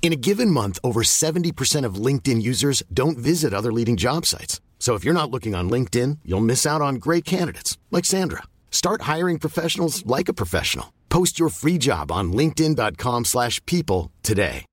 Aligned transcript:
In 0.00 0.10
a 0.12 0.16
given 0.16 0.50
month, 0.50 0.78
over 0.82 1.02
70% 1.02 1.84
of 1.84 1.96
LinkedIn 2.06 2.40
users 2.40 2.82
don't 2.90 3.18
visit 3.18 3.52
other 3.52 3.70
leading 3.70 3.96
job 3.96 4.24
sites. 4.24 4.62
So 4.78 4.94
if 4.94 5.04
you're 5.04 5.12
not 5.12 5.30
looking 5.30 5.54
on 5.54 5.68
LinkedIn, 5.68 6.20
you'll 6.24 6.48
miss 6.52 6.64
out 6.64 6.80
on 6.80 6.94
great 6.94 7.26
candidates 7.26 7.76
like 7.90 8.06
Sandra. 8.06 8.44
Start 8.70 9.02
hiring 9.02 9.38
professionals 9.38 10.06
like 10.06 10.30
a 10.30 10.34
professional. 10.42 10.94
Post 11.10 11.38
your 11.38 11.50
free 11.50 11.76
job 11.76 12.10
on 12.10 12.32
linkedin.com/people 12.32 14.10
today. 14.22 14.64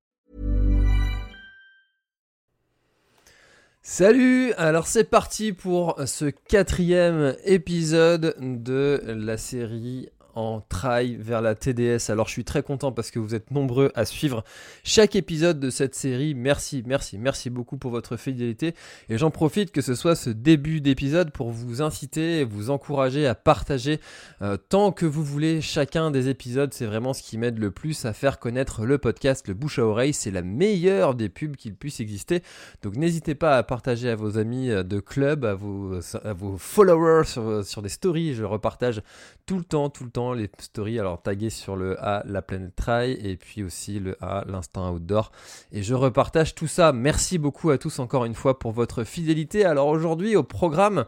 Salut 3.87 4.51
Alors 4.57 4.87
c'est 4.87 5.03
parti 5.03 5.53
pour 5.53 5.95
ce 6.07 6.25
quatrième 6.25 7.35
épisode 7.45 8.35
de 8.39 8.99
la 9.05 9.37
série 9.37 10.09
en 10.35 10.61
trail 10.61 11.15
vers 11.19 11.41
la 11.41 11.55
TDS. 11.55 12.09
Alors 12.09 12.27
je 12.27 12.33
suis 12.33 12.43
très 12.43 12.61
content 12.61 12.91
parce 12.91 13.09
que 13.09 13.19
vous 13.19 13.33
êtes 13.33 13.51
nombreux 13.51 13.91
à 13.95 14.05
suivre 14.05 14.43
chaque 14.83 15.15
épisode 15.15 15.59
de 15.59 15.69
cette 15.69 15.95
série. 15.95 16.35
Merci, 16.35 16.83
merci, 16.85 17.17
merci 17.17 17.49
beaucoup 17.49 17.77
pour 17.77 17.91
votre 17.91 18.17
fidélité. 18.17 18.75
Et 19.09 19.17
j'en 19.17 19.31
profite 19.31 19.71
que 19.71 19.81
ce 19.81 19.95
soit 19.95 20.15
ce 20.15 20.29
début 20.29 20.81
d'épisode 20.81 21.31
pour 21.31 21.51
vous 21.51 21.81
inciter 21.81 22.41
et 22.41 22.43
vous 22.43 22.69
encourager 22.69 23.25
à 23.25 23.33
partager 23.33 23.99
euh, 24.41 24.57
tant 24.57 24.91
que 24.91 25.05
vous 25.05 25.23
voulez 25.23 25.61
chacun 25.61 26.11
des 26.11 26.27
épisodes. 26.27 26.73
C'est 26.73 26.85
vraiment 26.85 27.13
ce 27.13 27.23
qui 27.23 27.37
m'aide 27.37 27.57
le 27.57 27.71
plus 27.71 28.05
à 28.05 28.11
faire 28.11 28.39
connaître 28.39 28.85
le 28.85 28.97
podcast, 28.97 29.47
le 29.47 29.53
bouche 29.53 29.79
à 29.79 29.85
oreille. 29.85 30.13
C'est 30.13 30.31
la 30.31 30.41
meilleure 30.41 31.15
des 31.15 31.29
pubs 31.29 31.55
qu'il 31.55 31.75
puisse 31.75 32.01
exister. 32.01 32.43
Donc 32.83 32.97
n'hésitez 32.97 33.35
pas 33.35 33.57
à 33.57 33.63
partager 33.63 34.09
à 34.09 34.15
vos 34.15 34.37
amis 34.37 34.67
de 34.67 34.99
club, 34.99 35.45
à 35.45 35.53
vos, 35.53 35.99
à 36.23 36.33
vos 36.33 36.57
followers 36.57 37.63
sur 37.63 37.81
des 37.81 37.89
stories. 37.89 38.33
Je 38.33 38.43
repartage 38.43 39.01
tout 39.45 39.57
le 39.57 39.63
temps, 39.63 39.89
tout 39.89 40.03
le 40.03 40.09
temps 40.09 40.24
les 40.33 40.49
stories, 40.59 40.99
alors 40.99 41.21
taguées 41.21 41.49
sur 41.49 41.75
le 41.75 42.01
A, 42.03 42.23
la 42.25 42.41
planète 42.41 42.75
trail, 42.75 43.19
et 43.23 43.37
puis 43.37 43.63
aussi 43.63 43.99
le 43.99 44.17
A, 44.21 44.43
l'instinct 44.47 44.91
outdoor. 44.91 45.31
Et 45.71 45.83
je 45.83 45.93
repartage 45.93 46.55
tout 46.55 46.67
ça. 46.67 46.91
Merci 46.93 47.37
beaucoup 47.37 47.69
à 47.69 47.77
tous 47.77 47.99
encore 47.99 48.25
une 48.25 48.35
fois 48.35 48.59
pour 48.59 48.71
votre 48.71 49.03
fidélité. 49.03 49.65
Alors 49.65 49.87
aujourd'hui, 49.87 50.35
au 50.35 50.43
programme, 50.43 51.05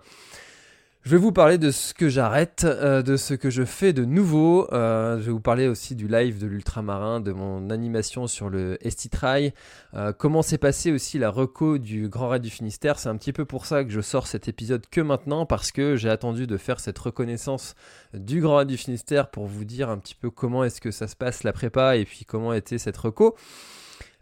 je 1.04 1.12
vais 1.12 1.18
vous 1.18 1.32
parler 1.32 1.58
de 1.58 1.72
ce 1.72 1.94
que 1.94 2.10
j'arrête, 2.10 2.66
euh, 2.66 3.02
de 3.02 3.16
ce 3.16 3.34
que 3.34 3.50
je 3.50 3.64
fais 3.64 3.94
de 3.94 4.04
nouveau. 4.04 4.68
Euh, 4.74 5.18
je 5.20 5.24
vais 5.24 5.32
vous 5.32 5.40
parler 5.40 5.68
aussi 5.68 5.96
du 5.96 6.08
live 6.08 6.38
de 6.38 6.48
l'ultramarin, 6.48 7.22
de 7.22 7.32
mon 7.32 7.70
animation 7.70 8.28
sur 8.28 8.50
le 8.50 8.78
Esti-Trail. 8.86 9.54
Euh, 9.94 10.12
comment 10.12 10.42
s'est 10.42 10.58
passé 10.58 10.92
aussi 10.92 11.18
la 11.18 11.30
reco 11.30 11.78
du 11.78 12.10
Grand 12.10 12.28
Raid 12.28 12.42
du 12.42 12.50
Finistère. 12.50 13.00
C'est 13.00 13.08
un 13.08 13.16
petit 13.16 13.32
peu 13.32 13.46
pour 13.46 13.66
ça 13.66 13.86
que 13.86 13.90
je 13.90 14.02
sors 14.02 14.28
cet 14.28 14.50
épisode 14.50 14.86
que 14.92 15.00
maintenant, 15.00 15.46
parce 15.46 15.72
que 15.72 15.96
j'ai 15.96 16.10
attendu 16.10 16.46
de 16.46 16.58
faire 16.58 16.82
cette 16.82 16.98
reconnaissance 17.00 17.76
du 18.14 18.42
Grand 18.42 18.58
Raid 18.58 18.68
du 18.68 18.78
Finistère 18.78 19.30
pour 19.30 19.46
vous 19.46 19.64
dire 19.64 19.90
un 19.90 20.00
petit 20.00 20.16
peu 20.16 20.30
comment 20.30 20.66
est-ce 20.66 20.82
que 20.82 20.92
ça 20.92 21.08
se 21.08 21.16
passe 21.16 21.44
la 21.44 21.54
prépa 21.54 21.96
et 21.96 22.04
puis 22.04 22.26
comment 22.26 22.52
était 22.52 22.80
cette 22.80 22.98
reco. 22.98 23.38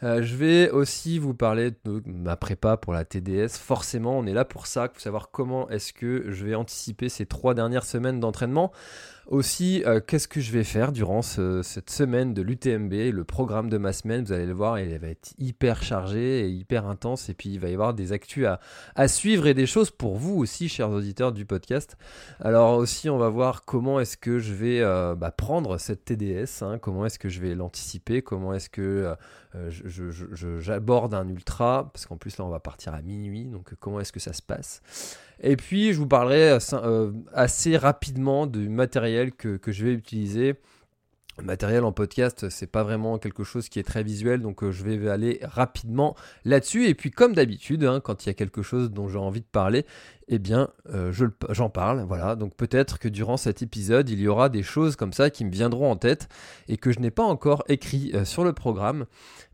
Euh, 0.04 0.22
je 0.22 0.36
vais 0.36 0.70
aussi 0.70 1.20
vous 1.20 1.34
parler 1.34 1.72
de 1.86 2.02
ma 2.06 2.36
prépa 2.36 2.78
pour 2.78 2.94
la 2.94 3.06
TDS. 3.06 3.58
Forcément, 3.58 4.18
on 4.18 4.26
est 4.26 4.34
là 4.34 4.46
pour 4.46 4.68
ça, 4.68 4.90
pour 4.90 5.00
savoir 5.00 5.32
comment 5.32 5.70
est-ce 5.70 5.94
que 5.94 6.26
je 6.32 6.46
vais 6.46 6.56
anticiper 6.56 7.10
ces 7.10 7.26
trois 7.26 7.54
dernières 7.54 7.86
semaines 7.86 8.20
d'entraînement. 8.20 8.72
Aussi, 9.28 9.82
euh, 9.88 10.00
qu'est-ce 10.06 10.28
que 10.28 10.40
je 10.40 10.52
vais 10.52 10.64
faire 10.64 10.92
durant 10.92 11.24
cette 11.24 11.90
semaine 11.90 12.36
de 12.36 12.44
l'UTMB, 12.44 12.94
le 13.12 13.24
programme 13.24 13.72
de 13.72 13.80
ma 13.80 13.92
semaine, 13.92 14.24
vous 14.24 14.32
allez 14.32 14.46
le 14.46 14.54
voir, 14.54 14.80
il 14.80 14.96
va 15.00 15.08
être 15.08 15.34
hyper 15.40 15.82
chargé 15.82 16.42
et 16.42 16.50
hyper 16.50 16.86
intense, 16.86 17.28
et 17.30 17.34
puis 17.34 17.50
il 17.50 17.60
va 17.60 17.70
y 17.70 17.74
avoir 17.74 17.96
des 17.96 18.12
actus 18.12 18.46
à, 18.96 19.08
suivre 19.08 19.48
et 19.48 19.56
des 19.56 19.66
choses 19.66 19.90
pour 19.90 20.18
vous 20.18 20.36
aussi, 20.36 20.70
chers 20.70 20.92
auditeurs 20.92 21.32
du 21.32 21.44
podcast. 21.46 21.98
Alors 22.40 22.78
aussi, 22.78 23.10
on 23.10 23.18
va 23.18 23.30
voir 23.30 23.66
comment 23.66 24.00
est-ce 24.00 24.16
que 24.16 24.38
je 24.38 24.54
vais 24.54 24.82
euh, 24.82 25.16
bah, 25.16 25.32
prendre 25.32 25.80
cette 25.80 26.06
TDS, 26.06 26.62
hein, 26.62 26.78
comment 26.78 27.08
est-ce 27.08 27.18
que 27.18 27.30
je 27.30 27.42
vais 27.42 27.56
l'anticiper, 27.56 28.22
comment 28.22 28.54
est-ce 28.54 28.70
que 28.70 29.16
euh, 29.56 30.60
j'aborde 30.60 31.16
un 31.16 31.28
ultra, 31.28 31.90
parce 31.92 32.06
qu'en 32.06 32.18
plus 32.18 32.38
là, 32.38 32.46
on 32.46 32.50
va 32.50 32.60
partir 32.60 32.94
à 32.94 33.02
minuit, 33.02 33.46
donc 33.46 33.74
comment 33.80 34.00
est-ce 34.00 34.12
que 34.12 34.20
ça 34.20 34.34
se 34.34 34.44
passe 34.44 34.84
et 35.42 35.56
puis, 35.58 35.94
je 35.94 36.00
vous 36.00 36.08
parlerai 36.08 36.58
euh, 36.74 37.12
assez 37.34 37.78
rapidement 37.78 38.48
du 38.48 38.70
matériel 38.70 39.32
que 39.34 39.60
je 39.68 39.86
vais 39.86 39.94
utiliser 39.94 40.56
matériel 41.44 41.84
en 41.84 41.92
podcast, 41.92 42.50
c'est 42.50 42.68
pas 42.68 42.84
vraiment 42.84 43.18
quelque 43.18 43.44
chose 43.44 43.68
qui 43.70 43.80
est 43.80 43.84
très 43.84 44.04
visuel, 44.04 44.42
donc 44.42 44.64
euh, 44.64 44.72
je 44.72 44.84
vais 44.84 45.10
aller 45.10 45.40
rapidement 45.44 46.16
là-dessus. 46.46 46.88
Et 46.88 46.96
puis, 46.96 47.12
comme 47.12 47.34
d'habitude, 47.34 47.84
hein, 47.84 48.00
quand 48.00 48.26
il 48.26 48.30
y 48.30 48.32
a 48.32 48.34
quelque 48.34 48.62
chose 48.62 48.92
dont 48.92 49.08
j'ai 49.10 49.18
envie 49.18 49.42
de 49.42 49.46
parler, 49.46 49.86
eh 50.28 50.40
bien, 50.40 50.70
euh, 50.90 51.12
j'en 51.50 51.70
parle. 51.70 52.04
Voilà. 52.08 52.36
Donc, 52.36 52.56
peut-être 52.56 53.00
que 53.00 53.08
durant 53.08 53.38
cet 53.38 53.62
épisode, 53.62 54.10
il 54.10 54.20
y 54.20 54.28
aura 54.28 54.50
des 54.50 54.64
choses 54.64 54.96
comme 54.96 55.14
ça 55.14 55.30
qui 55.30 55.46
me 55.46 55.52
viendront 55.52 55.92
en 55.92 55.98
tête 55.98 56.30
et 56.68 56.78
que 56.78 56.92
je 56.92 57.00
n'ai 57.00 57.12
pas 57.12 57.24
encore 57.24 57.64
écrit 57.68 58.12
euh, 58.14 58.26
sur 58.26 58.44
le 58.44 58.54
programme. 58.54 59.06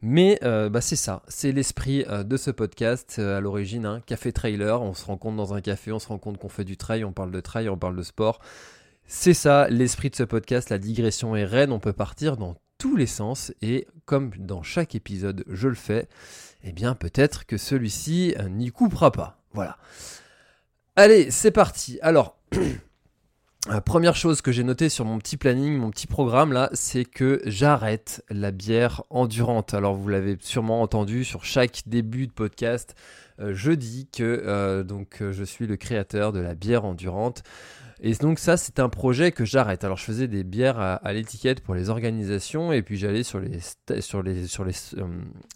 Mais 0.03 0.39
bah, 0.41 0.81
c'est 0.81 0.95
ça, 0.95 1.21
c'est 1.27 1.51
l'esprit 1.51 2.03
de 2.09 2.35
ce 2.35 2.49
podcast 2.49 3.19
à 3.19 3.39
l'origine. 3.39 3.85
Hein, 3.85 4.01
café 4.07 4.33
trailer, 4.33 4.81
on 4.81 4.95
se 4.95 5.05
rencontre 5.05 5.37
dans 5.37 5.53
un 5.53 5.61
café, 5.61 5.91
on 5.91 5.99
se 5.99 6.07
rend 6.07 6.17
compte 6.17 6.39
qu'on 6.39 6.49
fait 6.49 6.63
du 6.63 6.75
trail, 6.75 7.03
on 7.03 7.11
parle 7.11 7.29
de 7.29 7.39
trail, 7.39 7.69
on 7.69 7.77
parle 7.77 7.95
de 7.95 8.01
sport. 8.01 8.39
C'est 9.13 9.33
ça, 9.33 9.67
l'esprit 9.67 10.09
de 10.09 10.15
ce 10.15 10.23
podcast, 10.23 10.69
la 10.69 10.77
digression 10.77 11.35
est 11.35 11.43
reine, 11.43 11.73
on 11.73 11.79
peut 11.79 11.91
partir 11.91 12.37
dans 12.37 12.55
tous 12.77 12.95
les 12.95 13.05
sens 13.05 13.51
et 13.61 13.85
comme 14.05 14.31
dans 14.37 14.63
chaque 14.63 14.95
épisode 14.95 15.43
je 15.49 15.67
le 15.67 15.75
fais, 15.75 16.07
eh 16.63 16.71
bien 16.71 16.95
peut-être 16.95 17.45
que 17.45 17.57
celui-ci 17.57 18.33
euh, 18.39 18.47
n'y 18.47 18.71
coupera 18.71 19.11
pas. 19.11 19.43
Voilà. 19.51 19.77
Allez, 20.95 21.29
c'est 21.29 21.51
parti. 21.51 21.99
Alors, 22.01 22.37
la 23.67 23.81
première 23.85 24.15
chose 24.15 24.41
que 24.41 24.53
j'ai 24.53 24.63
notée 24.63 24.87
sur 24.87 25.03
mon 25.03 25.19
petit 25.19 25.35
planning, 25.35 25.77
mon 25.77 25.91
petit 25.91 26.07
programme 26.07 26.53
là, 26.53 26.69
c'est 26.71 27.03
que 27.03 27.41
j'arrête 27.45 28.23
la 28.29 28.51
bière 28.51 29.03
endurante. 29.09 29.73
Alors 29.73 29.93
vous 29.93 30.07
l'avez 30.07 30.37
sûrement 30.39 30.81
entendu 30.81 31.25
sur 31.25 31.43
chaque 31.43 31.81
début 31.85 32.27
de 32.27 32.31
podcast, 32.31 32.95
euh, 33.41 33.51
je 33.53 33.73
dis 33.73 34.07
que 34.09 34.23
euh, 34.23 34.83
donc 34.83 35.17
je 35.19 35.43
suis 35.43 35.67
le 35.67 35.75
créateur 35.75 36.31
de 36.31 36.39
la 36.39 36.55
bière 36.55 36.85
endurante. 36.85 37.43
Et 38.03 38.15
donc 38.15 38.39
ça, 38.39 38.57
c'est 38.57 38.79
un 38.79 38.89
projet 38.89 39.31
que 39.31 39.45
j'arrête. 39.45 39.83
Alors 39.83 39.95
je 39.95 40.03
faisais 40.03 40.27
des 40.27 40.43
bières 40.43 40.79
à, 40.79 41.13
l'étiquette 41.13 41.61
pour 41.61 41.75
les 41.75 41.91
organisations 41.91 42.73
et 42.73 42.81
puis 42.81 42.97
j'allais 42.97 43.21
sur 43.21 43.39
les, 43.39 43.59
sur, 43.99 44.23
les, 44.23 44.47
sur, 44.47 44.65
les, 44.65 44.73
euh, 44.97 45.07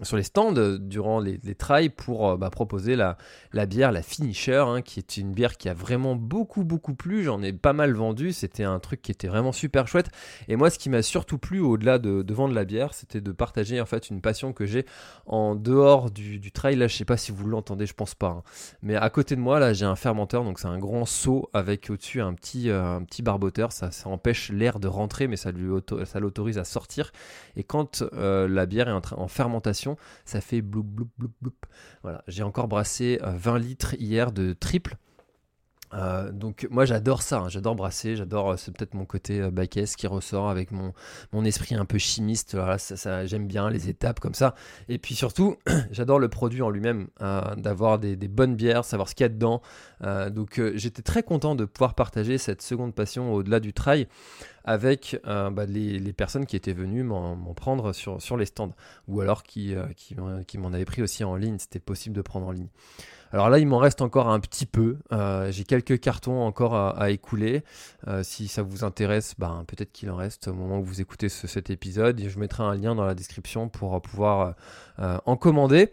sur 0.04 0.16
les 0.16 0.22
stands 0.22 0.78
durant 0.80 1.20
les, 1.20 1.40
trails 1.56 1.90
pour 1.90 2.30
euh, 2.30 2.38
bah, 2.38 2.52
proposer 2.52 2.96
la, 2.96 3.18
la 3.52 3.66
bière, 3.66 3.92
la 3.92 4.04
Finisher, 4.04 4.64
hein, 4.68 4.84
qui 4.84 5.00
est 5.00 5.18
une 5.18 5.34
bière 5.34 5.58
qui 5.58 5.70
a 5.70 5.74
vraiment 5.74 6.16
beaucoup, 6.16 6.64
beaucoup 6.64 6.94
plu. 6.94 7.24
J'en 7.24 7.42
ai 7.42 7.52
pas 7.52 7.74
mal 7.74 7.94
vendu. 7.94 8.32
C'était 8.32 8.64
un 8.64 8.78
truc 8.78 9.02
qui 9.02 9.12
était 9.12 9.28
vraiment 9.28 9.52
super 9.52 9.88
chouette. 9.88 10.12
Et 10.48 10.56
moi, 10.56 10.70
ce 10.70 10.78
qui 10.78 10.92
m'a 10.92 11.02
surtout 11.02 11.40
plu 11.40 11.62
au-delà 11.62 11.98
de, 11.98 12.24
vendre 12.32 12.54
la 12.54 12.66
bière, 12.66 12.94
c'était 12.94 13.22
de 13.22 13.32
partager 13.32 13.82
en 13.82 13.86
fait 13.86 14.12
une 14.12 14.22
passion 14.22 14.54
que 14.54 14.68
j'ai 14.68 14.86
en 15.26 15.56
dehors 15.56 16.12
du, 16.12 16.38
du, 16.38 16.52
trail. 16.52 16.76
Là, 16.76 16.88
je 16.88 16.96
sais 16.96 17.06
pas 17.06 17.18
si 17.18 17.32
vous 17.32 17.48
l'entendez, 17.48 17.88
je 17.88 17.94
pense 17.96 18.14
pas. 18.14 18.28
Hein. 18.28 18.44
Mais 18.84 18.96
à 18.96 19.10
côté 19.10 19.36
de 19.36 19.42
moi, 19.42 19.60
là, 19.60 19.74
j'ai 19.74 19.86
un 19.86 19.96
fermenteur, 19.96 20.44
donc 20.44 20.60
c'est 20.60 20.68
un 20.68 20.78
grand 20.78 21.06
seau 21.06 21.50
avec 21.54 21.90
au-dessus 21.90 22.22
un 22.22 22.35
petit, 22.36 22.70
euh, 22.70 22.98
un 22.98 23.06
barboteur, 23.24 23.72
ça, 23.72 23.90
empêche 24.06 24.50
l'air 24.50 24.80
de 24.80 24.88
rentrer, 24.88 25.28
mais 25.28 25.38
ça, 25.38 25.52
lui 25.52 25.72
ça 26.06 26.20
l'autorise 26.20 26.58
à 26.58 26.64
sortir. 26.64 27.12
Et 27.56 27.64
quand 27.64 28.04
euh, 28.14 28.48
la 28.48 28.66
bière 28.66 28.88
est 28.88 28.92
en, 28.92 29.02
en, 29.18 29.28
fermentation, 29.28 29.98
ça 30.26 30.42
fait 30.42 30.62
bloup, 30.62 30.84
bloup, 30.84 31.10
bloup, 31.18 31.32
bloup. 31.42 31.54
Voilà, 32.04 32.24
j'ai 32.28 32.44
encore 32.44 32.68
brassé 32.68 33.20
20 33.24 33.56
euh, 33.56 33.60
litres 33.60 33.96
hier 34.00 34.32
de 34.32 34.54
triple. 34.54 34.98
Euh, 35.96 36.32
donc 36.32 36.68
moi 36.70 36.86
j'adore 36.86 37.22
ça, 37.22 37.40
hein. 37.40 37.50
j'adore 37.50 37.76
brasser, 37.76 38.16
j'adore, 38.16 38.52
euh, 38.52 38.58
c'est 38.58 38.76
peut-être 38.76 38.94
mon 38.94 39.06
côté 39.06 39.40
euh, 39.40 39.66
qui 39.66 40.08
ressort 40.08 40.50
avec 40.50 40.72
mon, 40.72 40.94
mon 41.32 41.46
esprit 41.46 41.76
un 41.76 41.86
peu 41.86 41.98
chimiste, 41.98 42.56
voilà, 42.56 42.78
ça, 42.78 42.98
ça 42.98 43.26
j'aime 43.26 43.48
bien 43.48 43.70
les 43.70 43.90
étapes 43.90 44.20
comme 44.20 44.34
ça, 44.34 44.56
et 44.90 44.98
puis 44.98 45.16
surtout 45.16 45.56
j'adore 45.92 46.20
le 46.20 46.28
produit 46.28 46.62
en 46.62 46.70
lui-même, 46.70 47.08
euh, 47.22 47.56
d'avoir 47.56 48.00
des, 48.00 48.16
des, 48.16 48.28
bonnes 48.28 48.56
bières, 48.56 48.84
savoir 48.84 49.08
ce 49.08 49.16
qu'il 49.16 49.24
y 49.24 49.26
a 49.26 49.30
dedans, 49.30 49.62
donc 50.32 50.62
j'étais 50.76 51.02
très 51.02 51.24
content 51.24 51.56
de 51.56 51.66
pouvoir 51.66 51.96
partager 51.96 52.38
cette 52.38 52.62
seconde 52.62 52.94
passion 52.94 53.34
au-delà 53.34 53.60
du 53.60 53.74
trail. 53.74 54.08
avec 54.66 55.20
bah, 55.24 55.66
les, 55.66 56.14
personnes 56.14 56.46
qui 56.46 56.56
étaient 56.56 56.74
venues 56.74 57.04
m'en 57.04 57.54
prendre 57.54 57.94
sur, 57.94 58.22
sur 58.22 58.38
les 58.38 58.46
stands, 58.46 58.76
ou 59.08 59.22
alors 59.22 59.44
qui, 59.44 59.74
qui 59.96 60.58
m'en 60.58 60.74
avaient 60.74 60.86
pris 60.86 61.02
aussi 61.02 61.24
en 61.24 61.36
ligne, 61.36 61.58
c'était 61.60 61.80
possible 61.80 62.16
de 62.16 62.22
prendre 62.22 62.48
en 62.48 62.52
ligne. 62.52 62.68
Alors 63.36 63.50
là, 63.50 63.60
il 63.60 63.68
m'en 63.68 63.80
reste 63.80 64.02
encore 64.02 64.30
un 64.30 64.40
petit 64.40 64.66
peu. 64.66 64.96
Euh, 65.12 65.52
j'ai 65.52 65.66
quelques 65.66 66.00
cartons 66.00 66.44
encore 66.44 66.74
à, 66.74 67.10
écouler. 67.10 67.66
Euh, 68.08 68.24
si 68.24 68.48
ça 68.48 68.64
vous 68.64 68.86
intéresse, 68.86 69.34
ben, 69.38 69.66
peut-être 69.68 69.92
qu'il 69.92 70.10
en 70.10 70.16
reste 70.16 70.48
au 70.48 70.54
moment 70.54 70.80
où 70.80 70.86
vous 70.86 71.02
écoutez 71.02 71.28
cet 71.28 71.70
épisode. 71.70 72.18
je 72.26 72.40
mettrai 72.40 72.64
un 72.64 72.76
lien 72.76 72.96
dans 72.96 73.04
la 73.04 73.14
description 73.14 73.68
pour 73.68 74.02
pouvoir 74.02 74.56
euh, 75.00 75.18
en 75.26 75.36
commander. 75.36 75.92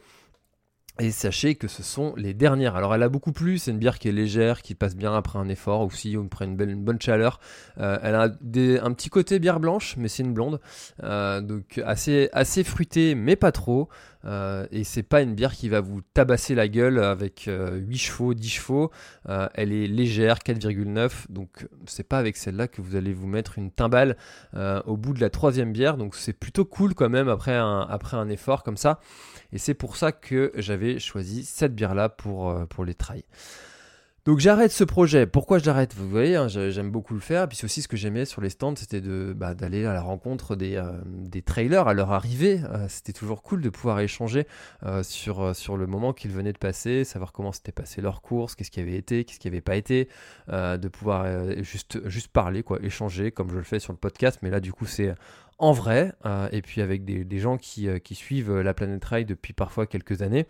Et 1.00 1.11
sachez 1.11 1.56
que 1.56 1.67
ce 1.67 1.83
sont 1.83 2.15
les 2.17 2.33
dernières. 2.33 2.77
Alors 2.77 2.94
elle 2.94 3.03
a 3.03 3.09
beaucoup 3.09 3.33
plu, 3.33 3.59
c'est 3.59 3.73
une 3.73 3.79
bière 3.79 3.99
qui 3.99 4.09
est 4.09 4.12
légère, 4.12 4.62
qui 4.62 4.77
passe 4.77 4.94
bien 4.94 5.12
après 5.12 5.41
un 5.41 5.49
effort 5.49 5.81
aussi, 5.81 6.12
une, 6.12 6.29
belle, 6.55 6.71
une 6.71 6.85
bonne 6.85 7.00
chaleur. 7.00 7.41
Elle 7.77 8.15
a 8.15 8.25
un 8.25 8.93
petit 8.93 9.09
côté 9.09 9.39
bière 9.39 9.59
blanche, 9.59 9.97
mais 9.97 10.09
c'est 10.09 10.23
une 10.23 10.35
blonde. 10.35 10.61
Donc 11.03 11.83
assez 11.83 12.62
fruitée, 12.62 13.15
mais 13.15 13.37
pas 13.37 13.53
trop. 13.53 13.89
Euh, 14.25 14.67
et 14.71 14.85
c'est 14.85 15.03
pas 15.03 15.23
une 15.23 15.35
bière 15.35 15.53
qui 15.53 15.69
va 15.69 15.81
vous 15.81 16.01
tabasser 16.15 16.55
la 16.55 16.69
gueule 16.69 16.99
avec 16.99 17.49
8 17.49 17.99
chevaux, 17.99 18.35
10 18.35 18.49
chevaux. 18.49 18.91
elle 19.27 19.73
est 19.73 19.87
légère, 19.87 20.39
4,9. 20.39 21.31
Donc 21.31 21.67
c'est 21.87 22.09
pas 22.09 22.19
avec 22.19 22.37
celle-là 22.37 22.69
que 22.69 22.81
vous 22.81 22.97
allez 22.97 23.13
vous 23.13 23.27
mettre 23.27 23.59
une 23.59 23.71
timbale 23.71 24.17
au 24.55 24.97
bout 24.97 25.13
de 25.15 25.21
la 25.21 25.31
troisième 25.31 25.73
bière. 25.73 25.97
Donc 25.97 26.15
c'est 26.15 26.33
plutôt 26.33 26.65
cool 26.65 26.95
quand 26.95 27.09
même 27.09 27.29
après 27.29 27.57
un, 27.57 27.81
après 27.81 28.17
un 28.17 28.29
effort 28.29 28.63
comme 28.63 28.77
ça. 28.77 29.01
Et 29.53 29.59
c'est 29.59 29.75
pour 29.75 29.97
ça 29.97 30.13
que 30.13 30.53
j'avais 30.57 30.99
choisi 30.99 31.45
cette 31.45 31.75
bière-là 31.75 32.09
pour, 32.09 32.51
euh, 32.51 32.67
pour 32.67 32.85
les 32.85 32.95
trails. 32.95 33.25
Donc 34.25 34.39
j'arrête 34.39 34.71
ce 34.71 34.85
projet. 34.85 35.27
Pourquoi 35.27 35.59
je 35.59 35.67
l'arrête? 35.67 35.95
Vous 35.95 36.09
voyez, 36.09 36.37
hein, 36.37 36.47
j'aime 36.47 36.91
beaucoup 36.91 37.15
le 37.15 37.21
faire. 37.21 37.49
Puis 37.49 37.57
c'est 37.57 37.65
aussi 37.65 37.83
ce 37.83 37.89
que 37.89 37.97
j'aimais 37.97 38.25
sur 38.25 38.41
les 38.41 38.51
stands, 38.51 38.77
c'était 38.77 39.01
de 39.01 39.33
bah, 39.37 39.55
d'aller 39.55 39.85
à 39.85 39.93
la 39.93 40.01
rencontre 40.01 40.55
des, 40.55 40.77
euh, 40.77 40.93
des, 41.07 41.43
trailers 41.43 41.89
à 41.89 41.95
leur 41.95 42.13
arrivée. 42.13 42.61
Euh, 42.71 42.87
c'était 42.89 43.13
toujours 43.13 43.43
cool 43.43 43.63
de 43.63 43.69
pouvoir 43.69 43.99
échanger 43.99 44.47
sur, 45.03 45.57
sur 45.57 45.77
le 45.77 45.87
moment 45.87 46.13
qu'ils 46.13 46.31
venaient 46.31 46.53
de 46.53 46.59
passer, 46.59 47.05
savoir 47.05 47.33
comment 47.33 47.53
s'était 47.53 47.73
passé 47.73 48.01
leur 48.01 48.23
course, 48.23 48.55
qu'est-ce 48.55 48.71
qui 48.71 48.81
avait 48.81 48.97
été, 48.97 49.25
qu'est-ce 49.25 49.41
qui 49.41 49.49
n'avait 49.49 49.61
pas 49.61 49.77
été, 49.77 50.09
de 50.49 50.89
pouvoir 50.89 51.27
juste, 51.63 52.07
juste 52.09 52.29
parler, 52.29 52.63
quoi, 52.63 52.79
échanger 52.83 53.33
comme 53.33 53.51
je 53.51 53.57
le 53.57 53.63
fais 53.63 53.79
sur 53.79 53.93
le 53.93 53.99
podcast. 53.99 54.39
Mais 54.43 54.51
là, 54.51 54.61
du 54.61 54.73
coup, 54.73 54.87
c'est 54.87 55.15
en 55.63 55.71
vrai, 55.71 56.13
euh, 56.27 56.49
et 56.51 56.61
puis 56.61 56.81
avec 56.83 57.05
des, 57.05 57.39
gens 57.39 57.55
euh, 57.55 57.99
qui, 57.99 58.15
suivent 58.17 58.53
la 58.53 58.75
planète 58.75 59.05
Rail 59.05 59.25
depuis 59.25 59.53
parfois 59.53 59.87
quelques 59.87 60.21
années, 60.21 60.49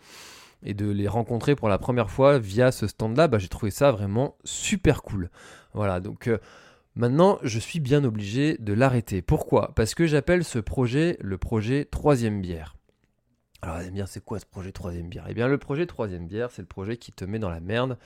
et 0.63 0.73
de 0.73 0.89
les 0.89 1.07
rencontrer 1.07 1.55
pour 1.55 1.69
la 1.69 1.77
première 1.77 2.09
fois 2.09 2.39
via 2.39 2.71
ce 2.71 2.87
stand-là, 2.87 3.27
bah, 3.27 3.37
j'ai 3.37 3.49
trouvé 3.49 3.71
ça 3.71 3.91
vraiment 3.91 4.37
super 4.43 5.01
cool. 5.03 5.29
Voilà, 5.73 5.99
donc 5.99 6.27
euh, 6.27 6.37
maintenant 6.95 7.39
je 7.43 7.59
suis 7.59 7.79
bien 7.79 8.03
obligé 8.03 8.57
de 8.59 8.73
l'arrêter. 8.73 9.21
Pourquoi? 9.21 9.73
Parce 9.75 9.95
que 9.95 10.07
j'appelle 10.07 10.43
ce 10.43 10.59
projet 10.59 11.17
le 11.21 11.37
projet 11.37 11.85
troisième 11.85 12.41
bière. 12.41 12.75
Alors, 13.63 13.79
vous 13.79 13.91
bien, 13.91 14.05
c'est 14.05 14.21
quoi 14.21 14.39
ce 14.39 14.45
projet 14.45 14.73
troisième 14.73 15.07
bière? 15.07 15.23
Eh 15.29 15.33
bien, 15.33 15.47
le 15.47 15.57
projet 15.57 15.85
troisième 15.85 16.27
bière, 16.27 16.51
c'est 16.51 16.61
le 16.61 16.67
projet 16.67 16.97
qui 16.97 17.13
te 17.13 17.23
met 17.23 17.39
dans 17.39 17.49
la 17.49 17.61
merde 17.61 17.97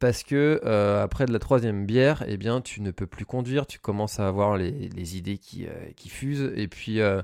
parce 0.00 0.22
que 0.22 0.60
euh, 0.64 1.02
après 1.02 1.26
de 1.26 1.32
la 1.32 1.38
troisième 1.38 1.86
bière, 1.86 2.24
eh 2.26 2.36
bien, 2.36 2.60
tu 2.60 2.80
ne 2.80 2.90
peux 2.90 3.06
plus 3.06 3.24
conduire, 3.24 3.66
tu 3.66 3.78
commences 3.78 4.18
à 4.18 4.26
avoir 4.26 4.56
les, 4.56 5.16
idées 5.16 5.38
qui, 5.38 5.66
euh, 5.66 5.70
qui, 5.96 6.08
fusent, 6.08 6.52
et 6.56 6.68
puis, 6.68 7.00
euh, 7.00 7.22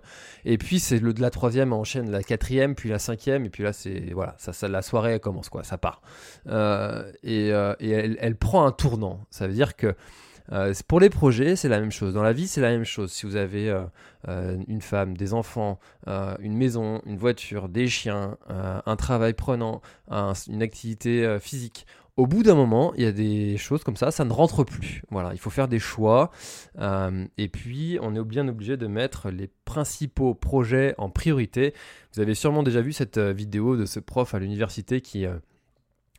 puis 0.58 0.78
c'est 0.78 0.99
le 0.99 1.12
de 1.12 1.20
la 1.20 1.31
troisième 1.31 1.72
enchaîne 1.72 2.11
la 2.11 2.22
quatrième, 2.22 2.75
puis 2.75 2.88
la 2.88 2.99
cinquième, 2.99 3.44
et 3.44 3.50
puis 3.50 3.64
là, 3.64 3.72
c'est 3.72 4.12
voilà, 4.12 4.34
ça, 4.38 4.52
ça, 4.52 4.69
la 4.69 4.82
soirée 4.82 5.19
commence 5.19 5.49
quoi, 5.49 5.64
ça 5.64 5.78
part, 5.78 6.00
et, 7.22 7.49
et 7.49 7.90
elle, 7.90 8.17
elle, 8.20 8.37
prend 8.37 8.64
un 8.64 8.72
tournant. 8.72 9.26
Ça 9.31 9.46
veut 9.46 9.55
dire 9.55 9.76
que 9.76 9.94
pour 10.88 11.00
les 11.00 11.11
projets, 11.11 11.55
c'est 11.55 11.69
la 11.69 11.81
même 11.81 11.93
chose. 11.93 12.14
Dans 12.14 12.22
la 12.22 12.32
vie, 12.32 12.49
c'est 12.49 12.61
la 12.61 12.70
même 12.70 12.84
chose. 12.84 13.12
Si 13.12 13.26
vous 13.26 13.37
avez 13.37 13.72
une 14.26 14.81
femme, 14.81 15.17
des 15.17 15.34
enfants, 15.34 15.78
une 16.06 16.56
maison, 16.56 17.02
une 17.06 17.17
voiture, 17.17 17.69
des 17.69 17.88
chiens, 17.88 18.37
un 18.49 18.96
travail 18.96 19.34
prenant, 19.34 19.82
une 20.49 20.62
activité 20.62 21.38
physique, 21.40 21.87
au 22.20 22.26
bout 22.26 22.43
d'un 22.43 22.55
moment, 22.55 22.93
il 22.96 23.02
y 23.02 23.06
a 23.06 23.12
des 23.12 23.56
choses 23.56 23.82
comme 23.82 23.96
ça, 23.96 24.11
ça 24.11 24.26
ne 24.26 24.32
rentre 24.32 24.62
plus. 24.62 25.02
Voilà, 25.11 25.32
il 25.32 25.38
faut 25.38 25.49
faire 25.49 25.69
des 25.69 25.78
choix. 25.78 26.31
et 26.78 27.49
puis, 27.49 27.99
on 28.02 28.14
est 28.14 28.22
bien 28.22 28.46
obligé 28.46 28.76
de 28.76 28.87
mettre 28.87 29.31
les 29.31 29.49
principaux 29.64 30.34
projets 30.34 30.94
en 30.99 31.08
priorité. 31.08 31.72
Vous 32.14 32.20
avez 32.20 32.34
sûrement 32.34 32.62
déjà 32.62 32.82
vu 32.82 32.93
cette 32.93 33.19
vidéo 33.19 33.76
de 33.76 33.87
ce 33.87 34.00
prof 34.00 34.34
à 34.34 34.38
l'université 34.38 35.00
qui 35.00 35.25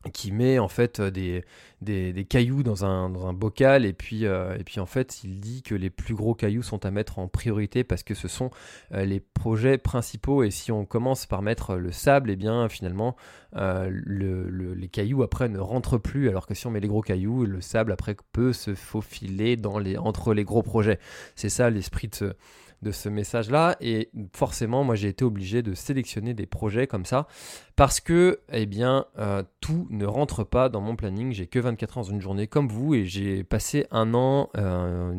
qui 0.09 0.31
met 0.31 0.59
en 0.59 0.68
fait 0.68 1.00
euh, 1.00 1.12
des, 1.12 1.44
des, 1.81 2.25
cailloux 2.25 2.63
dans 2.63 2.86
un, 2.86 3.09
dans 3.09 3.27
un, 3.27 3.33
bocal 3.33 3.86
et 3.86 3.94
puis, 3.94 4.25
euh, 4.25 4.57
et 4.57 4.63
puis 4.63 4.80
en 4.80 4.86
fait 4.86 5.24
il 5.24 5.39
dit 5.39 5.62
que 5.62 5.75
les 5.75 5.89
plus 5.89 6.15
gros 6.15 6.33
cailloux 6.33 6.63
sont 6.63 6.86
à 6.86 6.92
mettre 6.92 7.19
en 7.19 7.27
priorité 7.27 7.83
parce 7.83 8.03
que 8.03 8.15
ce 8.15 8.27
sont 8.27 8.50
euh, 8.94 9.06
les 9.06 9.19
projets 9.19 9.77
principaux 9.77 10.44
et 10.44 10.51
si 10.51 10.71
on 10.71 10.86
commence 10.86 11.25
par 11.25 11.42
mettre 11.42 11.75
le 11.75 11.92
sable 11.92 12.30
et 12.30 12.33
eh 12.33 12.36
bien 12.36 12.68
finalement 12.69 13.15
le, 13.53 14.74
les 14.74 14.88
cailloux 14.88 15.24
après 15.24 15.50
ne 15.50 15.59
rentrent 15.59 15.98
plus 15.98 16.30
alors 16.30 16.48
que 16.48 16.53
si 16.53 16.68
on 16.68 16.71
met 16.71 16.80
les 16.80 16.88
gros 16.88 17.01
cailloux 17.01 17.45
le 17.45 17.59
sable 17.59 17.92
après 17.92 18.15
peut 18.31 18.53
se 18.53 18.74
faufiler 18.75 19.57
dans 19.57 19.77
les, 19.77 19.98
entre 19.98 20.33
les 20.33 20.44
gros 20.44 20.63
projets. 20.63 21.00
C'est 21.36 21.50
ça 21.50 21.69
l'esprit 21.69 22.07
de 22.07 22.15
ce, 22.15 22.33
de 22.81 22.92
ce 22.92 23.10
message-là. 23.10 23.75
Et 23.81 24.10
forcément, 24.33 24.83
moi, 24.83 24.95
j'ai 24.95 25.10
été 25.10 25.24
obligé 25.24 25.62
de 25.62 25.74
sélectionner 25.74 26.33
des 26.33 26.45
projets 26.45 26.88
comme 26.88 27.06
ça 27.06 27.28
parce 27.75 28.00
que, 28.00 28.39
eh 28.51 28.66
bien, 28.66 29.06
euh, 29.18 29.44
tout 29.60 29.88
ne 29.89 30.06
rentre 30.06 30.44
pas 30.44 30.69
dans 30.69 30.81
mon 30.81 30.95
planning. 30.95 31.31
J'ai 31.31 31.48
que 31.48 31.60
24 31.60 31.98
ans 31.98 32.01
dans 32.01 32.10
une 32.10 32.22
journée 32.22 32.48
comme 32.48 32.68
vous 32.68 32.95
et 32.95 33.06
j'ai 33.06 33.44
passé 33.44 33.86
un 33.92 34.13
an, 34.13 34.50
euh, 34.57 35.13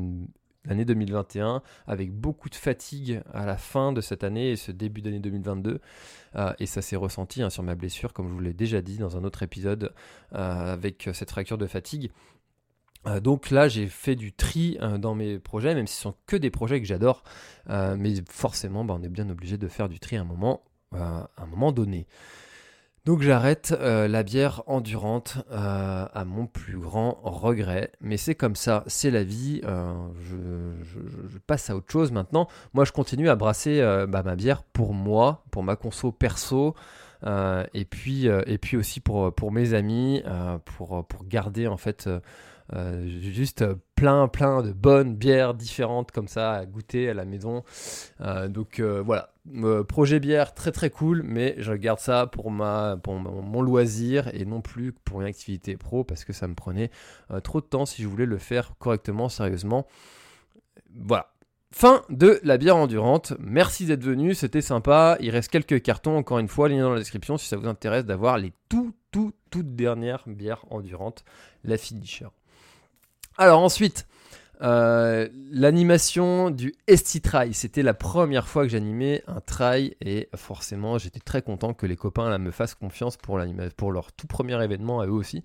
l'année 0.64 0.85
2021, 0.85 1.62
avec 1.87 2.12
beaucoup 2.12 2.49
de 2.49 2.55
fatigue 2.55 3.20
à 3.32 3.47
la 3.47 3.56
fin 3.56 3.93
de 3.93 4.00
cette 4.00 4.25
année 4.25 4.50
et 4.50 4.56
ce 4.56 4.73
début 4.73 5.03
d'année 5.03 5.20
2022. 5.20 5.81
Euh, 6.35 6.53
et 6.58 6.67
ça 6.67 6.82
s'est 6.82 6.97
ressenti 6.97 7.43
hein, 7.43 7.50
sur 7.50 7.62
ma 7.62 7.75
blessure, 7.75 8.12
comme 8.12 8.29
je 8.29 8.32
vous 8.32 8.41
l'ai 8.41 8.55
déjà 8.55 8.81
dit 8.81 8.99
dans 8.99 9.17
un 9.17 9.25
autre 9.25 9.43
épisode, 9.43 9.93
avec 10.32 11.11
cette 11.12 11.31
fracture 11.31 11.58
de 11.58 11.67
fatigue. 11.67 12.11
Euh, 13.06 13.20
donc 13.20 13.50
là, 13.50 13.69
j'ai 13.69 13.88
fait 13.88 14.14
du 14.14 14.32
tri 14.32 14.78
euh, 14.81 14.99
dans 14.99 15.14
mes 15.14 15.38
projets, 15.38 15.75
même 15.75 15.87
si 15.87 15.96
ce 15.96 16.02
sont 16.02 16.14
que 16.26 16.37
des 16.37 16.50
projets 16.50 16.81
que 16.81 16.87
j'adore. 16.87 17.22
Euh, 17.70 17.96
mais 17.99 18.14
forcément, 18.28 18.84
bah, 18.84 18.96
on 18.99 19.02
est 19.02 19.08
bien 19.08 19.28
obligé 19.28 19.58
de 19.58 19.69
faire 19.69 19.88
du 19.88 19.99
tri 20.00 20.16
à 20.16 20.20
un 20.20 20.25
moment, 20.25 20.62
un 20.93 21.46
moment 21.46 21.72
donné. 21.72 22.06
Donc 23.04 23.22
j'arrête 23.22 23.75
la 23.81 24.22
bière 24.22 24.62
endurante 24.66 25.38
à 25.50 26.25
mon 26.26 26.46
plus 26.46 26.78
grand 26.78 27.19
regret. 27.22 27.90
Mais 28.00 28.19
c'est 28.19 28.34
comme 28.34 28.54
ça, 28.54 28.84
c'est 28.87 29.10
la 29.10 29.25
vie. 29.25 29.62
Je, 29.64 31.38
passe 31.46 31.70
à 31.70 31.76
autre 31.76 31.90
chose 31.90 32.12
maintenant. 32.12 32.46
Moi, 32.75 32.84
je 32.84 32.93
continue 32.93 33.31
à 33.31 33.37
brasser 33.37 33.81
bah, 34.08 34.22
ma 34.22 34.37
bière 34.37 34.62
pour 34.62 34.93
moi, 34.93 35.44
pour 35.50 35.62
ma 35.62 35.76
conso 35.76 36.12
perso. 36.12 36.75
et, 37.25 37.84
puis, 37.87 38.26
et 38.26 38.58
puis 38.58 38.76
aussi 38.76 39.00
pour, 39.00 39.34
pour 39.34 39.50
mes 39.50 39.72
amis, 39.72 40.22
pour, 40.66 41.06
pour 41.06 41.25
garder 41.25 41.66
en 41.66 41.78
fait 41.78 42.08
euh, 42.74 43.06
juste 43.06 43.64
plein, 43.96 44.28
plein 44.28 44.62
de 44.62 44.72
bonnes 44.72 45.14
bières 45.14 45.54
différentes 45.54 46.10
comme 46.10 46.28
ça 46.28 46.52
à 46.52 46.66
goûter 46.66 47.08
à 47.08 47.14
la 47.14 47.24
maison. 47.24 47.64
Euh, 48.20 48.48
donc 48.48 48.80
euh, 48.80 49.02
voilà, 49.02 49.32
projet 49.88 50.20
bière 50.20 50.54
très 50.54 50.72
très 50.72 50.90
cool, 50.90 51.22
mais 51.22 51.54
je 51.58 51.72
garde 51.72 51.98
ça 51.98 52.26
pour, 52.26 52.50
ma, 52.50 52.98
mon, 53.06 53.62
loisir 53.62 54.29
et 54.34 54.44
non 54.44 54.60
plus 54.60 54.93
pour 54.93 55.20
une 55.20 55.26
activité 55.26 55.76
pro 55.76 56.05
parce 56.05 56.24
que 56.24 56.32
ça 56.32 56.48
me 56.48 56.55
prenait 56.55 56.91
trop 57.43 57.60
de 57.60 57.67
temps 57.67 57.86
si 57.86 58.02
je 58.02 58.08
voulais 58.08 58.26
le 58.26 58.38
faire 58.38 58.72
correctement, 58.79 59.29
sérieusement. 59.29 59.86
Voilà. 60.94 61.29
Fin 61.74 62.02
de 62.10 62.38
la 62.43 62.58
bière 62.58 62.76
endurante. 62.76 63.32
Merci 63.38 63.86
d'être 63.86 64.05
venu, 64.05 64.34
c'était 64.34 64.60
sympa. 64.60 65.17
Il 65.20 65.31
reste 65.31 65.50
quelques 65.50 65.81
cartons, 65.81 66.19
encore 66.19 66.38
une 66.38 66.48
fois, 66.48 66.69
lien 66.69 66.82
dans 66.82 66.93
la 66.93 66.98
description 66.98 67.38
si 67.38 67.48
ça 67.48 67.56
vous 67.56 67.67
intéresse 67.67 68.05
d'avoir 68.05 68.36
les 68.36 68.52
tout, 68.69 68.94
tout, 69.10 69.32
toutes 69.50 69.74
dernières 69.74 70.24
bières 70.26 70.67
endurantes, 70.70 71.24
la 71.64 71.79
finisher. 71.79 72.29
Alors 73.39 73.60
ensuite, 73.60 74.06
euh, 74.62 75.29
l'animation 75.51 76.51
du 76.51 76.74
Esti 76.86 77.20
Trail. 77.20 77.53
C'était 77.53 77.82
la 77.82 77.94
première 77.94 78.46
fois 78.46 78.62
que 78.62 78.69
j'animais 78.69 79.24
un 79.27 79.41
trail 79.41 79.96
et 80.01 80.29
forcément 80.36 80.98
j'étais 80.98 81.20
très 81.20 81.43
content 81.43 81.74
que 81.74 81.86
les 81.86 81.96
copains 81.96 82.36
me 82.39 82.53
fassent 82.53 82.77
confiance 82.77 83.17
pour, 83.17 83.41
pour 83.77 83.93
leur 83.93 84.12
tout 84.12 84.29
premier 84.29 84.62
événement 84.62 85.01
à 85.01 85.06
eux 85.06 85.12
aussi. 85.12 85.43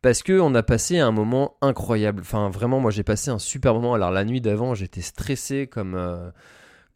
Parce 0.00 0.22
qu'on 0.22 0.54
a 0.54 0.62
passé 0.62 0.98
un 0.98 1.10
moment 1.10 1.56
incroyable. 1.60 2.20
Enfin, 2.20 2.50
vraiment, 2.50 2.80
moi 2.80 2.90
j'ai 2.90 3.02
passé 3.02 3.30
un 3.30 3.40
super 3.40 3.74
moment. 3.74 3.94
Alors, 3.94 4.12
la 4.12 4.24
nuit 4.24 4.40
d'avant, 4.40 4.74
j'étais 4.74 5.00
stressé 5.00 5.66
comme. 5.66 5.94
Euh, 5.94 6.30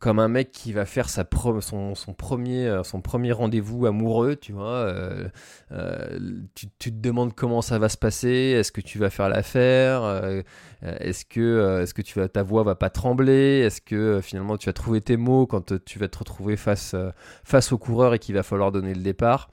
comme 0.03 0.19
un 0.19 0.27
mec 0.27 0.51
qui 0.51 0.73
va 0.73 0.85
faire 0.85 1.09
sa 1.09 1.25
son, 1.61 1.95
son, 1.95 2.13
premier, 2.13 2.67
euh, 2.67 2.83
son 2.83 3.01
premier 3.01 3.31
rendez-vous 3.31 3.87
amoureux, 3.87 4.35
tu 4.35 4.51
vois. 4.51 4.75
Euh, 4.75 5.29
euh, 5.71 6.19
tu, 6.57 6.67
te 6.67 6.89
demandes 6.91 7.37
comment 7.37 7.63
ça 7.63 7.79
va 7.79 7.89
se 7.89 7.97
passer, 7.97 8.57
est-ce 8.59 8.73
que 8.73 8.81
tu 8.81 8.99
vas 8.99 9.11
faire 9.11 9.29
l'affaire, 9.29 10.43
est-ce 10.83 11.25
que, 11.25 11.81
est-ce 11.81 11.95
que 11.95 12.03
tu 12.03 12.19
vas, 12.19 12.29
ta 12.29 12.43
voix 12.43 12.65
va 12.65 12.75
pas 12.75 12.91
trembler, 12.91 13.61
est-ce 13.61 13.81
que 13.81 14.19
finalement 14.21 14.57
tu 14.57 14.67
vas 14.67 14.73
trouver 14.73 15.01
tes 15.01 15.17
mots 15.17 15.47
quand 15.47 15.73
tu 15.85 16.01
vas 16.01 16.09
te 16.09 16.19
retrouver 16.19 16.57
face, 16.57 16.97
face 17.45 17.71
au 17.71 17.79
coureur 17.79 18.15
et 18.15 18.19
qu'il 18.19 18.35
va 18.35 18.43
falloir 18.43 18.73
donner 18.73 18.95
le 18.95 19.03
départ. 19.03 19.51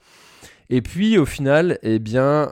Et 0.68 0.82
puis 0.82 1.16
au 1.16 1.26
final, 1.26 1.78
eh 1.82 2.00
bien, 2.00 2.50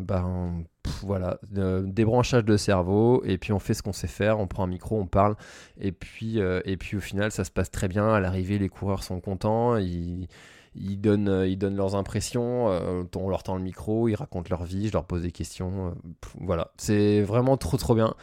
ben, 0.00 0.64
voilà, 1.02 1.38
débranchage 1.50 2.44
de 2.44 2.56
cerveau, 2.56 3.22
et 3.24 3.38
puis 3.38 3.52
on 3.52 3.58
fait 3.58 3.74
ce 3.74 3.82
qu'on 3.82 3.92
sait 3.92 4.06
faire, 4.06 4.38
on 4.38 4.46
prend 4.46 4.64
un 4.64 4.68
micro, 4.68 4.98
on 4.98 5.06
parle, 5.06 5.36
et 5.80 5.92
puis, 5.92 6.38
et 6.38 6.76
puis 6.76 6.96
au 6.96 7.00
final, 7.00 7.30
ça 7.30 7.44
se 7.44 7.50
passe 7.50 7.70
très 7.70 7.88
bien. 7.88 8.08
À 8.08 8.20
l'arrivée, 8.20 8.58
les 8.58 8.68
coureurs 8.68 9.02
sont 9.02 9.20
contents, 9.20 9.76
ils 10.74 11.00
donnent, 11.00 11.28
euh, 11.28 11.46
ils 11.46 11.58
donnent 11.58 11.76
leurs 11.76 11.94
impressions, 11.96 12.70
euh, 12.70 13.02
on 13.16 13.28
leur 13.28 13.42
tend 13.42 13.56
le 13.56 13.62
micro, 13.62 14.08
ils 14.08 14.14
racontent 14.14 14.48
leur 14.50 14.64
vie, 14.64 14.88
je 14.88 14.92
leur 14.92 15.04
pose 15.04 15.22
des 15.22 15.32
questions. 15.32 15.88
Euh, 15.88 15.90
voilà, 16.40 16.72
c'est 16.76 17.22
vraiment 17.22 17.56
trop 17.56 17.76
trop 17.76 17.94
bien. 17.94 18.14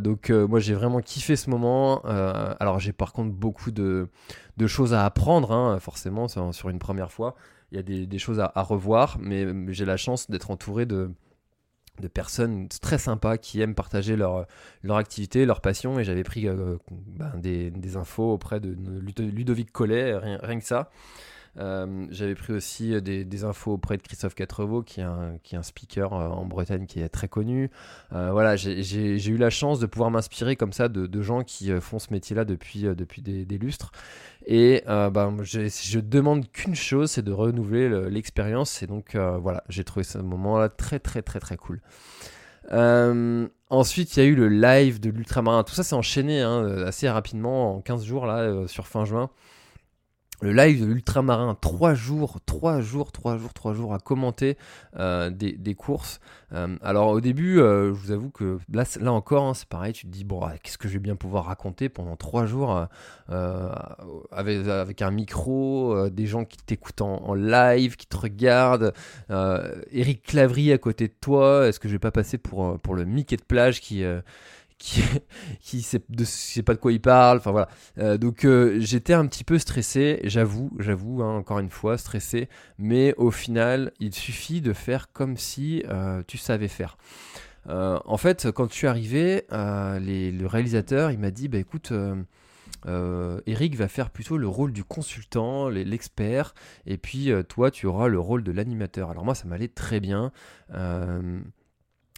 donc 0.00 0.30
moi 0.30 0.60
j'ai 0.60 0.74
vraiment 0.74 1.00
kiffé 1.00 1.36
ce 1.36 1.50
moment. 1.50 2.02
alors 2.04 2.78
j'ai 2.78 2.92
par 2.92 3.12
contre 3.12 3.32
beaucoup 3.32 3.70
de, 3.70 4.08
de 4.56 4.66
choses 4.66 4.94
à 4.94 5.04
apprendre, 5.04 5.52
hein, 5.52 5.78
forcément, 5.80 6.28
sur 6.28 6.68
une 6.68 6.78
première 6.78 7.12
fois. 7.12 7.34
Il 7.72 7.76
y 7.76 7.80
a 7.80 8.06
des 8.06 8.18
choses 8.18 8.40
à, 8.40 8.62
revoir, 8.62 9.18
mais 9.20 9.46
j'ai 9.72 9.84
la 9.84 9.96
chance 9.96 10.30
d'être 10.30 10.50
entouré 10.50 10.86
de, 10.86 11.10
de 12.00 12.08
personnes 12.08 12.68
très 12.80 12.98
sympas 12.98 13.36
qui 13.38 13.60
aiment 13.60 13.74
partager 13.74 14.16
leur, 14.16 14.46
activité, 14.90 15.46
leur 15.46 15.60
passion. 15.60 15.98
Et 15.98 16.04
j'avais 16.04 16.24
pris 16.24 16.46
ben, 16.46 17.32
des, 17.36 17.70
des, 17.70 17.96
infos 17.96 18.32
auprès 18.32 18.60
de 18.60 18.76
Ludovic 19.22 19.72
Collet, 19.72 20.16
rien 20.16 20.58
que 20.58 20.64
ça. 20.64 20.90
Euh, 21.58 22.06
j'avais 22.10 22.34
pris 22.34 22.52
aussi 22.52 22.94
euh, 22.94 23.00
des, 23.00 23.44
infos 23.44 23.72
auprès 23.72 23.96
de 23.96 24.02
Christophe 24.02 24.34
Quatreveau, 24.34 24.82
qui 24.82 25.00
est 25.00 25.04
un, 25.04 25.62
speaker 25.62 26.12
euh, 26.12 26.28
en 26.28 26.44
Bretagne 26.44 26.86
qui 26.86 27.00
est 27.00 27.08
très 27.08 27.28
connu. 27.28 27.70
voilà, 28.10 28.56
j'ai 28.56 29.28
eu 29.28 29.36
la 29.36 29.50
chance 29.50 29.80
de 29.80 29.86
pouvoir 29.86 30.10
m'inspirer 30.10 30.56
comme 30.56 30.72
ça 30.72 30.88
de, 30.88 31.22
gens 31.22 31.42
qui 31.42 31.70
font 31.80 31.98
ce 31.98 32.12
métier-là 32.12 32.44
depuis, 32.44 32.82
depuis 32.82 33.22
des, 33.22 33.58
lustres. 33.58 33.90
Et 34.46 34.82
bah, 34.86 35.32
je 35.42 35.98
demande 35.98 36.50
qu'une 36.50 36.74
chose, 36.74 37.10
c'est 37.10 37.22
de 37.22 37.32
renouveler 37.32 38.08
l'expérience. 38.10 38.82
Et 38.82 38.86
donc 38.86 39.16
voilà, 39.16 39.64
j'ai 39.68 39.84
trouvé 39.84 40.04
ce 40.04 40.18
moment-là 40.18 40.68
très 40.68 40.98
très 40.98 41.22
très 41.22 41.40
très 41.40 41.56
cool. 41.56 41.80
ensuite, 42.70 44.16
il 44.16 44.20
y 44.20 44.22
a 44.22 44.26
eu 44.26 44.34
le 44.34 44.48
live 44.48 45.00
de 45.00 45.10
l'ultramarin. 45.10 45.64
Tout 45.64 45.74
ça 45.74 45.82
s'est 45.82 45.96
enchaîné 45.96 46.40
hein, 46.40 46.84
assez 46.86 47.08
rapidement 47.08 47.76
en 47.76 47.80
15 47.80 48.04
jours 48.04 48.26
là 48.26 48.66
sur 48.66 48.86
fin 48.86 49.04
juin 49.04 49.30
le 50.40 50.52
live 50.52 50.80
de 50.80 50.86
l'ultramarin, 50.86 51.56
3 51.60 51.94
jours, 51.94 52.38
3 52.46 52.80
jours, 52.80 53.10
3 53.10 53.38
jours, 53.38 53.52
3 53.52 53.74
jours 53.74 53.94
à 53.94 53.98
commenter 53.98 54.56
euh, 54.96 55.30
des, 55.30 55.74
courses. 55.74 56.20
Euh, 56.52 56.76
alors 56.82 57.08
au 57.08 57.20
début, 57.20 57.58
euh, 57.58 57.88
je 57.88 57.98
vous 57.98 58.12
avoue 58.12 58.30
que 58.30 58.58
là, 58.72 58.84
là 59.00 59.12
encore, 59.12 59.44
hein, 59.44 59.54
c'est 59.54 59.68
pareil, 59.68 59.92
tu 59.92 60.06
te 60.06 60.12
dis, 60.12 60.24
bon, 60.24 60.40
qu'est-ce 60.62 60.78
que 60.78 60.88
je 60.88 60.94
vais 60.94 60.98
bien 61.00 61.16
pouvoir 61.16 61.46
raconter 61.46 61.88
pendant 61.88 62.16
3 62.16 62.46
jours 62.46 62.86
avec, 64.30 64.66
avec, 64.68 65.02
un 65.02 65.10
micro, 65.10 66.08
des 66.08 66.26
gens 66.26 66.44
qui 66.44 66.58
t'écoutent 66.58 67.02
en, 67.02 67.34
live, 67.34 67.96
qui 67.96 68.06
te 68.06 68.16
regardent, 68.16 68.92
Eric 69.90 70.22
Clavry 70.22 70.72
à 70.72 70.78
côté 70.78 71.08
de 71.08 71.14
toi, 71.20 71.66
est-ce 71.66 71.80
que 71.80 71.88
je 71.88 71.94
vais 71.94 71.98
pas 71.98 72.12
passer 72.12 72.38
pour, 72.38 72.78
pour 72.78 72.94
le 72.94 73.04
Mickey 73.04 73.36
de 73.36 73.42
plage 73.42 73.80
qui 73.80 74.04
qui, 74.78 75.02
qui 75.60 75.82
sait, 75.82 76.00
pas 76.62 76.74
de 76.74 76.78
quoi 76.78 76.92
il 76.92 77.00
parle. 77.00 77.38
Enfin 77.38 77.50
voilà. 77.50 77.68
Euh, 77.98 78.16
donc 78.16 78.44
euh, 78.44 78.78
j'étais 78.80 79.12
un 79.12 79.26
petit 79.26 79.44
peu 79.44 79.58
stressé, 79.58 80.20
j'avoue, 80.24 80.70
j'avoue, 80.78 81.22
hein, 81.22 81.36
encore 81.36 81.58
une 81.58 81.70
fois, 81.70 81.98
stressé. 81.98 82.48
Mais 82.78 83.14
au 83.16 83.30
final, 83.30 83.92
il 84.00 84.14
suffit 84.14 84.60
de 84.60 84.72
faire 84.72 85.12
comme 85.12 85.36
si 85.36 85.82
euh, 85.88 86.22
tu 86.26 86.38
savais 86.38 86.68
faire. 86.68 86.96
en 87.66 88.16
fait, 88.16 88.50
quand 88.50 88.68
tu 88.68 88.86
es 88.86 88.88
arrivé, 88.88 89.44
les, 90.00 90.32
le 90.32 90.46
réalisateur, 90.46 91.10
il 91.10 91.18
m'a 91.18 91.30
dit, 91.30 91.48
bah 91.48 91.58
écoute. 91.58 91.92
Eric 93.46 93.74
va 93.76 93.88
faire 93.88 94.08
plutôt 94.08 94.38
le 94.38 94.48
rôle 94.48 94.72
du 94.72 94.84
consultant, 94.84 95.68
l'expert, 95.68 96.54
et 96.86 96.96
puis 96.96 97.30
toi 97.48 97.70
tu 97.70 97.86
auras 97.86 98.08
le 98.08 98.18
rôle 98.18 98.42
de 98.42 98.52
l'animateur. 98.52 99.10
Alors 99.10 99.24
moi 99.24 99.34
ça 99.34 99.46
m'allait 99.46 99.68
très 99.68 100.00
bien. 100.00 100.32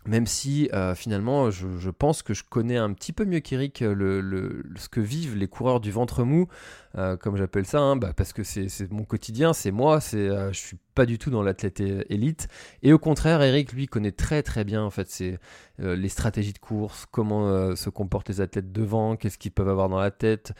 Même 0.06 0.26
si 0.26 0.70
euh, 0.72 0.94
finalement, 0.94 1.50
je, 1.50 1.90
pense 1.90 2.22
que 2.22 2.32
je 2.32 2.42
connais 2.48 2.78
un 2.78 2.92
petit 2.94 3.12
peu 3.12 3.26
mieux 3.26 3.40
qu'Eric 3.40 3.82
euh, 3.82 3.94
le, 3.94 4.62
ce 4.76 4.88
que 4.88 5.00
vivent 5.00 5.36
les 5.36 5.46
coureurs 5.46 5.80
du 5.80 5.90
ventre 5.90 6.24
mou, 6.24 6.48
euh, 6.96 7.16
comme 7.16 7.36
j'appelle 7.36 7.66
ça, 7.66 7.80
hein, 7.80 7.96
bah, 7.96 8.12
parce 8.16 8.32
que 8.32 8.42
c'est 8.42 8.90
mon 8.90 9.04
quotidien, 9.04 9.52
c'est 9.52 9.70
moi, 9.70 10.00
c'est 10.00 10.28
je 10.52 10.58
suis 10.58 10.76
pas 10.94 11.06
du 11.06 11.18
tout 11.18 11.30
dans 11.30 11.42
l'athlète 11.42 11.80
élite. 11.80 12.48
Et 12.82 12.92
au 12.92 12.98
contraire, 12.98 13.40
Eric, 13.42 13.72
lui, 13.72 13.86
connaît 13.86 14.12
très 14.12 14.42
très 14.42 14.64
bien 14.64 14.82
en 14.82 14.90
fait 14.90 15.08
c'est 15.08 15.38
les 15.78 16.08
stratégies 16.10 16.52
de 16.52 16.58
course, 16.58 17.06
comment 17.10 17.74
se 17.74 17.88
comportent 17.88 18.28
les 18.28 18.40
athlètes 18.40 18.70
devant, 18.70 19.16
qu'est-ce 19.16 19.38
qu'ils 19.38 19.52
peuvent 19.52 19.68
avoir 19.68 19.88
dans 19.88 19.98
la 19.98 20.10
tête, 20.10 20.52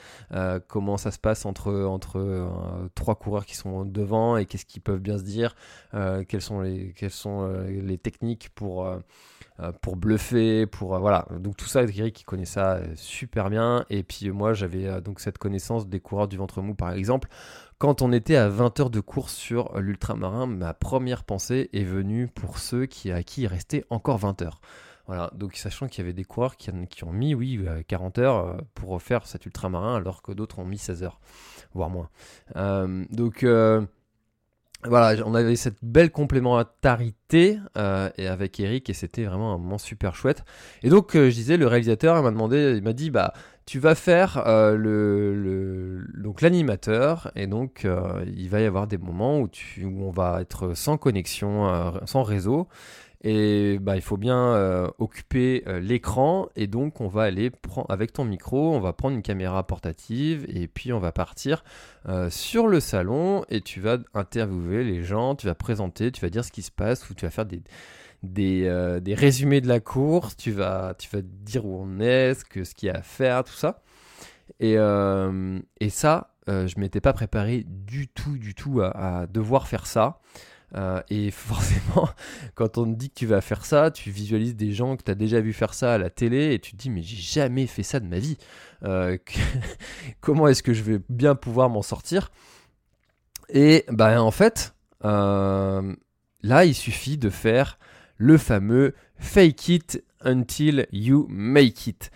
comment 0.69 0.97
ça 0.97 1.11
se 1.11 1.19
passe 1.19 1.45
entre 1.45 1.85
entre 1.85 2.91
trois 2.95 3.17
coureurs 3.17 3.45
qui 3.45 3.57
sont 3.57 3.85
devant 3.85 4.37
et 4.37 4.47
qu'est-ce 4.47 4.65
qu'ils 4.65 4.83
peuvent 4.83 5.01
bien 5.01 5.19
se 5.19 5.25
dire, 5.25 5.55
quelles 6.29 6.43
sont 6.43 6.61
les 6.61 6.95
quelles 6.97 7.11
sont 7.11 7.47
les 7.69 7.99
techniques 7.99 8.51
pour 8.55 8.87
euh, 8.87 8.99
pour 9.83 9.97
bluffer, 9.97 10.67
pour 10.67 10.95
euh, 10.95 10.99
voilà. 10.99 11.27
Donc 11.39 11.57
tout 11.57 11.67
ça, 11.67 11.83
Eric 11.83 12.15
qui 12.15 12.25
connaît 12.25 12.45
ça 12.45 12.77
euh, 12.77 12.87
super 12.97 13.51
bien. 13.51 13.85
Et 13.91 14.03
puis 14.03 14.31
moi, 14.31 14.53
j'avais 14.53 15.01
donc 15.01 15.21
cette 15.21 15.39
connaissance 15.39 15.87
des 15.87 16.01
coureurs 16.01 16.29
du 16.29 16.37
ventre 16.37 16.63
mou, 16.63 16.75
par 16.75 16.93
exemple. 16.93 17.29
Quand 17.79 18.03
on 18.03 18.13
était 18.13 18.37
à 18.37 18.49
20 18.49 18.81
heures 18.81 18.91
de 18.91 19.01
course 19.01 19.35
sur 19.35 19.79
l'ultramarin, 19.79 20.47
ma 20.47 20.75
première 20.75 21.25
pensée 21.25 21.71
est 21.73 21.85
venue 21.85 22.29
pour 22.29 22.59
ceux 22.59 22.87
qui, 22.87 23.11
à 23.11 23.23
qui 23.23 23.43
il 23.43 23.47
restait 23.47 23.85
encore 23.89 24.19
20 24.19 24.43
heures. 24.43 24.61
Voilà, 25.07 25.31
donc 25.35 25.57
sachant 25.57 25.89
qu'il 25.89 26.05
y 26.05 26.07
avait 26.07 26.13
des 26.13 26.25
coureurs 26.25 26.57
qui, 26.57 26.71
qui 26.89 27.05
ont 27.05 27.13
mis, 27.13 27.35
oui, 27.35 27.59
40 27.89 28.19
heures 28.19 28.59
pour 28.75 29.01
faire 29.03 29.27
cet 29.27 29.47
ultramarin, 29.47 29.97
alors 29.97 30.23
que 30.23 30.31
d'autres 30.31 30.59
ont 30.59 30.65
mis 30.65 30.79
16 30.79 31.03
heures, 31.03 31.21
voire 31.73 31.91
moins. 31.91 32.11
donc, 33.11 33.45
voilà, 34.85 35.23
on 35.27 35.35
avait 35.35 35.57
cette 35.57 35.77
belle 35.83 36.11
complémentarité 36.11 37.59
euh, 37.77 38.09
et 38.17 38.27
avec 38.27 38.59
Eric 38.61 38.89
et 38.89 38.95
c'était 38.95 39.25
vraiment 39.25 39.53
un 39.53 39.59
moment 39.59 39.79
super 39.79 40.15
chouette. 40.15 40.45
Et 40.83 40.89
donc 40.89 41.15
euh, 41.15 41.29
je 41.29 41.35
disais, 41.35 41.57
le 41.59 41.67
réalisateur 41.67 42.23
m'a 42.23 42.31
demandé, 42.31 42.75
il 42.77 42.83
m'a 42.83 42.95
dit 42.95 43.11
bah 43.11 43.35
tu 43.67 43.79
vas 43.79 43.95
faire 43.95 44.43
euh, 44.47 44.77
le, 44.77 46.07
donc 46.23 46.41
l'animateur 46.41 47.31
et 47.37 47.47
donc 47.47 47.87
il 48.27 48.49
va 48.49 48.61
y 48.61 48.65
avoir 48.65 48.87
des 48.87 48.99
moments 48.99 49.39
où 49.39 49.49
tu 49.49 49.85
où 49.85 50.03
on 50.03 50.11
va 50.11 50.41
être 50.41 50.75
sans 50.75 50.97
connexion, 50.97 51.93
sans 52.07 52.23
réseau 52.23 52.67
et 53.23 53.79
bah, 53.81 53.97
il 53.97 54.03
faut 54.03 54.17
bien 54.17 54.55
euh, 54.55 54.89
occuper 54.99 55.63
euh, 55.67 55.79
l'écran 55.79 56.49
et 56.57 56.67
donc 56.67 57.03
on 57.03 57.09
va 57.09 57.25
aller 57.25 57.53
avec 57.91 58.15
ton 58.15 58.25
micro, 58.25 58.75
on 58.75 58.81
va 58.81 58.95
prendre 58.95 59.15
une 59.15 59.23
caméra 59.23 59.67
portative 59.67 60.47
et 60.49 60.69
puis 60.69 60.93
on 60.93 61.01
va 61.01 61.13
partir 61.13 61.63
euh, 62.09 62.31
sur 62.31 62.67
le 62.67 62.81
salon 62.81 63.45
et 63.51 63.61
tu 63.61 63.81
vas 63.81 63.99
interviewer 64.15 64.85
les 64.85 65.03
gens, 65.03 65.35
tu 65.35 65.47
vas 65.47 65.55
présenter, 65.55 66.11
tu 66.13 66.23
vas 66.23 66.31
dire 66.31 66.45
ce 66.45 66.53
qui 66.53 66.63
se 66.63 66.71
passe 66.71 67.11
ou 67.11 67.15
tu 67.15 67.27
vas 67.27 67.31
faire 67.31 67.45
des, 67.45 67.63
des, 68.23 68.99
des 69.03 69.15
résumés 69.15 69.61
de 69.61 69.69
la 69.69 69.81
course, 69.81 70.35
tu 70.37 70.51
vas, 70.51 70.95
tu 70.99 71.09
vas 71.11 71.21
dire 71.23 71.67
où 71.67 71.79
on 71.79 72.01
est, 72.01 72.35
ce 72.35 72.75
qu'il 72.75 72.87
y 72.87 72.91
a 72.91 72.97
à 72.97 73.03
faire, 73.03 73.45
tout 73.45 73.53
ça. 73.53 73.83
Et, 74.61 74.75
et 74.75 75.91
ça, 75.91 76.35
je 76.47 76.81
m'étais 76.81 77.01
pas 77.01 77.13
préparé 77.13 77.65
du 77.67 78.09
tout, 78.09 78.39
du 78.39 78.55
tout 78.55 78.81
à 78.83 79.27
devoir 79.27 79.69
faire 79.69 79.87
ça. 79.87 80.21
Euh, 80.77 81.03
et 81.11 81.31
forcément, 81.31 82.09
quand 82.55 82.79
on 82.79 82.85
te 82.85 82.99
dit 82.99 83.11
que 83.11 83.15
tu 83.15 83.27
vas 83.27 83.41
faire 83.41 83.65
ça, 83.65 83.91
tu 83.91 84.11
visualises 84.11 84.57
des 84.57 84.73
gens 84.73 84.97
que 84.97 85.03
tu 85.03 85.11
as 85.11 85.15
déjà 85.15 85.41
vu 85.41 85.53
faire 85.53 85.75
ça 85.75 85.95
à 85.95 85.99
la 85.99 86.11
télé 86.11 86.55
et 86.55 86.59
tu 86.59 86.73
te 86.73 86.77
dis 86.77 86.91
mais 86.91 87.03
j'ai 87.03 87.17
jamais 87.17 87.67
fait 87.67 87.83
ça 87.83 88.01
de 88.01 88.07
ma 88.07 88.19
vie. 88.19 88.37
Euh, 88.85 89.17
comment 90.21 90.49
est-ce 90.49 90.63
que 90.63 90.73
je 90.73 90.83
vais 90.83 91.01
bien 91.09 91.35
pouvoir 91.35 91.71
m'en 91.71 91.83
sortir? 91.83 92.31
Et 93.49 93.85
ben 93.91 94.21
en 94.21 94.31
fait, 94.31 94.75
euh, 95.05 95.95
là 96.43 96.65
il 96.65 96.75
suffit 96.75 97.19
de 97.19 97.31
faire 97.31 97.79
le 98.17 98.39
fameux 98.39 98.95
fake 99.19 99.69
it 99.69 100.05
until 100.25 100.87
you 100.93 101.27
make 101.29 101.87
it. 101.87 102.11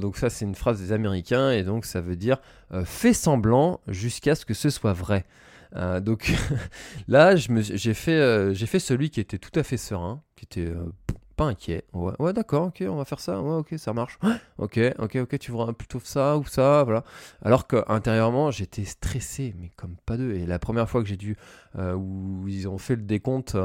Donc 0.00 0.16
ça 0.16 0.30
c'est 0.30 0.44
une 0.44 0.54
phrase 0.54 0.80
des 0.80 0.92
Américains 0.92 1.50
et 1.50 1.62
donc 1.62 1.84
ça 1.84 2.00
veut 2.00 2.16
dire 2.16 2.38
fais 2.84 3.12
semblant 3.12 3.80
jusqu'à 3.86 4.34
ce 4.34 4.46
que 4.46 4.54
ce 4.54 4.70
soit 4.70 4.92
vrai. 4.92 5.26
Euh, 5.74 6.00
donc 6.00 6.32
là, 7.08 7.36
j'ai 7.36 7.94
fait, 7.94 8.12
euh, 8.12 8.54
j'ai 8.54 8.66
fait 8.66 8.78
celui 8.78 9.10
qui 9.10 9.20
était 9.20 9.38
tout 9.38 9.58
à 9.58 9.62
fait 9.62 9.76
serein, 9.76 10.22
qui 10.36 10.44
était 10.44 10.70
euh, 10.70 10.92
pas 11.36 11.44
inquiet. 11.44 11.84
Ouais, 11.92 12.32
d'accord, 12.32 12.68
ok, 12.68 12.84
on 12.88 12.96
va 12.96 13.04
faire 13.04 13.20
ça. 13.20 13.40
Ouais, 13.40 13.56
ok, 13.56 13.74
ça 13.76 13.92
marche. 13.92 14.18
ok, 14.58 14.78
ok, 14.98 15.16
ok, 15.22 15.38
tu 15.38 15.50
vois 15.50 15.72
plutôt 15.72 16.00
ça 16.02 16.36
ou 16.38 16.44
ça, 16.44 16.84
voilà. 16.84 17.04
Alors 17.42 17.66
qu'intérieurement, 17.66 18.50
j'étais 18.50 18.84
stressé, 18.84 19.54
mais 19.58 19.70
comme 19.76 19.96
pas 20.06 20.16
deux. 20.16 20.34
Et 20.34 20.46
la 20.46 20.58
première 20.58 20.88
fois 20.88 21.02
que 21.02 21.08
j'ai 21.08 21.16
dû, 21.16 21.36
où 21.78 22.48
ils 22.48 22.68
ont 22.68 22.78
fait 22.78 22.96
le 22.96 23.02
décompte, 23.02 23.56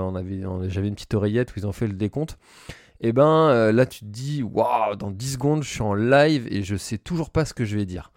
j'avais 0.67 0.87
une 0.87 0.95
petite 0.95 1.13
oreillette 1.13 1.51
où 1.51 1.59
ils 1.59 1.67
ont 1.67 1.71
fait 1.71 1.87
le 1.87 1.93
décompte. 1.93 2.37
Et 3.03 3.13
ben 3.13 3.71
là, 3.71 3.85
tu 3.85 4.01
te 4.01 4.05
dis, 4.05 4.43
waouh, 4.43 4.95
dans 4.95 5.09
10 5.09 5.33
secondes, 5.33 5.63
je 5.63 5.69
suis 5.69 5.81
en 5.81 5.93
live 5.93 6.47
et 6.51 6.63
je 6.63 6.75
sais 6.75 6.97
toujours 6.97 7.29
pas 7.29 7.45
ce 7.45 7.53
que 7.53 7.63
je 7.65 7.77
vais 7.77 7.85
dire. 7.85 8.11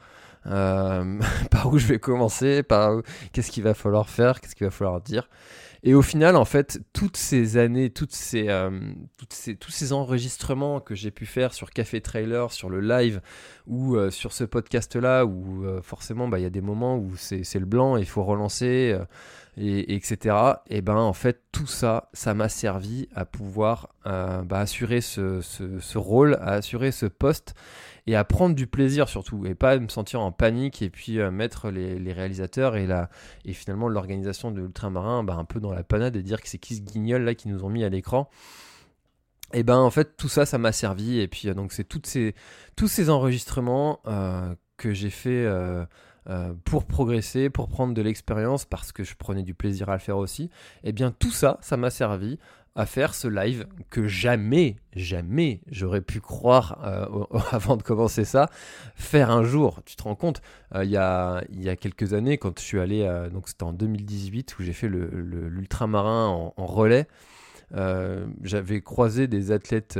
Euh, 0.46 1.18
par 1.50 1.72
où 1.72 1.78
je 1.78 1.86
vais 1.86 1.98
commencer, 1.98 2.62
par 2.62 3.02
qu'est-ce 3.32 3.50
qu'il 3.50 3.62
va 3.62 3.74
falloir 3.74 4.08
faire, 4.08 4.40
qu'est-ce 4.40 4.54
qu'il 4.54 4.66
va 4.66 4.70
falloir 4.70 5.00
dire. 5.00 5.28
Et 5.82 5.92
au 5.92 6.00
final, 6.00 6.36
en 6.36 6.46
fait, 6.46 6.80
toutes 6.94 7.18
ces 7.18 7.58
années, 7.58 7.90
toutes 7.90 8.14
ces, 8.14 8.48
euh, 8.48 8.70
toutes 9.18 9.34
ces, 9.34 9.54
tous 9.54 9.70
ces 9.70 9.92
enregistrements 9.92 10.80
que 10.80 10.94
j'ai 10.94 11.10
pu 11.10 11.26
faire 11.26 11.52
sur 11.52 11.70
Café 11.70 12.00
Trailer, 12.00 12.50
sur 12.52 12.70
le 12.70 12.80
live 12.80 13.20
ou 13.66 13.96
euh, 13.96 14.10
sur 14.10 14.32
ce 14.32 14.44
podcast-là, 14.44 15.26
où 15.26 15.66
forcément, 15.82 16.26
bah, 16.26 16.38
il 16.38 16.42
y 16.42 16.46
a 16.46 16.50
des 16.50 16.62
moments 16.62 16.96
où 16.96 17.12
c'est 17.16 17.58
le 17.58 17.66
blanc 17.66 17.98
et 17.98 18.00
il 18.00 18.06
faut 18.06 18.24
relancer. 18.24 18.98
Et, 19.56 19.94
etc. 19.94 20.36
Et 20.68 20.82
ben 20.82 20.96
en 20.96 21.12
fait 21.12 21.42
tout 21.52 21.66
ça, 21.66 22.08
ça 22.12 22.34
m'a 22.34 22.48
servi 22.48 23.08
à 23.14 23.24
pouvoir 23.24 23.94
euh, 24.06 24.42
bah, 24.42 24.60
assurer 24.60 25.00
ce, 25.00 25.40
ce, 25.40 25.98
rôle, 25.98 26.34
à 26.40 26.52
assurer 26.52 26.92
ce 26.92 27.06
poste 27.06 27.54
et 28.06 28.16
à 28.16 28.24
prendre 28.24 28.54
du 28.54 28.66
plaisir 28.66 29.08
surtout 29.08 29.46
et 29.46 29.54
pas 29.54 29.78
me 29.78 29.88
sentir 29.88 30.20
en 30.20 30.32
panique 30.32 30.82
et 30.82 30.90
puis 30.90 31.18
euh, 31.18 31.30
mettre 31.30 31.70
les, 31.70 31.98
les, 31.98 32.12
réalisateurs 32.12 32.76
et, 32.76 32.86
la, 32.86 33.08
et 33.44 33.52
finalement 33.52 33.88
l'organisation 33.88 34.50
de 34.50 34.60
l'ultramarin 34.60 35.24
bah, 35.24 35.34
un 35.34 35.44
peu 35.44 35.60
dans 35.60 35.72
la 35.72 35.84
panade 35.84 36.16
et 36.16 36.22
dire 36.22 36.40
que 36.42 36.48
c'est 36.48 36.58
qui 36.58 36.76
ce 36.76 36.82
guignol 36.82 37.22
là 37.22 37.34
qui 37.34 37.48
nous 37.48 37.64
ont 37.64 37.70
mis 37.70 37.84
à 37.84 37.88
l'écran 37.88 38.28
et 39.52 39.62
ben 39.62 39.78
en 39.78 39.90
fait 39.90 40.16
tout 40.16 40.28
ça 40.28 40.44
ça 40.44 40.58
m'a 40.58 40.72
servi 40.72 41.20
et 41.20 41.28
puis 41.28 41.48
euh, 41.48 41.54
donc 41.54 41.72
c'est 41.72 41.84
toutes 41.84 42.06
ces 42.06 42.34
tous 42.76 42.88
ces 42.88 43.08
enregistrements 43.08 44.00
que 44.76 44.92
j'ai 44.92 45.10
fait 45.10 45.46
pour 46.64 46.86
progresser, 46.86 47.50
pour 47.50 47.68
prendre 47.68 47.94
de 47.94 48.02
l'expérience, 48.02 48.64
parce 48.64 48.92
que 48.92 49.04
je 49.04 49.14
prenais 49.14 49.42
du 49.42 49.54
plaisir 49.54 49.88
à 49.88 49.94
le 49.94 49.98
faire 49.98 50.16
aussi, 50.16 50.50
eh 50.82 50.92
bien 50.92 51.10
tout 51.10 51.30
ça, 51.30 51.58
ça 51.60 51.76
m'a 51.76 51.90
servi 51.90 52.38
à 52.76 52.86
faire 52.86 53.14
ce 53.14 53.28
live 53.28 53.66
que 53.88 54.08
jamais, 54.08 54.76
jamais 54.96 55.60
j'aurais 55.70 56.00
pu 56.00 56.20
croire 56.20 56.80
euh, 56.84 57.24
avant 57.52 57.76
de 57.76 57.82
commencer 57.82 58.24
ça, 58.24 58.50
faire 58.94 59.30
un 59.30 59.44
jour. 59.44 59.80
Tu 59.84 59.96
te 59.96 60.02
rends 60.02 60.16
compte, 60.16 60.42
euh, 60.74 60.84
il 60.84 60.90
y, 60.90 60.96
a, 60.96 61.44
y, 61.52 61.68
a, 61.68 61.76
quelques 61.76 62.14
années, 62.14 62.36
quand 62.36 62.58
je 62.58 62.64
suis 62.64 62.80
allé, 62.80 63.08
donc 63.32 63.48
c'était 63.48 63.62
en 63.62 63.72
2018, 63.72 64.58
où 64.58 64.62
j'ai 64.62 64.72
fait 64.72 64.88
l'ultramarin 64.88 66.26
en, 66.26 66.54
en, 66.56 66.66
relais, 66.66 67.06
j'avais 68.42 68.80
croisé 68.80 69.26
des 69.26 69.52
athlètes 69.52 69.98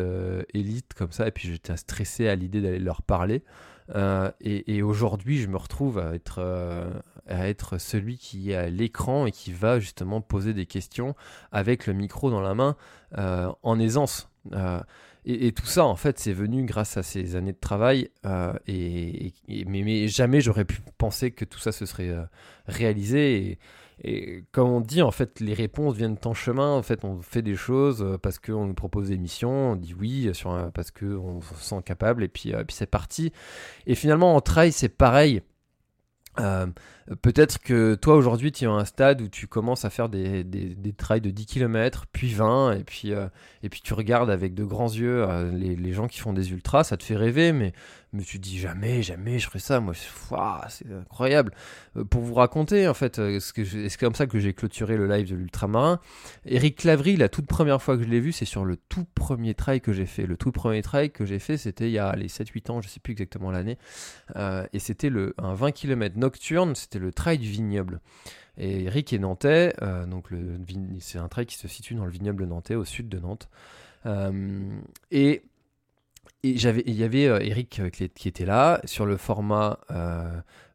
élites 0.53 0.95
comme 0.95 1.13
ça, 1.13 1.29
et 1.29 1.31
puis 1.31 1.49
j'étais 1.49 1.77
stressé 1.77 2.29
à 2.29 2.35
l'idée 2.35 2.61
d'aller 2.61 2.79
leur 2.79 3.03
parler. 3.03 3.45
Euh, 3.95 4.31
et, 4.41 4.83
aujourd'hui, 4.83 5.39
je 5.39 5.49
me 5.49 5.57
retrouve 5.57 5.99
à 5.99 6.15
être, 6.15 6.39
euh, 6.39 6.91
à 7.29 7.49
être 7.49 7.79
celui 7.79 8.19
qui 8.19 8.51
est 8.51 8.57
à 8.57 8.69
l'écran 8.69 9.27
et 9.27 9.33
qui 9.33 9.53
va 9.53 9.79
justement 9.79 10.21
poser 10.21 10.55
des 10.55 10.67
questions 10.67 11.15
avec 11.53 11.87
le 11.87 11.93
micro 11.93 12.31
dans 12.31 12.41
la 12.41 12.55
main 12.55 12.77
euh, 13.19 13.51
en 13.63 13.79
aisance. 13.79 14.29
Et, 15.27 15.53
tout 15.53 15.67
ça, 15.67 15.87
en 15.87 15.97
fait, 15.97 16.19
c'est 16.19 16.35
venu 16.35 16.65
grâce 16.65 16.97
à 16.99 17.03
ces 17.03 17.37
années 17.37 17.53
de 17.53 17.61
travail. 17.61 18.11
et, 18.67 19.33
mais, 19.49 19.83
mais, 19.83 20.09
jamais 20.09 20.41
j'aurais 20.41 20.67
pu 20.67 20.81
penser 20.99 21.31
que 21.31 21.45
tout 21.45 21.59
ça 21.59 21.73
se 21.73 21.87
serait 21.87 22.15
réalisé. 22.67 23.59
Comme 24.53 24.69
on 24.69 24.81
dit, 24.81 25.03
en 25.03 25.11
fait, 25.11 25.41
les 25.41 25.55
réponses 25.55 25.97
viennent 25.97 26.19
en 26.25 26.35
chemin. 26.35 26.73
En 26.73 26.83
fait, 26.83 27.05
on 27.05 27.21
fait 27.21 27.43
des 27.43 27.57
choses 27.57 28.03
euh, 28.03 28.19
parce 28.19 28.39
qu'on 28.39 28.67
nous 28.67 28.75
propose 28.75 29.09
des 29.09 29.19
missions, 29.19 29.73
on 29.73 29.77
dit 29.77 29.95
oui 29.95 30.31
sur 30.33 30.71
parce 30.73 30.91
qu'on 30.91 31.41
se 31.41 31.55
sent 31.55 31.83
capable, 31.85 32.25
et 32.25 32.29
puis, 32.29 32.55
euh, 32.55 32.65
c'est 32.69 32.91
parti. 32.91 33.33
Et 33.87 33.95
finalement, 33.95 34.35
en 34.35 34.41
trail, 34.41 34.73
c'est 34.73 34.89
pareil. 34.89 35.43
Euh, 36.41 36.67
peut-être 37.23 37.61
que 37.61 37.95
toi 37.95 38.17
aujourd'hui 38.17 38.51
tu 38.51 38.65
es 38.65 38.67
à 38.67 38.73
un 38.73 38.85
stade 38.85 39.23
où 39.23 39.29
tu 39.29 39.47
commences 39.47 39.85
à 39.85 39.91
faire 39.91 40.09
des 40.09 40.45
trails 40.99 41.21
de 41.21 41.31
10 41.31 41.47
km, 41.47 42.07
puis 42.11 42.33
20, 42.35 42.73
et 42.73 42.83
puis, 42.83 43.13
et 43.63 43.69
puis 43.69 43.81
tu 43.81 43.95
regardes 43.95 44.31
avec 44.31 44.53
de 44.53 44.65
grands 44.65 44.89
yeux 44.89 45.25
les, 45.53 45.77
les, 45.77 45.93
gens 45.93 46.09
qui 46.09 46.19
font 46.19 46.33
des 46.33 46.51
ultras, 46.51 46.83
ça 46.83 46.97
te 46.97 47.05
fait 47.05 47.15
rêver, 47.15 47.53
mais 47.53 47.73
me 48.17 48.23
suis 48.23 48.39
dit 48.39 48.59
jamais, 48.59 49.03
jamais 49.03 49.39
je 49.39 49.47
ferai 49.47 49.59
ça. 49.59 49.81
Moi, 49.81 49.95
c'est 49.95 50.91
incroyable. 50.93 51.53
Euh, 51.97 52.05
pour 52.05 52.23
vous 52.23 52.35
raconter, 52.35 52.89
en 52.89 52.95
fait, 52.95 53.19
euh, 53.19 53.41
c'est 53.41 53.99
comme 53.99 54.15
ça 54.15 54.27
que 54.27 54.39
j'ai 54.39 54.55
clôturé 54.55 54.97
le 54.97 55.07
live 55.07 55.29
de 55.29 55.35
l'ultramarin. 55.35 56.01
Eric 56.47 56.77
Clavry, 56.77 57.17
la 57.17 57.29
toute 57.29 57.47
première 57.47 57.83
fois 57.83 57.97
que 57.97 58.03
je 58.03 58.09
l'ai 58.09 58.21
vu, 58.21 58.33
c'est 58.33 58.45
sur 58.45 58.65
le 58.65 58.77
tout 58.77 59.07
premier 59.15 59.55
trail 59.55 59.81
que 59.81 59.93
j'ai 59.93 60.07
fait. 60.07 60.27
Le 60.27 60.37
tout 60.37 60.53
premier 60.53 60.83
trail 60.83 61.11
que 61.11 61.25
j'ai 61.25 61.39
fait, 61.39 61.57
c'était 61.57 61.89
il 61.89 61.93
y 61.93 61.99
a 61.99 62.15
les 62.17 62.29
7-8 62.29 62.71
ans, 62.71 62.81
je 62.81 62.89
sais 62.89 63.01
plus 63.01 63.13
exactement 63.13 63.51
l'année. 63.51 63.79
Euh, 64.37 64.67
et 64.73 64.79
c'était 64.79 65.11
un 65.39 65.55
20 65.55 65.73
km 65.73 66.17
nocturne, 66.19 66.75
c'était 66.75 66.99
le 66.99 67.13
trail 67.13 67.39
du 67.39 67.49
vignoble. 67.49 68.01
Et 68.57 68.85
Eric 68.85 69.13
est 69.13 69.19
nantais, 69.19 69.75
donc 70.07 70.29
c'est 71.01 71.19
un 71.19 71.27
trail 71.27 71.47
qui 71.47 71.57
se 71.57 71.67
situe 71.67 71.95
dans 71.95 72.05
le 72.05 72.13
vignoble 72.13 72.45
nantais, 72.47 72.77
au 72.77 72.85
sud 72.85 73.09
de 73.09 73.19
Nantes. 73.19 73.49
et 75.11 75.43
et 76.45 76.51
il 76.51 76.95
y 76.95 77.03
avait 77.05 77.27
euh, 77.27 77.41
Eric 77.41 77.81
euh, 77.81 77.89
qui, 77.89 78.29
était 78.29 78.45
là 78.45 78.83
sur 78.85 79.07
le 79.07 79.17
format 79.17 79.79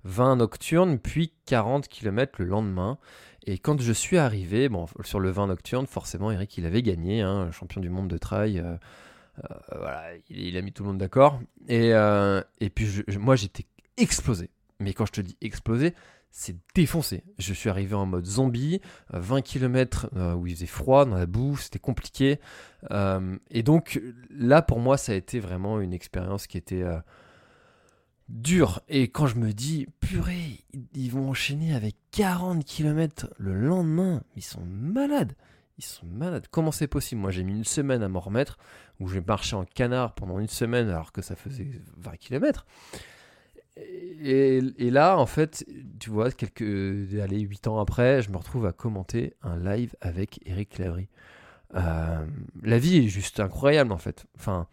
20 0.03 0.31
euh, 0.31 0.35
nocturne, 0.35 0.97
puis 0.97 1.31
40 1.45 1.87
km 1.87 2.41
le 2.41 2.45
lendemain. 2.45 2.97
Et 3.45 3.59
quand 3.59 3.79
je 3.79 3.93
suis 3.93 4.17
arrivé, 4.17 4.67
bon, 4.67 4.87
sur 5.03 5.19
le 5.19 5.29
20 5.29 5.47
nocturne, 5.47 5.85
forcément, 5.85 6.31
Eric, 6.31 6.57
il 6.57 6.65
avait 6.65 6.81
gagné, 6.81 7.21
hein, 7.21 7.51
champion 7.51 7.81
du 7.81 7.89
monde 7.89 8.07
de 8.07 8.17
trail. 8.17 8.63
voilà, 9.71 10.03
il, 10.29 10.57
a 10.57 10.61
mis 10.61 10.71
tout 10.71 10.83
le 10.83 10.89
monde 10.89 10.97
d'accord. 10.97 11.39
Et, 11.67 11.91
et 12.59 12.69
puis, 12.69 13.03
moi, 13.17 13.35
j'étais 13.35 13.65
explosé. 13.97 14.49
Mais 14.79 14.93
quand 14.93 15.05
je 15.05 15.11
te 15.13 15.21
dis 15.21 15.37
explosé, 15.41 15.93
c'est 16.31 16.55
défoncé. 16.75 17.23
Je 17.37 17.53
suis 17.53 17.69
arrivé 17.69 17.95
en 17.95 18.05
mode 18.05 18.25
zombie, 18.25 18.81
20 19.11 19.37
euh, 19.37 19.41
km 19.41 20.09
euh, 20.15 20.33
où 20.33 20.47
il 20.47 20.55
faisait 20.55 20.67
froid, 20.67 21.05
dans 21.05 21.15
la 21.15 21.25
boue, 21.25 21.57
c'était 21.57 21.79
compliqué. 21.79 22.39
Euh, 22.91 23.37
et 23.49 23.63
donc 23.63 24.01
là, 24.29 24.61
pour 24.61 24.79
moi, 24.79 24.97
ça 24.97 25.11
a 25.11 25.15
été 25.15 25.39
vraiment 25.39 25.81
une 25.81 25.93
expérience 25.93 26.47
qui 26.47 26.57
était 26.57 26.85
dure. 28.29 28.81
Et 28.87 29.07
quand 29.09 29.27
je 29.27 29.37
me 29.37 29.53
dis, 29.53 29.87
purée, 29.99 30.63
ils 30.93 31.11
vont 31.11 31.29
enchaîner 31.29 31.73
avec 31.73 31.95
40 32.11 32.63
km 32.63 33.29
le 33.37 33.53
lendemain, 33.53 34.23
ils 34.35 34.43
sont 34.43 34.65
malades. 34.65 35.33
Ils 35.77 35.85
sont 35.85 36.05
malades. 36.05 36.45
Comment 36.51 36.71
c'est 36.71 36.87
possible? 36.87 37.21
Moi, 37.21 37.31
j'ai 37.31 37.43
mis 37.43 37.53
une 37.53 37.63
semaine 37.63 38.03
à 38.03 38.09
m'en 38.09 38.19
remettre, 38.19 38.57
où 38.99 39.07
j'ai 39.07 39.21
marché 39.21 39.55
en 39.55 39.63
canard 39.63 40.13
pendant 40.13 40.39
une 40.39 40.49
semaine 40.49 40.89
alors 40.89 41.13
que 41.13 41.21
ça 41.21 41.35
faisait 41.35 41.71
20 41.97 42.17
km. 42.17 42.65
Et, 44.21 44.89
là, 44.89 45.17
en 45.17 45.25
fait, 45.25 45.65
tu 45.99 46.09
vois, 46.09 46.31
quelques, 46.31 47.13
allez, 47.21 47.39
8 47.39 47.67
ans 47.67 47.79
après, 47.79 48.21
je 48.21 48.29
me 48.31 48.37
retrouve 48.37 48.65
à 48.65 48.73
commenter 48.73 49.33
un 49.43 49.57
live 49.57 49.95
avec 50.01 50.41
Eric 50.45 50.69
Clavry. 50.69 51.07
Euh, 51.75 52.25
la 52.61 52.79
vie 52.79 52.97
est 52.97 53.07
juste 53.07 53.39
incroyable, 53.39 53.91
en 53.91 53.97
fait. 53.97 54.25
Enfin, 54.37 54.67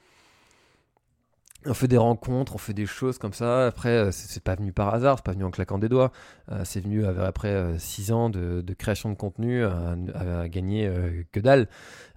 on 1.67 1.75
fait 1.75 1.89
des 1.89 1.97
rencontres, 1.97 2.55
on 2.55 2.59
fait 2.59 2.75
des 2.75 2.87
choses 2.87 3.19
comme 3.19 3.33
ça. 3.33 3.67
Après, 3.67 3.89
euh, 3.89 4.11
c'est 4.13 4.43
pas 4.43 4.55
venu 4.55 4.73
par 4.73 4.95
hasard, 4.95 5.19
c'est 5.19 5.25
pas 5.25 5.33
venu 5.33 5.45
en 5.45 5.51
claquant 5.51 5.79
des 5.79 5.89
doigts. 5.89 6.13
Euh, 6.51 6.63
c'est 6.65 6.81
venu 6.81 7.05
après 7.07 7.79
6 7.79 8.13
ans 8.13 8.31
de, 8.31 8.63
création 8.79 9.11
de 9.11 9.15
contenu, 9.15 9.65
à, 9.65 10.49
gagner 10.49 10.91
que 11.33 11.41
dalle, 11.41 11.69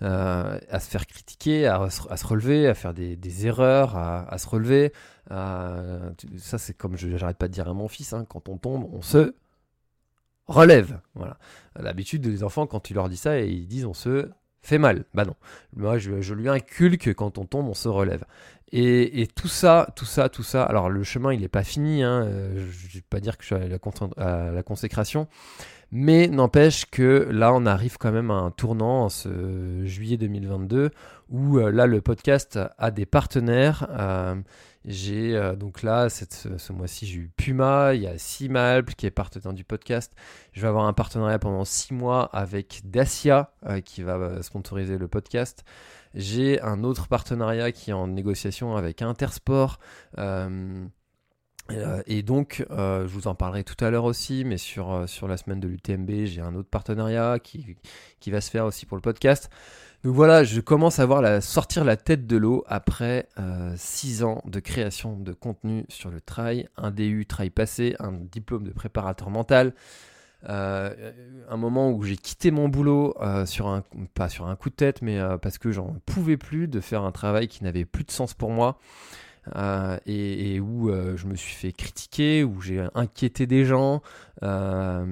à 0.02 0.80
se 0.80 0.90
faire 0.90 1.08
critiquer, 1.08 1.68
à, 1.68 1.90
se 1.90 2.28
relever, 2.28 2.68
à 2.68 2.74
faire 2.74 2.94
des, 2.94 3.46
erreurs, 3.46 3.96
à, 3.96 4.38
se 4.38 4.48
relever, 4.48 4.94
euh, 5.32 6.10
ça, 6.38 6.58
c'est 6.58 6.74
comme 6.74 6.98
je 6.98 7.16
j'arrête 7.18 7.38
pas 7.38 7.48
de 7.48 7.54
dire 7.54 7.68
à 7.68 7.74
mon 7.74 7.88
fils, 7.88 8.14
hein, 8.14 8.26
quand 8.28 8.50
on 8.50 8.58
tombe, 8.58 8.90
on 8.92 9.02
se 9.02 9.36
relève. 10.48 11.00
Voilà. 11.16 11.38
L'habitude 11.76 12.22
des 12.22 12.44
enfants, 12.44 12.66
quand 12.68 12.80
tu 12.80 12.94
leur 12.94 13.10
dis 13.10 13.18
ça, 13.18 13.40
ils 13.40 13.68
disent 13.68 13.86
on 13.86 13.94
se 13.94 14.30
fait 14.62 14.78
mal. 14.78 15.06
Bah 15.14 15.26
non. 15.26 15.36
Moi, 15.76 15.98
je, 15.98 16.34
lui 16.34 16.50
inculque 16.50 17.14
quand 17.14 17.38
on 17.38 17.46
tombe, 17.46 17.68
on 17.68 17.74
se 17.74 17.88
relève. 17.88 18.24
Et, 18.72 19.28
tout 19.36 19.48
ça, 19.48 19.92
tout 19.96 20.06
ça, 20.06 20.30
tout 20.30 20.44
ça. 20.44 20.64
Alors, 20.64 20.90
le 20.90 21.04
chemin, 21.04 21.34
il 21.34 21.42
n'est 21.42 21.48
pas 21.48 21.64
fini. 21.64 22.04
Hein, 22.04 22.24
euh, 22.24 22.68
je 22.72 22.88
ne 22.88 22.94
vais 22.94 23.04
pas 23.10 23.20
dire 23.20 23.38
que 23.38 23.44
je 23.44 23.56
suis 23.56 24.16
à 24.18 24.52
la 24.52 24.64
consécration. 24.64 25.28
Mais 25.92 26.28
n'empêche 26.28 26.86
que 26.86 27.28
là, 27.32 27.52
on 27.54 27.66
arrive 27.66 27.98
quand 27.98 28.12
même 28.12 28.30
à 28.30 28.36
un 28.36 28.52
tournant 28.52 29.06
en 29.06 29.10
ce 29.10 29.86
juillet 29.86 30.18
2022 30.18 30.92
où 31.30 31.58
euh, 31.58 31.72
là, 31.72 31.88
le 31.88 32.02
podcast 32.02 32.60
a 32.78 32.92
des 32.92 33.06
partenaires. 33.08 33.88
Euh, 33.92 34.36
j'ai 34.86 35.36
euh, 35.36 35.56
donc 35.56 35.84
là, 35.84 36.10
ce, 36.10 36.72
mois-ci, 36.72 37.06
j'ai 37.06 37.20
eu 37.20 37.32
Puma, 37.36 37.94
il 37.94 38.02
y 38.02 38.08
a 38.08 38.18
Simalp 38.18 38.96
qui 38.96 39.06
est 39.06 39.12
partenaire 39.12 39.54
du 39.54 39.64
podcast. 39.64 40.14
Je 40.54 40.62
vais 40.62 40.68
avoir 40.68 40.86
un 40.86 40.94
partenariat 40.94 41.40
pendant 41.40 41.66
six 41.66 41.94
mois 41.94 42.26
avec 42.34 42.82
Dacia 42.86 43.52
qui 43.86 44.04
va 44.04 44.42
sponsoriser 44.42 44.98
le 44.98 45.08
podcast. 45.08 45.64
J'ai 46.16 46.62
un 46.62 46.84
autre 46.84 47.08
partenariat 47.08 47.72
qui 47.72 47.92
est 47.92 47.94
en 47.94 48.08
négociation 48.08 48.76
avec 48.76 49.02
Intersport. 49.02 49.80
Euh, 51.72 52.02
et 52.08 52.24
donc, 52.24 52.66
euh, 52.72 53.08
je 53.08 53.14
vous 53.14 53.28
en 53.28 53.36
parlerai 53.36 53.64
tout 53.64 53.84
à 53.84 53.90
l'heure 53.90 54.06
aussi, 54.06 54.44
mais 54.46 54.58
sur, 54.58 54.92
euh, 54.92 55.06
la 55.28 55.38
semaine 55.38 55.60
de 55.60 55.68
l'UTMB, 55.68 56.26
j'ai 56.26 56.42
un 56.42 56.56
autre 56.56 56.70
partenariat 56.70 57.40
qui, 57.40 57.78
va 58.28 58.42
se 58.42 58.50
faire 58.50 58.66
aussi 58.66 58.86
pour 58.86 58.98
le 58.98 59.02
podcast. 59.02 59.50
Donc 60.06 60.16
voilà, 60.16 60.46
je 60.46 60.62
commence 60.62 61.00
à 61.00 61.06
voir 61.06 61.44
sortir 61.44 61.84
la 61.84 61.98
tête 61.98 62.26
de 62.26 62.38
l'eau 62.38 62.64
après 62.68 63.28
6 63.76 64.24
ans 64.24 64.42
de 64.46 64.62
création 64.62 65.18
de 65.18 65.34
contenu 65.34 65.84
sur 65.90 66.10
le 66.10 66.22
trail, 66.22 66.70
un 66.78 66.90
DU 66.92 67.26
trail 67.26 67.50
passé, 67.50 67.98
un 68.00 68.14
diplôme 68.14 68.64
de 68.64 68.72
préparateur 68.72 69.30
mental, 69.30 69.74
un 70.48 71.58
moment 71.58 71.92
où 71.92 72.04
j'ai 72.04 72.16
quitté 72.16 72.50
mon 72.50 72.70
boulot 72.70 73.14
sur 73.46 73.68
un 73.68 73.84
pas 74.14 74.30
sur 74.30 74.48
un 74.48 74.56
coup 74.56 74.70
de 74.70 74.76
tête, 74.76 75.02
mais 75.02 75.20
parce 75.42 75.58
que 75.58 75.74
j'en 75.74 75.98
pouvais 76.06 76.38
plus 76.38 76.70
de 76.70 76.80
faire 76.80 77.04
un 77.04 77.12
travail 77.12 77.50
qui 77.50 77.66
n'avait 77.66 77.84
plus 77.84 78.06
de 78.06 78.12
sens 78.12 78.34
pour 78.34 78.52
moi. 78.52 78.80
Euh, 79.56 79.98
et, 80.06 80.60
où 80.60 80.90
euh, 80.90 81.18
je 81.18 81.28
me 81.28 81.36
suis 81.36 81.56
fait 81.56 81.72
critiquer, 81.72 82.44
où 82.44 82.62
j'ai 82.62 82.86
inquiété 82.94 83.48
des 83.48 83.66
gens 83.66 84.02
euh, 84.44 85.06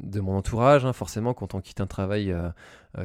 de 0.00 0.20
mon 0.20 0.36
entourage. 0.36 0.84
Hein, 0.84 0.92
forcément, 0.92 1.34
quand 1.34 1.54
on 1.54 1.60
quitte 1.60 1.80
un 1.80 1.86
travail 1.86 2.34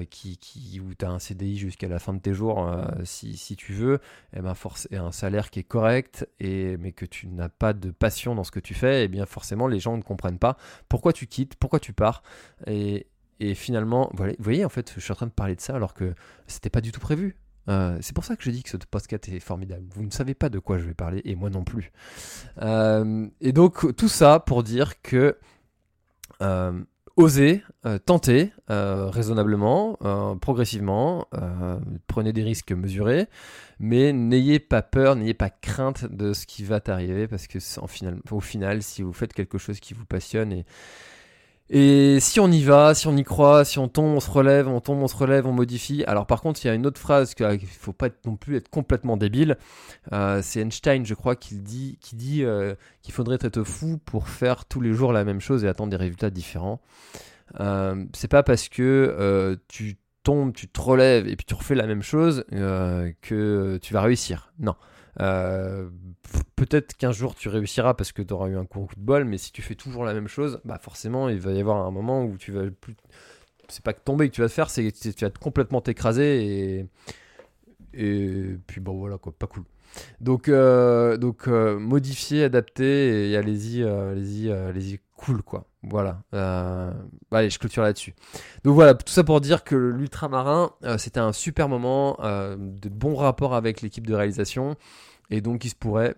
qui, 0.10 0.80
où 0.80 0.94
tu 0.94 1.06
as 1.06 1.10
un 1.10 1.20
CDI 1.20 1.58
jusqu'à 1.58 1.88
la 1.88 2.00
fin 2.00 2.14
de 2.14 2.20
tes 2.20 2.34
jours, 2.34 2.70
si, 3.04 3.38
si, 3.38 3.56
tu 3.56 3.74
veux, 3.74 3.96
et 4.34 4.38
eh 4.38 4.42
ben 4.42 4.54
force, 4.54 4.88
et 4.92 4.98
un 4.98 5.12
salaire 5.12 5.50
qui 5.50 5.60
est 5.60 5.64
correct, 5.64 6.28
et, 6.40 6.78
mais 6.78 6.92
que 6.92 7.06
tu 7.06 7.28
n'as 7.28 7.50
pas 7.50 7.74
de 7.74 7.90
passion 7.90 8.36
dans 8.36 8.44
ce 8.44 8.52
que 8.52 8.60
tu 8.60 8.74
fais, 8.74 9.02
et 9.02 9.04
eh 9.06 9.08
bien 9.08 9.26
forcément, 9.26 9.68
les 9.68 9.80
gens 9.80 9.98
ne 9.98 10.04
comprennent 10.04 10.40
pas 10.40 10.58
pourquoi 10.90 11.12
tu 11.12 11.26
quittes, 11.28 11.56
pourquoi 11.56 11.80
tu 11.80 11.94
pars. 11.94 12.22
Et, 12.68 13.08
Et 13.40 13.56
finalement, 13.56 14.12
vous 14.14 14.26
voyez, 14.40 14.66
en 14.66 14.70
fait, 14.70 14.94
je 14.96 15.00
suis 15.00 15.12
en 15.12 15.16
train 15.16 15.28
de 15.28 15.32
parler 15.32 15.56
de 15.56 15.62
ça 15.62 15.76
alors 15.76 15.94
que 15.94 16.14
c'était 16.48 16.70
pas 16.70 16.82
du 16.82 16.92
tout 16.92 17.00
prévu. 17.00 17.36
Euh, 17.70 17.98
c'est 18.02 18.14
pour 18.14 18.26
ça 18.26 18.36
que 18.36 18.44
je 18.44 18.50
dis 18.50 18.64
que 18.64 18.70
ce 18.70 18.78
podcast 18.78 19.30
est 19.30 19.40
formidable. 19.40 19.86
Vous 19.94 20.04
ne 20.04 20.12
savez 20.12 20.34
pas 20.34 20.50
de 20.50 20.60
quoi 20.60 20.78
je 20.78 20.86
vais 20.86 20.94
parler 20.94 21.22
et 21.26 21.36
moi 21.36 21.50
non 21.50 21.64
plus. 21.64 21.92
Euh, 22.62 23.28
et 23.42 23.52
donc 23.52 23.96
tout 23.96 24.08
ça 24.08 24.40
pour 24.40 24.64
dire 24.64 25.02
que 25.02 25.38
euh, 26.42 26.82
osez, 27.16 27.64
tentez 28.06 28.54
raisonnablement, 28.68 29.98
progressivement, 30.40 31.28
prenez 32.08 32.32
des 32.32 32.44
risques 32.44 32.72
mesurés, 32.72 33.28
mais 33.80 34.14
n'ayez 34.14 34.60
pas 34.60 34.82
peur, 34.82 35.18
n'ayez 35.18 35.34
pas 35.34 35.50
crainte 35.50 36.06
de 36.06 36.32
ce 36.32 36.46
qui 36.46 36.64
va 36.64 36.80
t'arriver 36.80 37.28
parce 37.28 37.48
que 37.48 37.60
au 38.32 38.40
final, 38.40 38.84
si 38.84 39.02
vous 39.02 39.12
faites 39.12 39.34
quelque 39.34 39.58
chose 39.58 39.82
qui 39.82 39.94
vous 39.94 40.06
passionne 40.06 40.54
et 40.54 40.66
et 41.72 42.20
si 42.20 42.40
on 42.40 42.52
y 42.52 42.64
va, 42.64 42.96
si 42.96 43.08
on 43.08 43.16
y 43.16 43.24
croit, 43.24 43.64
si 43.64 43.78
on 43.78 43.88
tombe, 43.88 44.16
on 44.16 44.20
se 44.20 44.32
relève, 44.32 44.68
on 44.68 44.82
tombe, 44.82 45.04
on 45.04 45.08
se 45.08 45.16
relève, 45.16 45.46
on 45.46 45.52
modifie. 45.52 46.04
Alors 46.06 46.26
par 46.26 46.42
contre, 46.42 46.64
il 46.64 46.68
y 46.68 46.72
a 46.72 46.74
une 46.74 46.88
autre 46.88 47.00
phrase 47.00 47.36
qu'il 47.36 47.46
ne 47.46 47.58
faut 47.60 47.94
pas 47.94 48.10
non 48.26 48.36
plus 48.38 48.56
être 48.56 48.70
complètement 48.70 49.18
débile. 49.18 49.56
Euh, 50.12 50.42
c'est 50.42 50.62
Einstein, 50.62 51.06
je 51.06 51.14
crois, 51.14 51.36
qui 51.36 51.56
dit, 51.58 51.98
euh, 52.44 52.74
qu'il 53.04 53.14
faudrait 53.14 53.38
être 53.42 53.64
fou 53.64 54.00
pour 54.04 54.30
faire 54.30 54.66
tous 54.66 54.82
les 54.82 54.94
jours 54.94 55.14
la 55.14 55.24
même 55.24 55.42
chose 55.42 55.64
et 55.64 55.68
attendre 55.68 55.92
des 55.92 55.98
résultats 55.98 56.32
différents. 56.32 56.82
Euh, 57.60 58.04
c'est 58.14 58.28
pas 58.28 58.42
parce 58.42 58.68
que 58.68 59.60
tu 59.68 59.98
tombes, 60.24 60.54
tu 60.54 60.68
te 60.68 60.82
relèves 60.82 61.28
et 61.28 61.36
puis 61.36 61.46
tu 61.46 61.54
refais 61.54 61.76
la 61.76 61.86
même 61.86 62.02
chose 62.02 62.46
que 62.50 63.78
tu 63.78 63.94
vas 63.94 64.02
réussir. 64.02 64.54
Non. 64.58 64.74
Euh, 65.20 65.90
peut-être 66.56 66.96
qu'un 66.98 67.12
jour 67.12 67.36
tu 67.36 67.50
réussiras 67.50 67.94
parce 67.94 68.12
que 68.12 68.22
tu 68.22 68.34
auras 68.34 68.48
eu 68.50 68.58
un 68.58 68.66
coup 68.66 68.88
de 68.96 69.02
bol, 69.02 69.26
mais 69.26 69.38
si 69.38 69.52
tu 69.52 69.62
fais 69.62 69.76
toujours 69.76 70.06
la 70.06 70.14
même 70.14 70.28
chose, 70.28 70.62
bah 70.66 70.80
forcément 70.82 71.30
il 71.30 71.40
va 71.40 71.52
y 71.52 71.60
avoir 71.60 71.86
un 71.86 71.92
moment 71.92 72.24
où 72.24 72.38
tu 72.38 72.52
vas 72.52 72.70
plus. 72.70 72.96
C'est 73.68 73.84
pas 73.84 73.94
que 73.94 74.02
tomber 74.04 74.30
que 74.30 74.36
tu 74.36 74.42
vas 74.42 74.48
te 74.48 74.54
faire, 74.54 74.70
c'est 74.70 74.92
que 74.92 75.10
tu 75.12 75.26
vas 75.26 75.32
complètement 75.32 75.82
t'écraser 75.82 76.80
et. 76.80 76.86
Et 77.96 78.56
puis 78.68 78.82
bon 78.82 78.98
voilà 79.00 79.18
quoi, 79.18 79.32
pas 79.32 79.48
cool. 79.48 79.64
Donc, 80.22 80.50
euh, 80.50 81.18
donc 81.18 81.48
euh, 81.48 81.80
modifier, 81.80 82.44
adapter 82.44 83.32
et 83.32 83.38
allez-y, 83.38 83.84
allez-y, 83.84 84.52
allez-y, 84.52 85.00
cool 85.20 85.44
quoi. 85.44 85.66
Voilà. 85.84 86.22
allez, 87.32 87.50
je 87.50 87.60
clôture 87.60 87.84
là-dessus. 87.84 88.14
Donc 88.64 88.76
voilà, 88.76 88.94
tout 88.96 89.12
ça 89.12 89.24
pour 89.24 89.42
dire 89.42 89.64
que 89.64 89.76
l'ultramarin, 89.76 90.72
c'était 90.98 91.20
un 91.20 91.34
super 91.34 91.70
moment, 91.70 92.18
de 92.22 92.90
bons 92.90 93.16
rapports 93.16 93.56
avec 93.56 93.82
l'équipe 93.82 94.06
de 94.06 94.14
réalisation. 94.14 94.76
Et 95.30 95.42
donc, 95.42 95.66
il 95.66 95.70
se 95.70 95.76
pourrait 95.76 96.16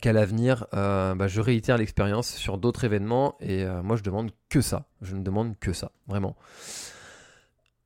qu'à 0.00 0.12
l'avenir, 0.12 0.66
euh, 0.74 1.14
bah, 1.14 1.26
je 1.26 1.40
réitère 1.40 1.76
l'expérience 1.76 2.28
sur 2.28 2.58
d'autres 2.58 2.84
événements. 2.84 3.36
Et 3.40 3.64
euh, 3.64 3.82
moi, 3.82 3.96
je 3.96 4.02
demande 4.02 4.30
que 4.48 4.60
ça. 4.60 4.86
Je 5.02 5.16
ne 5.16 5.22
demande 5.22 5.58
que 5.58 5.72
ça, 5.72 5.90
vraiment. 6.06 6.36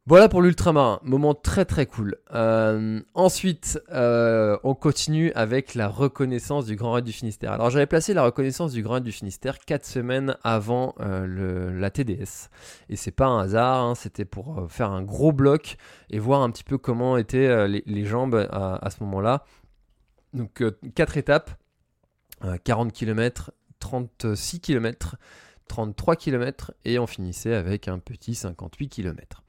Voilà 0.07 0.29
pour 0.29 0.43
l'ultramarin, 0.43 1.01
moment 1.03 1.35
très 1.35 1.65
très 1.65 1.87
cool. 1.87 2.17
Euh, 2.35 3.01
ensuite, 3.15 3.81
on 3.91 4.75
continue 4.75 5.33
avec 5.33 5.75
la 5.75 5.89
reconnaissance 5.89 6.67
du 6.67 6.77
Grand 6.77 6.93
Raid 6.93 7.07
du 7.07 7.13
Finistère. 7.13 7.53
Alors 7.53 7.71
j'avais 7.71 7.87
placé 7.87 8.13
la 8.13 8.23
reconnaissance 8.23 8.73
du 8.73 8.83
Grand 8.83 8.95
Raid 8.95 9.05
du 9.05 9.13
Finistère 9.13 9.59
4 9.61 9.87
semaines 9.87 10.37
avant 10.45 10.95
la 10.99 11.91
TDS. 11.91 12.51
Et 12.91 12.97
c'est 12.97 13.13
pas 13.13 13.27
un 13.27 13.41
hasard, 13.45 13.83
hein, 13.83 13.95
c'était 13.95 14.27
pour 14.27 14.67
faire 14.69 14.91
un 14.91 15.03
gros 15.03 15.33
bloc 15.33 15.79
et 16.11 16.19
voir 16.19 16.43
un 16.43 16.51
petit 16.51 16.65
peu 16.65 16.77
comment 16.77 17.17
étaient 17.17 17.67
les, 17.67 18.05
jambes 18.05 18.47
à 18.53 18.91
ce 18.91 19.03
moment-là. 19.05 19.45
Donc 20.35 20.63
4 20.95 21.17
euh, 21.17 21.19
étapes, 21.19 21.51
40 22.65 22.93
km, 22.93 23.53
36 23.79 24.61
km, 24.61 25.17
33 25.69 26.17
km 26.17 26.73
et 26.85 26.99
on 26.99 27.07
finissait 27.07 27.55
avec 27.55 27.89
un 27.89 27.99
petit 27.99 28.35
58 28.35 28.89
km. 28.89 29.43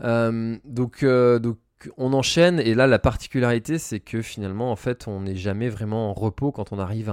Euh, 0.00 0.56
donc, 0.64 1.02
euh, 1.02 1.38
donc 1.38 1.58
on 1.98 2.12
enchaîne 2.14 2.58
et 2.58 2.74
là 2.74 2.86
la 2.86 2.98
particularité 2.98 3.78
c'est 3.78 4.00
que 4.00 4.22
finalement 4.22 4.72
en 4.72 4.76
fait 4.76 5.08
on 5.08 5.20
n'est 5.20 5.36
jamais 5.36 5.68
vraiment 5.68 6.10
en 6.10 6.14
repos 6.14 6.50
quand 6.50 6.72
on 6.72 6.78
arrive 6.78 7.12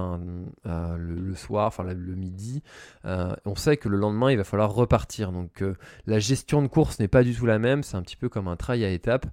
le, 0.66 1.36
soir, 1.36 1.68
enfin 1.68 1.84
le, 1.84 2.16
midi. 2.16 2.64
on 3.04 3.56
sait 3.56 3.78
que 3.78 3.90
le 3.90 3.98
lendemain 3.98 4.32
il 4.32 4.38
va 4.38 4.44
falloir 4.44 4.74
repartir. 4.74 5.32
Donc 5.32 5.64
la 6.08 6.20
gestion 6.20 6.62
de 6.62 6.68
course 6.68 7.00
n'est 7.00 7.10
pas 7.10 7.24
du 7.24 7.36
tout 7.36 7.46
la 7.46 7.60
même, 7.60 7.84
c'est 7.84 7.98
un 7.98 8.02
petit 8.02 8.16
peu 8.16 8.30
comme 8.30 8.48
un 8.48 8.56
trail 8.56 8.86
à 8.86 8.90
étapes. 8.90 9.28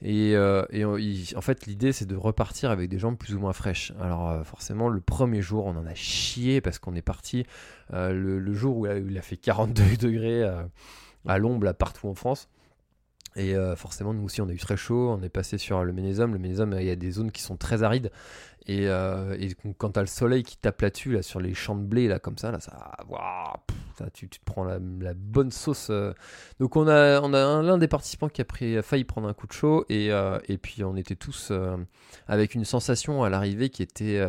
Et, 0.00 0.36
euh, 0.36 0.64
en 1.36 1.40
fait, 1.40 1.66
l'idée, 1.66 1.92
c'est 1.92 2.06
de 2.06 2.14
repartir 2.14 2.70
avec 2.70 2.88
des 2.88 2.98
jambes 2.98 3.16
plus 3.16 3.34
ou 3.34 3.40
moins 3.40 3.52
fraîches. 3.52 3.92
Alors, 4.00 4.30
euh, 4.30 4.44
forcément, 4.44 4.88
le 4.88 5.00
premier 5.00 5.42
jour, 5.42 5.66
on 5.66 5.76
en 5.76 5.86
a 5.86 5.94
chié 5.94 6.60
parce 6.60 6.78
qu'on 6.78 6.94
est 6.94 7.02
parti 7.02 7.44
euh, 7.92 8.12
le, 8.12 8.52
jour 8.52 8.76
où 8.78 8.86
il 8.86 9.18
a, 9.18 9.22
fait 9.22 9.36
42 9.36 9.96
degrés 9.96 10.44
à 11.26 11.38
l'ombre, 11.38 11.72
partout 11.72 12.08
en 12.08 12.14
France. 12.14 12.48
Et 13.38 13.54
forcément, 13.76 14.12
nous 14.12 14.24
aussi, 14.24 14.42
on 14.42 14.48
a 14.48 14.52
eu 14.52 14.58
très 14.58 14.76
chaud. 14.76 15.16
On 15.16 15.22
est 15.22 15.28
passé 15.28 15.58
sur 15.58 15.84
le 15.84 15.92
Ménézum. 15.92 16.32
Le 16.32 16.38
Ménézum, 16.38 16.74
il 16.78 16.86
y 16.86 16.90
a 16.90 16.96
des 16.96 17.12
zones 17.12 17.30
qui 17.30 17.40
sont 17.40 17.56
très 17.56 17.82
arides. 17.82 18.10
Et, 18.66 18.84
et 18.84 19.56
quand 19.78 19.92
tu 19.92 19.98
as 19.98 20.02
le 20.02 20.08
soleil 20.08 20.42
qui 20.42 20.56
tape 20.56 20.82
là-dessus, 20.82 21.12
là, 21.12 21.22
sur 21.22 21.40
les 21.40 21.54
champs 21.54 21.76
de 21.76 21.84
blé, 21.84 22.08
là, 22.08 22.18
comme 22.18 22.36
ça, 22.36 22.50
là, 22.50 22.58
ça, 22.60 22.72
tu, 24.12 24.28
te 24.28 24.38
prends 24.44 24.64
la, 24.64 24.78
bonne 25.14 25.50
sauce. 25.50 25.88
Euh. 25.90 26.12
Donc 26.60 26.76
on 26.76 26.86
a, 26.88 27.20
on 27.20 27.28
l'un 27.28 27.78
des 27.78 27.88
participants 27.88 28.28
qui 28.28 28.42
a, 28.42 28.82
failli 28.82 29.04
prendre 29.04 29.28
un 29.28 29.34
coup 29.34 29.46
de 29.46 29.52
chaud 29.52 29.84
et, 29.88 30.12
euh, 30.12 30.38
puis 30.62 30.84
on 30.84 30.96
était 30.96 31.16
tous 31.16 31.48
euh, 31.50 31.76
avec 32.26 32.54
une 32.54 32.64
sensation 32.64 33.24
à 33.24 33.28
l'arrivée 33.30 33.70
qui 33.70 33.82
était 33.82 34.22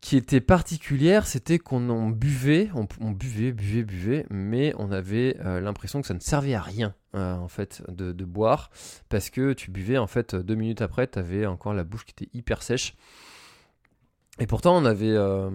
qui 0.00 0.16
était 0.16 0.40
particulière, 0.40 1.26
c'était 1.26 1.58
qu'on 1.58 2.08
buvait, 2.08 2.70
on, 2.74 3.10
buvait, 3.10 3.52
buvait, 3.52 3.82
buvait, 3.82 4.26
mais 4.30 4.72
on 4.78 4.92
avait 4.92 5.36
l'impression 5.60 6.00
que 6.00 6.06
ça 6.06 6.14
ne 6.14 6.20
servait 6.20 6.54
à 6.54 6.62
rien 6.62 6.94
en 7.12 7.48
fait 7.48 7.82
de, 7.88 8.24
boire 8.24 8.70
parce 9.10 9.28
que 9.28 9.52
tu 9.52 9.70
buvais 9.70 9.98
en 9.98 10.06
fait 10.06 10.34
deux 10.34 10.54
minutes 10.54 10.80
après, 10.80 11.06
tu 11.06 11.18
avais 11.18 11.44
encore 11.44 11.74
la 11.74 11.84
bouche 11.84 12.06
qui 12.06 12.12
était 12.12 12.30
hyper 12.32 12.62
sèche. 12.62 12.94
Et 14.40 14.46
pourtant, 14.46 14.74
on 14.76 14.86
avait, 14.86 15.10
euh, 15.10 15.50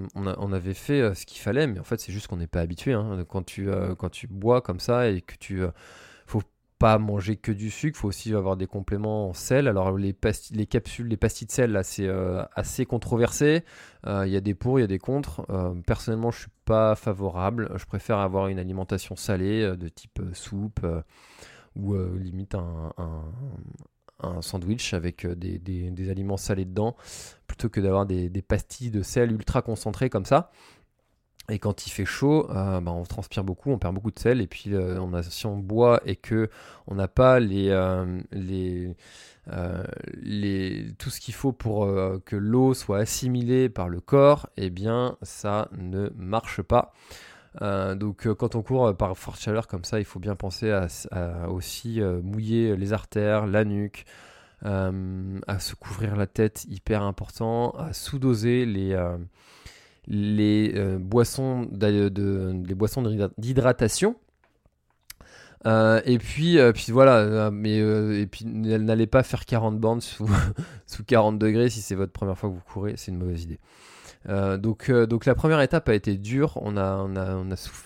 fait 0.75 1.01
euh, 1.01 1.15
ce 1.15 1.25
qu'il 1.25 1.39
fallait, 1.41 1.65
mais 1.65 1.79
en 1.79 1.83
fait, 1.83 1.99
c'est 1.99 2.11
juste 2.11 2.27
qu'on 2.27 2.37
n'est 2.37 2.45
pas 2.45 2.61
habitué. 2.61 2.93
Hein. 2.93 3.17
Euh, 3.17 3.95
quand 3.95 4.09
tu 4.09 4.27
bois 4.27 4.61
comme 4.61 4.79
ça 4.79 5.09
et 5.09 5.21
que 5.21 5.35
tu. 5.35 5.63
Pas 6.79 6.97
manger 6.97 7.37
que 7.37 7.51
du 7.51 7.69
sucre, 7.69 7.97
faut 7.97 8.07
aussi 8.07 8.33
avoir 8.33 8.57
des 8.57 8.67
compléments 8.67 9.29
en 9.29 9.33
sel. 9.33 9.67
Alors, 9.67 9.97
les, 9.97 10.15
les 10.51 10.65
capsules, 10.65 11.07
les 11.07 11.17
pastilles 11.17 11.47
de 11.47 11.51
sel, 11.51 11.71
là, 11.71 11.83
c'est 11.83 12.09
assez 12.55 12.85
controversé. 12.85 13.63
Il 14.05 14.27
y 14.27 14.35
a 14.35 14.41
des 14.41 14.55
pour, 14.55 14.79
il 14.79 14.81
y 14.81 14.85
a 14.85 14.87
des 14.87 14.99
contre. 14.99 15.45
personnellement, 15.85 16.31
je 16.31 16.39
suis 16.41 16.51
pas 16.65 16.95
favorable. 16.95 17.71
Je 17.77 17.85
préfère 17.85 18.19
avoir 18.19 18.47
une 18.47 18.59
alimentation 18.59 19.15
salée 19.15 19.75
de 19.75 19.87
type 19.87 20.21
soupe 20.33 20.85
ou 21.75 21.95
limite 21.95 22.55
un, 22.55 22.91
sandwich 24.41 24.93
avec 24.93 25.25
euh, 25.25 25.35
des, 25.35 26.09
aliments 26.09 26.37
salés 26.37 26.65
dedans, 26.65 26.95
plutôt 27.47 27.69
que 27.69 27.79
d'avoir 27.79 28.05
des, 28.05 28.29
pastilles 28.41 28.91
de 28.91 29.01
sel 29.01 29.31
ultra 29.31 29.61
concentrées 29.61 30.09
comme 30.09 30.25
ça. 30.25 30.51
Et 31.49 31.59
quand 31.59 31.85
il 31.85 31.91
fait 31.91 32.05
chaud, 32.05 32.49
euh, 32.49 32.81
bah, 32.81 32.91
on 32.91 33.03
transpire 33.03 33.43
beaucoup, 33.43 33.71
on 33.71 33.77
perd 33.77 33.93
beaucoup 33.93 34.11
de 34.11 34.19
sel. 34.19 34.41
Et 34.41 34.47
puis 34.47 34.73
euh, 34.73 34.99
on 34.99 35.13
a, 35.13 35.23
si 35.23 35.45
on 35.45 35.57
boit 35.57 36.01
et 36.05 36.15
que 36.15 36.49
on 36.87 36.95
n'a 36.95 37.07
pas 37.07 37.39
les, 37.39 37.69
les, 38.31 38.95
les, 40.21 40.85
tout 40.97 41.09
ce 41.09 41.19
qu'il 41.19 41.33
faut 41.33 41.51
pour 41.51 41.87
que 42.25 42.35
l'eau 42.35 42.73
soit 42.73 42.99
assimilée 42.99 43.69
par 43.69 43.89
le 43.89 43.99
corps, 43.99 44.49
eh 44.57 44.69
bien 44.69 45.17
ça 45.21 45.69
ne 45.77 46.09
marche 46.15 46.61
pas. 46.61 46.93
Euh, 47.61 47.95
donc 47.95 48.27
euh, 48.27 48.35
quand 48.35 48.55
on 48.55 48.61
court 48.61 48.87
euh, 48.87 48.93
par 48.93 49.17
forte 49.17 49.39
chaleur 49.39 49.67
comme 49.67 49.83
ça, 49.83 49.99
il 49.99 50.05
faut 50.05 50.19
bien 50.19 50.35
penser 50.35 50.71
à, 50.71 50.87
aussi 51.49 52.01
mouiller 52.23 52.75
les 52.75 52.93
artères, 52.93 53.47
la 53.47 53.65
nuque, 53.65 54.05
à 54.63 55.59
se 55.59 55.75
couvrir 55.75 56.15
la 56.15 56.27
tête, 56.27 56.65
hyper 56.69 57.03
important, 57.03 57.71
à 57.71 57.93
sous-doser 57.93 58.65
les, 58.65 58.95
les 60.07 60.97
boissons 60.99 61.67
d'hydratation. 63.37 64.15
et 65.65 66.17
puis, 66.19 66.57
puis 66.73 66.91
voilà, 66.91 67.49
mais 67.51 67.77
et 67.77 68.27
puis 68.27 68.45
n'allez 68.45 69.07
pas 69.07 69.23
faire 69.23 69.45
40 69.45 69.79
bandes 69.79 70.01
sous, 70.01 70.29
sous 70.87 71.03
40 71.03 71.39
degrés 71.39 71.69
si 71.69 71.81
c'est 71.81 71.95
votre 71.95 72.11
première 72.11 72.37
fois 72.37 72.49
que 72.49 72.55
vous 72.55 72.63
courez, 72.71 72.93
c'est 72.97 73.11
une 73.11 73.17
mauvaise 73.17 73.43
idée. 73.43 73.59
Euh, 74.29 74.57
donc, 74.57 74.89
euh, 74.89 75.05
donc 75.05 75.25
la 75.25 75.35
première 75.35 75.61
étape 75.61 75.87
a 75.89 75.93
été 75.93 76.17
dure, 76.17 76.57
on 76.61 76.77
a, 76.77 76.95
on 76.97 77.15
a, 77.15 77.35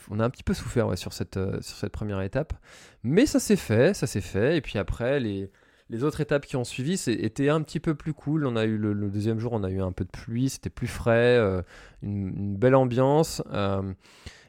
on 0.10 0.19
a, 0.19 0.23
un 0.23 0.29
petit 0.29 0.43
peu 0.43 0.53
souffert 0.53 0.97
sur, 0.97 1.12
cette, 1.12 1.38
euh, 1.38 1.60
sur 1.62 1.75
cette 1.75 1.91
première 1.91 2.21
étape, 2.21 2.53
mais 3.03 3.25
ça 3.25 3.39
s'est 3.39 3.58
fait, 3.58 3.93
ça 3.93 4.08
s'est 4.08 4.21
fait, 4.21 4.58
et 4.58 4.62
puis 4.62 4.79
après 4.79 5.19
les, 5.19 5.51
les 5.89 6.04
autres 6.04 6.21
étapes 6.21 6.45
qui 6.45 6.56
ont 6.56 6.63
suivi 6.63 7.02
étaient 7.08 7.49
un 7.49 7.62
petit 7.62 7.80
peu 7.80 7.95
plus 7.95 8.13
cool, 8.13 8.45
on 8.45 8.56
a 8.56 8.65
eu 8.65 8.78
le, 8.78 8.93
deuxième 9.10 9.39
jour, 9.39 9.54
on 9.54 9.63
a 9.63 9.69
eu 9.69 9.82
un 9.82 9.91
peu 9.91 10.06
de 10.06 10.12
pluie, 10.12 10.49
c'était 10.49 10.69
plus 10.69 10.88
frais, 10.88 11.38
une, 12.04 12.34
une, 12.36 12.56
belle 12.58 12.75
ambiance. 12.75 13.41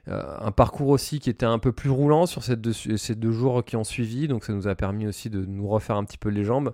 Euh, 0.08 0.22
un 0.40 0.50
parcours 0.50 0.88
aussi 0.88 1.20
qui 1.20 1.30
était 1.30 1.46
un 1.46 1.58
peu 1.58 1.72
plus 1.72 1.90
roulant 1.90 2.26
sur 2.26 2.42
ces 2.42 2.56
deux, 2.56 3.32
jours 3.32 3.64
qui 3.64 3.76
ont 3.76 3.84
suivi, 3.84 4.28
donc 4.28 4.44
ça 4.44 4.52
nous 4.52 4.66
a 4.66 4.74
permis 4.74 5.06
aussi 5.06 5.30
de 5.30 5.44
nous 5.44 5.68
refaire 5.68 5.96
un 5.96 6.04
petit 6.04 6.18
peu 6.18 6.30
les 6.30 6.44
jambes. 6.44 6.72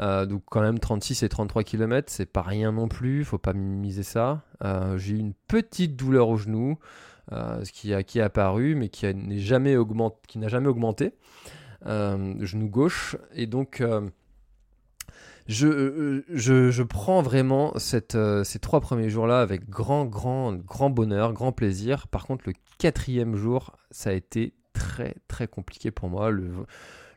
Euh, 0.00 0.26
donc 0.26 0.42
quand 0.50 0.62
même 0.62 0.78
36 0.78 1.22
et 1.22 1.28
33 1.28 1.64
km, 1.64 2.10
c'est 2.10 2.26
pas 2.26 2.42
rien 2.42 2.72
non 2.72 2.88
plus, 2.88 3.24
faut 3.24 3.38
pas 3.38 3.52
minimiser 3.52 4.02
ça. 4.02 4.42
Euh, 4.64 4.96
j'ai 4.98 5.14
eu 5.14 5.18
une 5.18 5.34
petite 5.48 5.96
douleur 5.96 6.28
au 6.28 6.36
genou. 6.36 6.78
ce 7.30 7.70
qui, 7.70 7.92
est 7.92 8.20
apparu, 8.20 8.74
mais 8.74 8.88
qui 8.88 9.06
n'a 9.06 9.38
jamais 9.38 9.76
augmenté, 9.76 11.12
genou 11.84 12.68
gauche. 12.68 13.16
Et 13.34 13.46
donc, 13.46 13.82
je, 15.46 16.22
je, 16.28 16.70
je, 16.70 16.82
prends 16.82 17.22
vraiment 17.22 17.72
cette, 17.78 18.16
ces 18.44 18.58
trois 18.58 18.80
premiers 18.80 19.10
jours-là 19.10 19.40
avec 19.40 19.68
grand, 19.68 20.04
grand, 20.04 20.54
grand 20.54 20.90
bonheur, 20.90 21.32
grand 21.32 21.52
plaisir. 21.52 22.08
Par 22.08 22.26
contre, 22.26 22.44
le 22.46 22.54
quatrième 22.78 23.36
jour, 23.36 23.76
ça 23.90 24.10
a 24.10 24.12
été 24.12 24.54
très, 24.72 25.16
très 25.28 25.48
compliqué 25.48 25.90
pour 25.90 26.08
moi. 26.08 26.30
Le, 26.30 26.50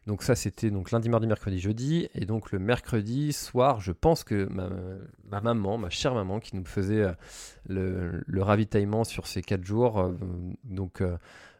donc 0.07 0.21
ça, 0.21 0.35
c'était 0.35 0.69
donc 0.69 0.91
lundi, 0.91 1.09
mardi, 1.09 1.25
mercredi, 1.25 1.59
jeudi. 1.59 2.07
Et 2.13 2.25
donc 2.25 2.51
le 2.51 2.59
mercredi 2.59 3.33
soir, 3.33 3.79
je 3.81 3.91
pense 3.91 4.23
que 4.23 4.47
ma, 4.51 5.41
maman, 5.41 5.77
ma 5.77 5.89
chère 5.89 6.13
maman, 6.13 6.39
qui 6.39 6.55
nous 6.55 6.65
faisait 6.65 7.01
euh, 7.69 8.21
le, 8.27 8.41
ravitaillement 8.41 9.03
sur 9.03 9.25
ces 9.25 9.41
quatre 9.41 9.63
jours, 9.63 9.99
euh, 9.99 10.13
donc 10.63 11.01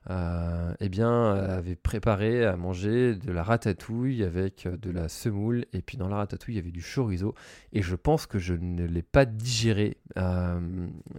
euh, 0.10 0.74
eh 0.80 0.90
bien, 0.90 1.34
avait 1.34 1.76
préparé 1.76 2.46
à 2.46 2.56
manger 2.58 3.16
de 3.16 3.32
la 3.32 3.44
ratatouille 3.44 4.24
avec 4.24 4.68
de 4.68 4.92
la 4.92 5.10
semoule. 5.10 5.66
Et 5.74 5.82
puis 5.82 5.98
dans 5.98 6.08
la 6.08 6.18
ratatouille, 6.18 6.56
il 6.56 6.58
y 6.58 6.62
avait 6.62 6.72
du 6.72 6.84
chorizo. 6.84 7.36
Et 7.74 7.82
je 7.82 7.96
pense 7.96 8.26
que 8.26 8.40
je 8.40 8.54
ne 8.54 8.86
l'ai 8.86 9.04
pas 9.04 9.26
digéré, 9.26 9.98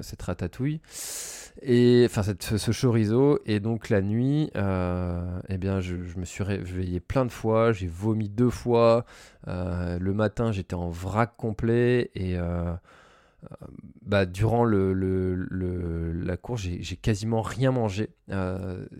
cette 0.00 0.22
ratatouille. 0.22 0.80
Et 1.62 2.06
enfin 2.06 2.22
ce 2.22 2.70
chorizo. 2.72 3.38
Et 3.46 3.60
donc 3.60 3.88
la 3.88 4.02
nuit 4.02 4.50
euh, 4.56 5.40
eh 5.48 5.56
bien 5.56 5.80
je, 5.80 5.96
me 6.16 6.24
suis 6.24 6.44
réveillé 6.44 7.00
plein 7.00 7.24
de 7.24 7.32
fois. 7.32 7.72
J'ai 7.72 7.86
vomi 7.86 8.28
deux 8.28 8.50
fois. 8.50 9.04
Euh, 9.48 9.98
le 9.98 10.12
matin 10.12 10.52
j'étais 10.52 10.74
en 10.74 10.90
vrac 10.90 11.34
complet. 11.36 12.10
Et 12.14 12.36
euh, 12.36 12.72
bah, 14.02 14.26
durant 14.26 14.64
la 14.64 16.36
course 16.36 16.62
j'ai 16.62 16.96
quasiment 16.96 17.42
rien 17.42 17.70
mangé 17.72 18.10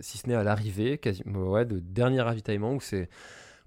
si 0.01 0.17
ce 0.17 0.27
n'est 0.27 0.35
à 0.35 0.43
l'arrivée 0.43 0.99
ouais, 1.35 1.65
de 1.65 1.79
dernier 1.79 2.21
ravitaillement 2.21 2.73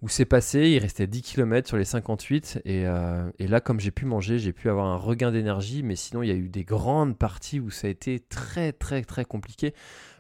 où 0.03 0.09
c'est 0.09 0.25
passé, 0.25 0.71
il 0.71 0.79
restait 0.79 1.07
10 1.07 1.23
km 1.23 1.69
sur 1.69 1.77
les 1.77 1.85
58, 1.85 2.63
euh, 2.67 3.31
et, 3.39 3.47
là, 3.47 3.61
comme 3.61 3.81
j'ai 3.81 3.91
pu 3.91 4.07
manger, 4.07 4.39
j'ai 4.39 4.53
pu 4.53 4.71
avoir 4.71 4.87
un 4.87 4.97
regain 4.97 5.31
d'énergie, 5.31 5.83
mais 5.83 5.95
sinon, 5.95 6.23
il 6.23 6.29
y 6.29 6.33
a 6.33 6.37
eu 6.37 6.49
des 6.49 6.65
grandes 6.65 7.19
parties 7.19 7.61
où 7.61 7.71
ça 7.71 7.87
a 7.87 7.91
été 7.91 8.19
très, 8.19 8.73
très, 8.73 9.03
très 9.03 9.27
compliqué. 9.27 9.75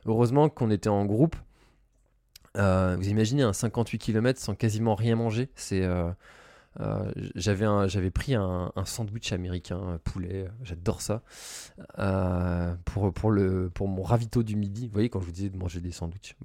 Heureusement 0.05 0.49
qu'on 0.49 0.71
était 0.71 0.91
en 0.91 1.07
groupe. 1.07 1.37
Euh, 2.57 2.97
vous 2.99 3.09
imaginez 3.09 3.43
un 3.43 3.53
58 3.53 3.99
km 3.99 4.39
sans 4.39 4.55
quasiment 4.55 4.95
rien 4.95 5.17
manger, 5.17 5.49
c'est... 5.55 5.87
Euh, 6.79 7.11
j'avais, 7.35 7.67
j'avais 7.89 8.11
pris 8.11 8.35
un, 8.35 8.73
sandwich 8.85 9.33
américain 9.33 9.99
poulet, 10.05 10.49
j'adore 10.63 11.01
ça, 11.01 11.23
pour, 12.85 13.13
pour, 13.13 13.31
le, 13.31 13.71
pour 13.71 13.89
mon 13.89 14.03
ravito 14.03 14.43
du 14.43 14.57
midi. 14.57 14.87
Vous 14.87 14.93
voyez, 14.93 15.09
quand 15.09 15.21
je 15.21 15.27
vous 15.27 15.33
disais 15.33 15.51
de 15.51 15.59
manger 15.59 15.81
des 15.81 15.91
sandwichs, 15.91 16.37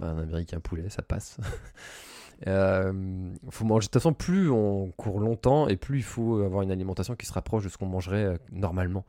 un 0.00 0.18
américain 0.18 0.60
poulet, 0.60 0.88
ça 0.88 1.02
passe. 1.02 1.38
Euh, 2.46 3.32
faut 3.50 3.64
manger. 3.64 3.86
De 3.86 3.90
toute 3.90 3.94
façon, 3.94 4.12
plus 4.12 4.50
on 4.50 4.92
court 4.92 5.18
longtemps 5.18 5.68
et 5.68 5.76
plus 5.76 5.98
il 5.98 6.04
faut 6.04 6.40
avoir 6.40 6.62
une 6.62 6.70
alimentation 6.70 7.16
qui 7.16 7.26
se 7.26 7.32
rapproche 7.32 7.64
de 7.64 7.68
ce 7.68 7.76
qu'on 7.76 7.86
mangerait 7.86 8.24
euh, 8.24 8.36
normalement. 8.52 9.04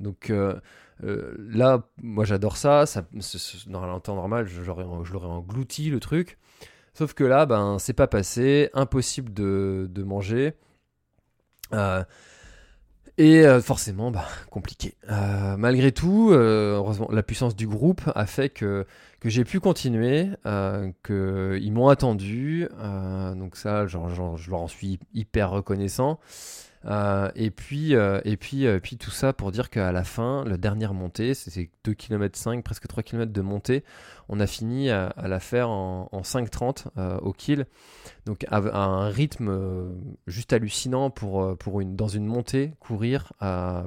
Donc 0.00 0.30
euh, 0.30 0.60
euh, 1.02 1.34
là, 1.38 1.84
moi 2.02 2.24
j'adore 2.24 2.56
ça. 2.56 2.84
ça 2.86 3.06
dans 3.66 3.82
un 3.82 4.00
temps 4.00 4.14
normal, 4.14 4.46
je 4.46 4.60
l'aurais 4.62 4.84
englouti 4.84 5.88
le 5.90 6.00
truc. 6.00 6.38
Sauf 6.96 7.14
que 7.14 7.24
là, 7.24 7.46
ben, 7.46 7.78
c'est 7.78 7.92
pas 7.92 8.06
passé. 8.06 8.70
Impossible 8.74 9.32
de, 9.32 9.88
de 9.90 10.02
manger. 10.02 10.54
Et 13.18 13.44
forcément, 13.62 14.10
bah, 14.10 14.26
compliqué. 14.50 14.94
malgré 15.58 15.92
tout, 15.92 16.30
heureusement, 16.32 17.08
la 17.10 17.22
puissance 17.22 17.56
du 17.56 17.66
groupe 17.66 18.02
a 18.14 18.26
fait 18.26 18.50
que 18.50 18.86
j'ai 19.28 19.44
pu 19.44 19.60
continuer, 19.60 20.28
euh, 20.46 20.90
qu'ils 21.04 21.72
m'ont 21.72 21.88
attendu. 21.88 22.68
Euh, 22.78 23.34
donc 23.34 23.56
ça, 23.56 23.86
je 23.86 23.98
leur 23.98 24.60
en 24.60 24.68
suis 24.68 24.98
hyper 25.14 25.50
reconnaissant. 25.50 26.20
Euh, 26.86 27.30
et 27.34 27.50
puis, 27.50 27.94
euh, 27.94 28.20
et 28.24 28.36
puis, 28.36 28.66
tout 28.98 29.10
ça 29.10 29.32
pour 29.32 29.50
dire 29.52 29.70
qu'à 29.70 29.92
la 29.92 30.04
fin, 30.04 30.44
la 30.44 30.56
dernière 30.56 30.94
montée, 30.94 31.34
c'est 31.34 31.70
2 31.84 31.94
km 31.94 32.38
5, 32.38 32.62
presque 32.62 32.86
3 32.86 33.02
km 33.02 33.32
de 33.32 33.40
montée, 33.40 33.84
on 34.28 34.40
a 34.40 34.46
fini 34.46 34.90
à, 34.90 35.12
la 35.16 35.40
faire 35.40 35.68
en, 35.68 36.08
en 36.12 36.20
5,30 36.20 37.18
au 37.22 37.32
kill. 37.32 37.66
Donc 38.24 38.44
à, 38.50 38.58
un 38.58 39.08
rythme 39.08 39.94
juste 40.26 40.52
hallucinant 40.52 41.10
pour, 41.10 41.56
dans 41.84 42.08
une 42.08 42.26
montée, 42.26 42.72
courir 42.80 43.32
à, 43.40 43.86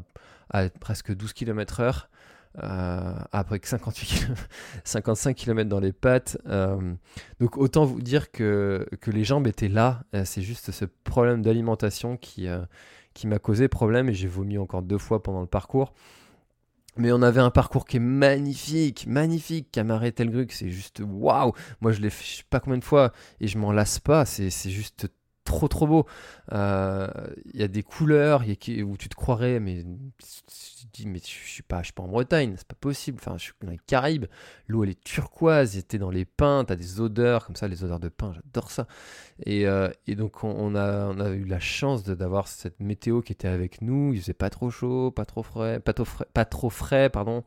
à 0.50 0.70
presque 0.70 1.16
12 1.16 1.34
km 1.34 1.80
heure. 1.80 2.10
Euh, 2.58 3.14
après 3.32 3.60
58 3.64 4.28
55 4.84 5.36
km 5.36 5.70
dans 5.70 5.80
les 5.80 5.94
pattes. 5.94 6.38
Euh, 6.48 6.94
donc 7.40 7.58
autant 7.58 7.86
vous 7.86 8.02
dire 8.02 8.32
que, 8.32 8.88
que 9.00 9.12
les 9.12 9.24
jambes 9.24 9.48
étaient 9.48 9.68
là. 9.68 10.02
Euh, 10.16 10.24
c'est 10.26 10.42
juste 10.42 10.72
ce 10.72 10.86
problème 11.04 11.42
d'alimentation 11.42 12.18
qui, 12.18 12.48
qui 13.14 13.28
m'a 13.28 13.40
causé 13.40 13.68
problème 13.68 14.10
et 14.10 14.14
j'ai 14.14 14.28
vomi 14.28 14.58
encore 14.58 14.82
deux 14.82 14.98
fois 14.98 15.22
pendant 15.22 15.42
le 15.42 15.48
parcours. 15.48 15.94
Mais 16.98 17.12
on 17.12 17.22
avait 17.22 17.40
un 17.40 17.52
parcours 17.52 17.86
qui 17.86 17.98
est 17.98 18.02
magnifique, 18.02 19.06
magnifique. 19.08 19.72
Camaret 19.72 20.12
Telgruc, 20.12 20.52
c'est 20.52 20.70
juste 20.70 21.02
waouh! 21.06 21.54
Moi, 21.82 21.92
je 21.92 22.02
l'ai 22.02 22.10
fait 22.10 22.26
je 22.26 22.38
sais 22.38 22.44
pas 22.50 22.60
combien 22.60 22.80
de 22.80 22.84
fois 22.84 23.14
et 23.40 23.48
je 23.48 23.58
m'en 23.58 23.72
lasse 23.72 24.00
pas. 24.00 24.26
C'est 24.26 24.50
juste 24.70 25.08
trop 25.50 25.68
trop 25.68 25.88
beau. 25.88 26.06
Il 26.52 26.58
euh, 26.58 27.08
y 27.54 27.64
a 27.64 27.68
des 27.68 27.82
couleurs 27.84 28.44
où 28.44 28.98
tu 28.98 29.10
te 29.10 29.16
croirais, 29.16 29.60
mais 29.60 29.84
tu 29.84 30.86
te 30.86 30.92
dis, 30.94 31.08
mais 31.08 31.20
je 31.20 31.26
suis 31.26 31.64
pas, 31.64 31.80
je 31.80 31.86
suis 31.86 31.94
pas 31.94 32.04
en 32.04 32.08
Bretagne, 32.08 32.54
c'est 32.56 32.68
pas 32.68 32.78
possible. 32.80 33.18
Enfin, 33.20 33.36
je 33.38 33.46
suis 33.46 33.54
dans 33.62 33.72
les 33.72 33.80
Caraïbes, 33.80 34.28
l'eau 34.68 34.84
elle 34.84 34.92
est 34.92 35.04
turquoise, 35.04 35.76
était 35.76 35.98
dans 35.98 36.12
les 36.12 36.26
pins, 36.26 36.64
t'as 36.66 36.76
des 36.76 37.02
odeurs 37.02 37.48
comme 37.48 37.56
ça, 37.56 37.68
les 37.68 37.84
odeurs 37.84 38.00
de 38.00 38.10
pain, 38.10 38.32
j'adore 38.34 38.70
ça. 38.70 38.88
Et, 39.46 39.68
euh, 39.68 39.90
et, 40.06 40.16
donc 40.16 40.44
on 40.44 40.76
a, 40.76 41.08
on 41.08 41.20
a 41.20 41.30
eu 41.32 41.46
la 41.46 41.60
chance 41.60 42.04
d'avoir 42.04 42.48
cette 42.48 42.80
météo 42.80 43.22
qui 43.22 43.34
était 43.34 43.48
avec 43.48 43.82
nous. 43.82 44.14
Il 44.14 44.22
faisait 44.22 44.34
pas 44.34 44.52
trop 44.52 44.70
chaud, 44.70 45.12
pas 45.12 45.26
trop 45.26 45.44
frais, 45.44 45.80
pas 45.80 45.94
trop 45.94 46.06
frais, 46.06 46.28
pas 46.34 46.46
trop 46.46 46.70
frais 46.70 47.10
pardon. 47.10 47.44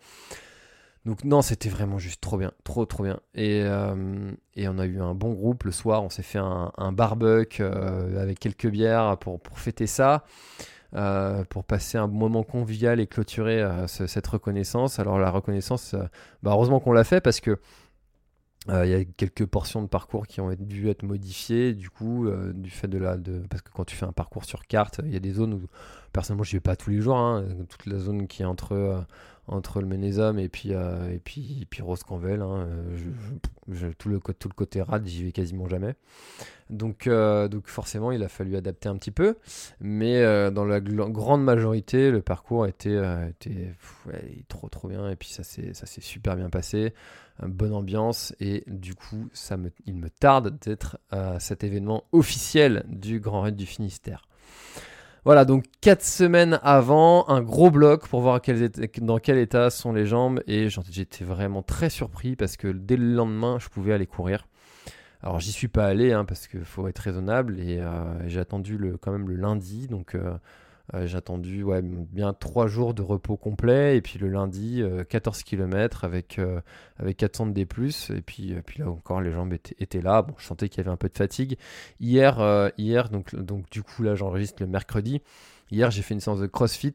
Donc 1.04 1.24
non, 1.24 1.42
c'était 1.42 1.68
vraiment 1.68 1.98
juste 1.98 2.20
trop 2.20 2.38
bien, 2.38 2.52
trop 2.62 2.86
trop 2.86 3.02
bien. 3.02 3.18
Et, 3.34 3.62
euh, 3.64 4.30
et, 4.54 4.68
on 4.68 4.78
a 4.78 4.86
eu 4.86 5.00
un 5.00 5.14
bon 5.14 5.32
groupe 5.32 5.64
le 5.64 5.72
soir, 5.72 6.04
on 6.04 6.10
s'est 6.10 6.22
fait 6.22 6.38
un, 6.38 6.70
un 6.76 6.92
barbecue 6.92 7.62
euh, 7.62 8.22
avec 8.22 8.38
quelques 8.38 8.68
bières 8.68 9.18
pour, 9.18 9.40
pour 9.40 9.58
fêter 9.58 9.88
ça, 9.88 10.24
euh, 10.94 11.44
pour 11.44 11.64
passer 11.64 11.98
un 11.98 12.06
moment 12.06 12.44
convivial 12.44 13.00
et 13.00 13.08
clôturer 13.08 13.64
cette 13.88 14.26
reconnaissance. 14.28 15.00
Alors 15.00 15.18
la 15.18 15.30
reconnaissance, 15.30 15.96
bah, 16.42 16.52
heureusement 16.52 16.78
qu'on 16.78 16.92
l'a 16.92 17.04
fait 17.04 17.20
parce 17.20 17.40
que 17.40 17.58
il 18.68 18.88
y 18.88 18.94
a 18.94 19.04
quelques 19.04 19.44
portions 19.44 19.82
de 19.82 19.88
parcours 19.88 20.28
qui 20.28 20.40
ont 20.40 20.54
dû 20.56 20.88
être 20.88 21.02
modifiées, 21.02 21.74
du 21.74 21.90
coup, 21.90 22.28
du 22.54 22.70
fait 22.70 22.86
de 22.86 22.96
la. 22.96 23.16
De, 23.16 23.42
parce 23.50 23.60
que 23.60 23.70
quand 23.72 23.84
tu 23.84 23.96
fais 23.96 24.06
un 24.06 24.12
parcours 24.12 24.44
sur 24.44 24.68
carte, 24.68 25.00
il 25.04 25.12
y 25.12 25.16
a 25.16 25.18
des 25.18 25.32
zones 25.32 25.54
où, 25.54 25.62
personnellement, 26.12 26.44
je 26.44 26.50
n'y 26.50 26.58
vais 26.58 26.60
pas 26.60 26.76
tous 26.76 26.90
les 26.90 27.00
jours, 27.00 27.16
hein, 27.16 27.44
toute 27.68 27.86
la 27.86 27.98
zone 27.98 28.28
qui 28.28 28.42
est 28.42 28.44
entre 28.44 29.04
entre 29.48 29.80
le 29.80 29.86
puis 30.48 30.72
euh, 30.72 31.12
et 31.12 31.18
puis 31.18 31.58
et 31.62 31.64
puis 31.64 31.82
Roscanvel 31.82 32.42
hein, 32.42 32.68
euh, 32.68 33.92
tout 33.98 34.08
le 34.08 34.20
tout 34.20 34.48
le 34.48 34.54
côté 34.54 34.82
rad 34.82 35.06
j'y 35.06 35.24
vais 35.24 35.32
quasiment 35.32 35.68
jamais. 35.68 35.94
Donc 36.70 37.06
euh, 37.06 37.48
donc 37.48 37.66
forcément 37.66 38.12
il 38.12 38.22
a 38.22 38.28
fallu 38.28 38.56
adapter 38.56 38.88
un 38.88 38.96
petit 38.96 39.10
peu 39.10 39.36
mais 39.80 40.22
dans 40.50 40.64
la 40.64 40.80
grande 40.80 41.42
majorité 41.42 42.10
le 42.10 42.22
parcours 42.22 42.66
était 42.66 43.00
était 43.28 43.74
trop 44.48 44.68
trop 44.68 44.88
bien 44.88 45.10
et 45.10 45.16
puis 45.16 45.28
ça 45.28 45.42
s'est 45.42 45.74
ça 45.74 45.86
s'est 45.86 46.00
super 46.00 46.36
bien 46.36 46.50
passé. 46.50 46.94
Bonne 47.42 47.72
ambiance 47.72 48.34
et 48.40 48.62
du 48.68 48.94
coup 48.94 49.28
ça 49.32 49.56
me 49.56 49.70
il 49.86 49.96
me 49.96 50.08
tarde 50.08 50.58
d'être 50.60 50.98
à 51.10 51.40
cet 51.40 51.64
événement 51.64 52.04
officiel 52.12 52.84
du 52.88 53.20
Grand 53.20 53.42
Raid 53.42 53.56
du 53.56 53.66
Finistère 53.66 54.22
voilà, 55.24 55.44
donc 55.44 55.64
4 55.82 56.02
semaines 56.02 56.58
avant, 56.62 57.28
un 57.28 57.42
gros 57.42 57.70
bloc 57.70 58.08
pour 58.08 58.20
voir 58.22 58.40
dans 59.00 59.18
quel 59.18 59.38
état 59.38 59.70
sont 59.70 59.92
les 59.92 60.04
jambes. 60.04 60.42
Et 60.48 60.68
j'étais 60.68 61.24
vraiment 61.24 61.62
très 61.62 61.90
surpris 61.90 62.34
parce 62.34 62.56
que 62.56 62.68
dès 62.68 62.96
le 62.96 63.14
lendemain, 63.14 63.58
je 63.60 63.68
pouvais 63.68 63.92
aller 63.92 64.06
courir. 64.06 64.48
Alors 65.22 65.38
j'y 65.38 65.52
suis 65.52 65.68
pas 65.68 65.86
allé 65.86 66.12
hein, 66.12 66.24
parce 66.24 66.48
qu'il 66.48 66.64
faut 66.64 66.88
être 66.88 66.98
raisonnable 66.98 67.60
et 67.60 67.78
euh, 67.78 68.28
j'ai 68.28 68.40
attendu 68.40 68.80
quand 69.00 69.12
même 69.12 69.28
le 69.28 69.36
lundi. 69.36 69.86
Donc 69.86 70.16
euh, 70.16 70.32
euh, 70.94 71.06
j'ai 71.06 71.16
attendu 71.16 71.62
ouais, 71.62 71.80
bien 71.82 72.34
3 72.34 72.66
jours 72.66 72.92
de 72.92 73.02
repos 73.02 73.36
complet 73.36 73.96
et 73.96 74.02
puis 74.02 74.18
le 74.18 74.28
lundi 74.28 74.82
14 75.08 75.38
euh, 75.38 75.42
km 75.42 76.04
avec, 76.04 76.38
euh, 76.38 76.60
avec 76.98 77.16
400 77.16 77.46
de 77.46 77.52
D+. 77.52 77.62
Et 77.62 78.20
puis, 78.20 78.54
puis 78.66 78.80
là 78.80 78.90
encore 78.90 79.20
les 79.20 79.32
jambes 79.32 79.52
étaient, 79.54 79.76
étaient, 79.78 80.02
là. 80.02 80.22
Bon, 80.22 80.34
je 80.38 80.46
sentais 80.46 80.68
qu'il 80.68 80.78
y 80.78 80.80
avait 80.80 80.92
un 80.92 80.96
peu 80.96 81.08
de 81.08 81.16
fatigue. 81.16 81.56
Hier, 82.00 82.72
hier 82.76 83.08
donc, 83.08 83.34
donc 83.34 83.70
du 83.70 83.82
coup 83.82 84.02
là 84.02 84.14
j'enregistre 84.14 84.62
le 84.62 84.68
mercredi. 84.68 85.22
Hier 85.70 85.90
j'ai 85.90 86.02
fait 86.02 86.14
une 86.14 86.20
séance 86.20 86.40
de 86.40 86.46
CrossFit. 86.46 86.94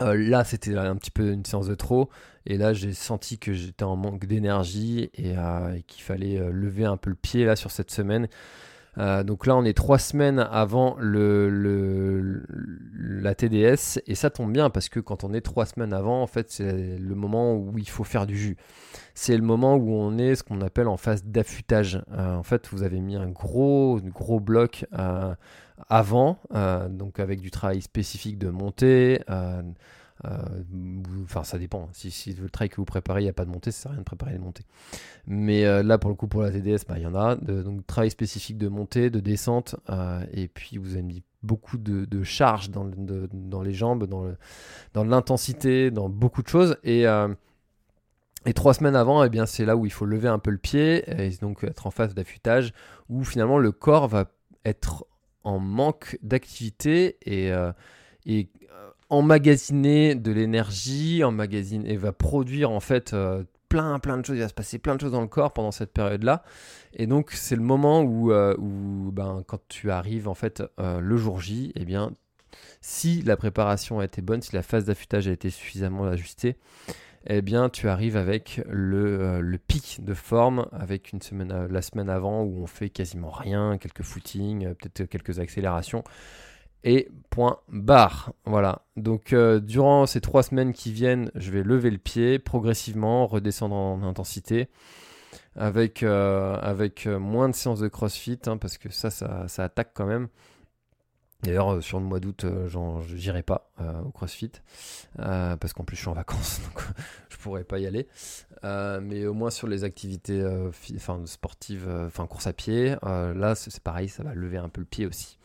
là, 0.00 0.44
c'était 0.44 0.76
un 0.76 0.96
petit 0.96 1.10
peu 1.10 1.32
une 1.32 1.44
séance 1.44 1.66
de 1.66 1.74
trop. 1.74 2.08
Et 2.46 2.58
là, 2.58 2.74
j'ai 2.74 2.92
senti 2.92 3.38
que 3.38 3.54
j'étais 3.54 3.84
en 3.84 3.96
manque 3.96 4.26
d'énergie 4.26 5.10
et, 5.14 5.30
et 5.30 5.82
qu'il 5.86 6.02
fallait 6.02 6.38
lever 6.50 6.84
un 6.84 6.96
peu 6.96 7.10
le 7.10 7.16
pied 7.16 7.44
là 7.44 7.56
sur 7.56 7.70
cette 7.70 7.90
semaine. 7.90 8.28
Donc 8.96 9.46
là, 9.46 9.56
on 9.56 9.64
est 9.64 9.76
trois 9.76 9.98
semaines 9.98 10.38
avant 10.38 10.96
la 13.00 13.34
TDS 13.34 14.00
et 14.06 14.14
ça 14.14 14.30
tombe 14.30 14.52
bien 14.52 14.70
parce 14.70 14.88
que 14.88 15.00
quand 15.00 15.24
on 15.24 15.34
est 15.34 15.40
trois 15.40 15.66
semaines 15.66 15.92
avant, 15.92 16.22
en 16.22 16.26
fait, 16.26 16.50
c'est 16.50 16.98
le 16.98 17.14
moment 17.14 17.54
où 17.54 17.76
il 17.76 17.88
faut 17.88 18.04
faire 18.04 18.26
du 18.26 18.36
jus. 18.36 18.56
C'est 19.14 19.36
le 19.36 19.42
moment 19.42 19.74
où 19.76 19.92
on 19.92 20.18
est 20.18 20.36
ce 20.36 20.42
qu'on 20.42 20.60
appelle 20.60 20.88
en 20.88 20.96
phase 20.96 21.24
d'affûtage. 21.24 22.02
en 22.16 22.42
fait, 22.42 22.68
vous 22.68 22.82
avez 22.82 23.00
mis 23.00 23.16
un 23.16 23.28
gros, 23.28 24.00
gros 24.00 24.40
bloc 24.40 24.86
avant, 25.88 26.38
donc 26.88 27.18
avec 27.18 27.40
du 27.40 27.50
travail 27.50 27.82
spécifique 27.82 28.38
de 28.38 28.50
montée. 28.50 29.20
Enfin, 31.24 31.44
ça 31.44 31.58
dépend. 31.58 31.88
Si, 31.92 32.34
le 32.34 32.48
travail 32.48 32.68
que 32.68 32.76
vous 32.76 32.84
préparez, 32.84 33.20
il 33.20 33.24
n'y 33.24 33.30
a 33.30 33.34
pas 33.34 33.44
de 33.44 33.50
montée, 33.50 33.70
ça 33.70 33.82
sert 33.82 33.90
à 33.90 33.94
rien 33.94 34.00
de 34.00 34.04
préparer 34.04 34.32
les 34.32 34.38
montées. 34.38 34.64
Mais 35.26 35.64
euh, 35.64 35.82
là, 35.82 35.98
pour 35.98 36.10
le 36.10 36.16
coup, 36.16 36.26
pour 36.26 36.42
la 36.42 36.50
TDS, 36.50 36.84
bah, 36.88 36.94
il 36.98 37.02
y 37.02 37.06
en 37.06 37.14
a. 37.14 37.36
donc, 37.36 37.86
travail 37.86 38.10
spécifique 38.10 38.58
de 38.58 38.68
montée, 38.68 39.10
de 39.10 39.20
descente. 39.20 39.76
Euh, 39.90 40.24
et 40.32 40.48
puis, 40.48 40.78
vous 40.78 40.92
avez 40.92 41.02
mis 41.02 41.22
beaucoup 41.42 41.78
de, 41.78 42.04
de 42.04 42.22
charge 42.22 42.70
dans, 42.70 42.84
dans, 42.84 43.62
les 43.62 43.74
jambes, 43.74 44.06
dans, 44.06 45.04
l'intensité, 45.04 45.90
dans 45.90 46.08
beaucoup 46.08 46.42
de 46.42 46.48
choses. 46.48 46.76
Et. 46.84 47.06
Euh, 47.06 47.28
et 48.46 48.52
trois 48.52 48.74
semaines 48.74 48.94
avant, 48.94 49.24
eh 49.24 49.30
bien, 49.30 49.46
c'est 49.46 49.64
là 49.64 49.74
où 49.74 49.86
il 49.86 49.90
faut 49.90 50.04
lever 50.04 50.28
un 50.28 50.38
peu 50.38 50.50
le 50.50 50.58
pied 50.58 51.02
et 51.18 51.30
donc 51.40 51.64
être 51.64 51.86
en 51.86 51.90
phase 51.90 52.14
d'affûtage, 52.14 52.74
où 53.08 53.24
finalement 53.24 53.56
le 53.56 53.72
corps 53.72 54.06
va 54.06 54.26
être 54.66 55.06
en 55.44 55.58
manque 55.58 56.18
d'activité 56.20 57.16
et 57.24 57.50
emmagasiner 59.14 60.14
de 60.14 60.32
l'énergie, 60.32 61.24
emmagasiner 61.24 61.92
et 61.92 61.96
va 61.96 62.12
produire 62.12 62.70
en 62.70 62.80
fait 62.80 63.12
euh, 63.12 63.44
plein 63.68 63.98
plein 63.98 64.18
de 64.18 64.24
choses. 64.24 64.36
Il 64.36 64.40
va 64.40 64.48
se 64.48 64.54
passer 64.54 64.78
plein 64.78 64.96
de 64.96 65.00
choses 65.00 65.12
dans 65.12 65.20
le 65.20 65.28
corps 65.28 65.52
pendant 65.52 65.70
cette 65.70 65.92
période-là. 65.92 66.42
Et 66.94 67.06
donc 67.06 67.32
c'est 67.32 67.56
le 67.56 67.62
moment 67.62 68.02
où, 68.02 68.32
euh, 68.32 68.54
ben, 68.58 69.42
quand 69.46 69.60
tu 69.68 69.90
arrives 69.90 70.28
en 70.28 70.34
fait 70.34 70.62
euh, 70.80 71.00
le 71.00 71.16
jour 71.16 71.40
J, 71.40 71.72
eh 71.74 71.84
bien 71.84 72.12
si 72.80 73.22
la 73.22 73.36
préparation 73.36 73.98
a 74.00 74.04
été 74.04 74.22
bonne, 74.22 74.42
si 74.42 74.54
la 74.54 74.62
phase 74.62 74.84
d'affûtage 74.84 75.26
a 75.26 75.32
été 75.32 75.50
suffisamment 75.50 76.04
ajustée, 76.04 76.56
eh 77.26 77.42
bien 77.42 77.68
tu 77.68 77.88
arrives 77.88 78.16
avec 78.16 78.60
le, 78.68 79.56
pic 79.66 80.04
de 80.04 80.14
forme 80.14 80.68
avec 80.70 81.12
la 81.42 81.82
semaine 81.82 82.10
avant 82.10 82.42
où 82.42 82.62
on 82.62 82.66
fait 82.66 82.90
quasiment 82.90 83.30
rien, 83.30 83.78
quelques 83.78 84.02
footings, 84.02 84.74
peut-être 84.74 85.08
quelques 85.08 85.40
accélérations 85.40 86.04
et 86.84 87.08
point 87.30 87.58
barre. 87.68 88.32
Voilà. 88.44 88.82
Donc 88.96 89.32
euh, 89.32 89.58
durant 89.58 90.06
ces 90.06 90.20
trois 90.20 90.42
semaines 90.42 90.72
qui 90.72 90.92
viennent, 90.92 91.30
je 91.34 91.50
vais 91.50 91.62
lever 91.62 91.90
le 91.90 91.98
pied 91.98 92.38
progressivement, 92.38 93.26
redescendre 93.26 93.74
en 93.74 94.02
intensité, 94.02 94.68
avec, 95.56 96.02
euh, 96.02 96.56
euh, 97.06 97.18
moins 97.18 97.48
de 97.48 97.54
séances 97.54 97.80
de 97.80 97.88
CrossFit, 97.88 98.38
hein, 98.46 98.58
parce 98.58 98.78
que 98.78 98.90
ça, 98.90 99.10
ça, 99.10 99.64
attaque 99.64 99.92
quand 99.94 100.06
même. 100.06 100.28
D'ailleurs, 101.42 101.82
sur 101.82 101.98
le 101.98 102.06
mois 102.06 102.20
d'août, 102.20 102.46
je 102.68 103.14
n'irai 103.14 103.42
pas 103.42 103.70
au 104.06 104.10
CrossFit, 104.10 104.52
parce 105.16 105.74
qu'en 105.74 105.84
plus 105.84 105.96
je 105.96 106.00
suis 106.00 106.08
en 106.08 106.14
vacances, 106.14 106.60
donc 106.74 106.82
je 107.28 107.36
pourrais 107.36 107.64
pas 107.64 107.78
y 107.78 107.86
aller. 107.86 108.08
mais 108.62 109.26
au 109.26 109.34
moins 109.34 109.50
sur 109.50 109.68
les 109.68 109.84
activités 109.84 110.42
sportives, 111.26 111.86
enfin 112.06 112.26
course 112.26 112.46
à 112.46 112.54
pied, 112.54 112.96
là 113.02 113.54
c'est 113.54 113.78
pareil, 113.80 114.08
ça 114.08 114.22
va 114.22 114.32
lever 114.32 114.56
un 114.56 114.70
peu 114.70 114.80
le 114.80 114.86
pied 114.86 115.04
aussi. 115.04 115.36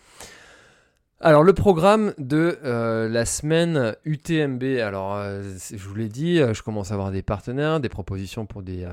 Alors 1.22 1.44
le 1.44 1.52
programme 1.52 2.14
de 2.18 2.60
euh, 2.64 3.10
la 3.10 3.26
semaine 3.26 3.94
UTMB, 4.06 4.64
alors 4.82 5.16
euh, 5.16 5.44
je 5.70 5.76
vous 5.76 5.94
l'ai 5.94 6.08
dit, 6.08 6.40
euh, 6.40 6.54
je 6.54 6.64
commence 6.64 6.92
à 6.92 6.94
avoir 6.94 7.12
des 7.12 7.22
partenaires, 7.22 7.82
des 7.82 7.90
propositions 7.90 8.46
pour 8.46 8.64
des, 8.64 8.88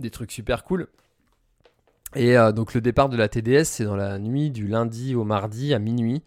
des 0.00 0.10
trucs 0.10 0.32
super 0.32 0.64
cool. 0.64 0.88
Et 2.16 2.34
donc 2.52 2.74
le 2.74 2.80
départ 2.80 3.08
de 3.08 3.16
la 3.16 3.28
TDS, 3.28 3.62
c'est 3.62 3.84
dans 3.84 3.94
la 3.94 4.18
nuit 4.18 4.50
du 4.50 4.66
lundi 4.66 5.14
au 5.14 5.22
mardi 5.22 5.72
à 5.72 5.78
minuit. 5.78 6.24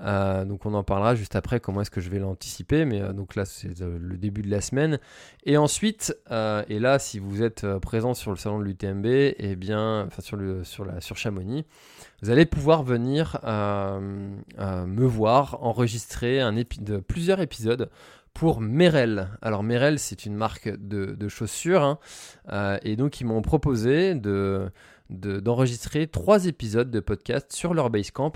Euh, 0.00 0.44
donc 0.44 0.66
on 0.66 0.74
en 0.74 0.82
parlera 0.82 1.14
juste 1.14 1.36
après 1.36 1.58
comment 1.58 1.80
est-ce 1.80 1.90
que 1.90 2.00
je 2.00 2.10
vais 2.10 2.18
l'anticiper. 2.18 2.84
Mais 2.84 3.00
euh, 3.00 3.12
donc 3.12 3.34
là 3.34 3.44
c'est 3.44 3.80
euh, 3.80 3.98
le 4.00 4.16
début 4.16 4.42
de 4.42 4.50
la 4.50 4.60
semaine. 4.60 4.98
Et 5.44 5.56
ensuite, 5.56 6.16
et 6.30 6.78
là 6.78 6.98
si 6.98 7.18
vous 7.18 7.42
êtes 7.42 7.66
présent 7.78 8.14
sur 8.14 8.30
le 8.30 8.36
salon 8.36 8.58
de 8.58 8.64
l'UTMB, 8.64 9.06
et 9.06 9.36
eh 9.38 9.56
bien, 9.56 10.08
sur, 10.18 10.36
la, 10.84 11.00
sur 11.00 11.16
Chamonix, 11.16 11.64
vous 12.22 12.30
allez 12.30 12.46
pouvoir 12.46 12.82
venir 12.82 13.38
me 13.44 15.06
voir 15.06 15.62
enregistrer 15.62 16.40
plusieurs 17.06 17.40
épisodes 17.40 17.90
pour 18.34 18.60
Merrell. 18.60 19.28
Alors 19.40 19.62
Merrell, 19.62 19.98
c'est 19.98 20.26
une 20.26 20.34
marque 20.34 20.68
de, 20.68 21.28
chaussures, 21.28 21.82
hein. 22.48 22.78
et 22.82 22.96
donc 22.96 23.20
ils 23.20 23.24
m'ont 23.24 23.42
proposé 23.42 24.14
de, 24.14 24.68
d'enregistrer 25.10 26.06
trois 26.08 26.46
épisodes 26.46 26.90
de 26.90 27.00
podcast 27.00 27.52
sur 27.52 27.74
leur 27.74 27.90
Basecamp 27.90 28.32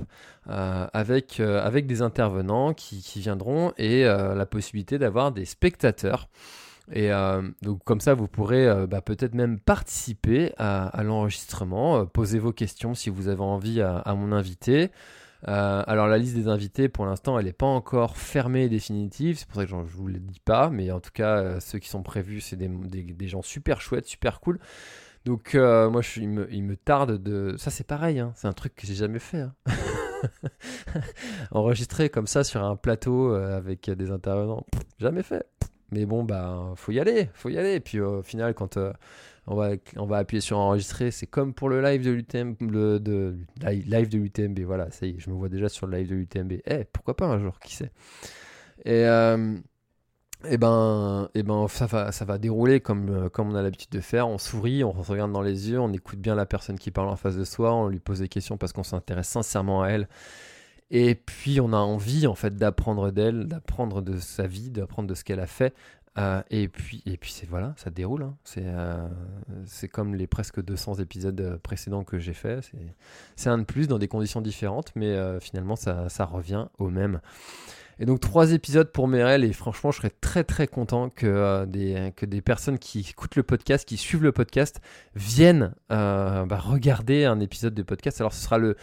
euh, 0.48 0.87
avec, 0.92 1.40
euh, 1.40 1.64
avec 1.64 1.87
des 1.87 2.02
intervenants 2.02 2.74
qui, 2.74 3.02
viendront 3.20 3.72
et 3.76 4.04
euh, 4.04 4.35
la 4.35 4.46
possibilité 4.46 4.98
d'avoir 4.98 5.33
des 5.33 5.44
spectateurs. 5.44 6.28
Et 6.92 7.11
donc 7.62 7.85
comme 7.85 8.00
ça, 8.00 8.14
vous 8.14 8.26
pourrez 8.26 8.66
bah, 8.88 9.00
peut-être 9.00 9.35
même 9.35 9.61
participer 9.61 10.52
à, 10.59 11.02
l'enregistrement, 11.04 12.04
poser 12.04 12.40
vos 12.40 12.52
questions 12.52 12.94
si 12.94 13.11
vous 13.11 13.28
avez 13.28 13.42
envie 13.42 13.80
à, 13.80 14.12
mon 14.16 14.33
invité. 14.33 14.90
alors 15.44 16.09
la 16.09 16.18
liste 16.18 16.35
des 16.35 16.48
invités, 16.48 16.88
pour 16.88 17.06
l'instant, 17.06 17.38
elle 17.38 17.44
n'est 17.44 17.52
pas 17.52 17.66
encore 17.66 18.16
fermée 18.16 18.64
et 18.64 18.68
définitive, 18.68 19.38
c'est 19.38 19.46
pour 19.46 19.54
ça 19.61 19.66
que 19.66 19.70
je 19.70 19.76
ne 19.76 19.83
vous 19.83 20.09
le 20.09 20.18
dis 20.18 20.40
pas, 20.44 20.68
mais 20.68 20.90
en 20.90 20.98
tout 20.98 21.12
cas, 21.14 21.61
ceux 21.61 21.78
qui 21.78 21.88
sont 21.88 22.02
prévus, 22.02 22.40
c'est 22.40 22.56
des, 22.56 22.66
des, 22.66 23.28
gens 23.28 23.42
super 23.42 23.80
chouettes, 23.80 24.06
super 24.06 24.40
cool. 24.40 24.59
Donc 25.24 25.54
euh, 25.54 25.90
moi, 25.90 26.02
il, 26.16 26.28
me, 26.28 26.76
tarde 26.76 27.22
de... 27.22 27.54
Ça 27.59 27.70
c'est 27.70 27.87
pareil, 27.87 28.20
hein. 28.20 28.33
c'est 28.37 28.48
un 28.48 28.52
truc 28.52 28.74
que 28.74 28.87
j'ai 28.87 28.94
jamais 28.94 29.18
fait. 29.18 29.40
Hein. 29.40 29.54
Enregistrer 31.50 32.09
comme 32.09 32.26
ça 32.26 32.42
sur 32.42 32.64
un 32.64 32.76
plateau 32.76 33.35
euh, 33.35 33.56
avec 33.56 33.90
des 33.90 34.11
intervenants, 34.11 34.64
jamais 34.98 35.22
fait. 35.22 35.46
Mais 35.92 36.06
bon, 36.06 36.24
bah, 36.24 36.72
faut 36.76 36.92
y 36.92 37.00
aller, 37.00 37.28
faut 37.35 37.48
y 37.48 37.59
aller. 37.59 37.74
Et 37.74 37.80
puis 37.80 38.00
au 38.00 38.22
final, 38.22 38.54
quand 38.54 38.76
euh, 38.76 38.92
on, 39.46 39.56
va, 39.56 39.72
on 39.96 40.06
va 40.06 40.18
appuyer 40.18 40.40
sur 40.40 40.56
enregistrer, 40.56 41.11
c'est 41.11 41.26
comme 41.26 41.52
pour 41.52 41.68
le 41.68 41.83
live 41.83 42.02
de 42.02 42.12
de 42.12 44.16
l'UTMB. 44.16 44.61
Voilà, 44.61 44.90
ça 44.90 45.06
y 45.06 45.11
est, 45.11 45.18
je 45.18 45.28
me 45.28 45.35
vois 45.35 45.50
déjà 45.50 45.68
sur 45.68 45.87
le 45.87 45.98
live 45.98 46.09
de 46.09 46.14
l'UTMB. 46.14 46.52
Eh, 46.64 46.85
pourquoi 46.92 47.14
pas 47.14 47.26
un 47.26 47.38
jour, 47.38 47.59
qui 47.61 47.74
sait. 47.74 47.90
Et 48.87 49.04
et 50.44 50.55
eh 50.55 50.57
ben, 50.57 51.29
eh 51.35 51.42
ben 51.42 51.68
ça, 51.68 51.85
va, 51.85 52.12
ça 52.12 52.24
va 52.24 52.38
dérouler 52.38 52.81
comme, 52.81 53.11
euh, 53.11 53.29
comme 53.29 53.50
on 53.50 53.55
a 53.55 53.62
l'habitude 53.62 53.90
de 53.90 54.00
faire. 54.00 54.26
On 54.26 54.38
sourit, 54.38 54.83
on 54.85 55.03
se 55.03 55.11
regarde 55.11 55.33
dans 55.33 55.42
les 55.42 55.68
yeux, 55.68 55.79
on 55.79 55.92
écoute 55.92 56.18
bien 56.18 56.35
la 56.35 56.46
personne 56.46 56.79
qui 56.79 56.90
parle 56.90 57.11
en 57.11 57.16
face 57.16 57.37
de 57.37 57.44
soi, 57.44 57.74
on 57.74 57.88
lui 57.88 57.98
pose 57.98 58.20
des 58.20 58.29
questions 58.29 58.57
parce 58.57 58.72
qu'on 58.72 58.83
s'intéresse 58.83 59.29
sincèrement 59.29 59.83
à 59.83 59.88
elle. 59.88 60.09
Et 60.90 61.14
puis 61.14 61.61
on 61.61 61.74
a 61.74 61.76
envie 61.76 62.26
en 62.26 62.35
fait 62.35 62.57
d'apprendre 62.57 63.11
d'elle, 63.11 63.48
d'apprendre 63.48 64.00
de 64.00 64.16
sa 64.18 64.46
vie, 64.46 64.70
d'apprendre 64.70 65.09
de 65.11 65.14
ce 65.14 65.24
qu'elle 65.24 65.40
a 65.40 65.46
fait. 65.46 65.74
Euh, 66.16 66.42
et 66.48 66.68
puis, 66.68 67.03
et 67.05 67.18
puis 67.18 67.35
voilà, 67.48 67.74
ça 67.76 67.90
déroule. 67.90 68.22
Hein. 68.22 68.35
C'est, 68.42 68.64
euh, 68.64 69.09
c'est 69.66 69.88
comme 69.88 70.14
les 70.14 70.26
presque 70.26 70.62
200 70.62 70.94
épisodes 70.94 71.61
précédents 71.62 72.03
que 72.03 72.18
j'ai 72.18 72.33
fait. 72.33 72.64
C'est, 72.64 72.94
c'est 73.37 73.50
un 73.50 73.59
de 73.59 73.64
plus 73.64 73.88
dans 73.88 73.98
des 73.98 74.09
conditions 74.09 74.40
différentes, 74.40 74.92
mais 74.96 75.38
finalement 75.40 75.76
ça, 75.76 76.09
ça 76.09 76.24
revient 76.24 76.66
au 76.79 76.88
même. 76.88 77.20
Et 78.00 78.06
donc 78.06 78.18
trois 78.18 78.52
épisodes 78.52 78.90
pour 78.90 79.08
Merel 79.08 79.44
et 79.44 79.52
franchement 79.52 79.90
je 79.90 79.98
serais 79.98 80.12
très 80.22 80.42
très 80.42 80.66
content 80.66 81.10
que, 81.10 81.26
euh, 81.26 81.66
des, 81.66 82.14
que 82.16 82.24
des 82.24 82.40
personnes 82.40 82.78
qui 82.78 83.00
écoutent 83.00 83.36
le 83.36 83.42
podcast, 83.42 83.86
qui 83.86 83.98
suivent 83.98 84.22
le 84.22 84.32
podcast, 84.32 84.80
viennent 85.14 85.74
euh, 85.92 86.46
bah, 86.46 86.56
regarder 86.56 87.26
un 87.26 87.40
épisode 87.40 87.74
de 87.74 87.82
podcast. 87.82 88.18
Alors 88.22 88.32
ce 88.32 88.42
sera 88.42 88.56
le, 88.56 88.74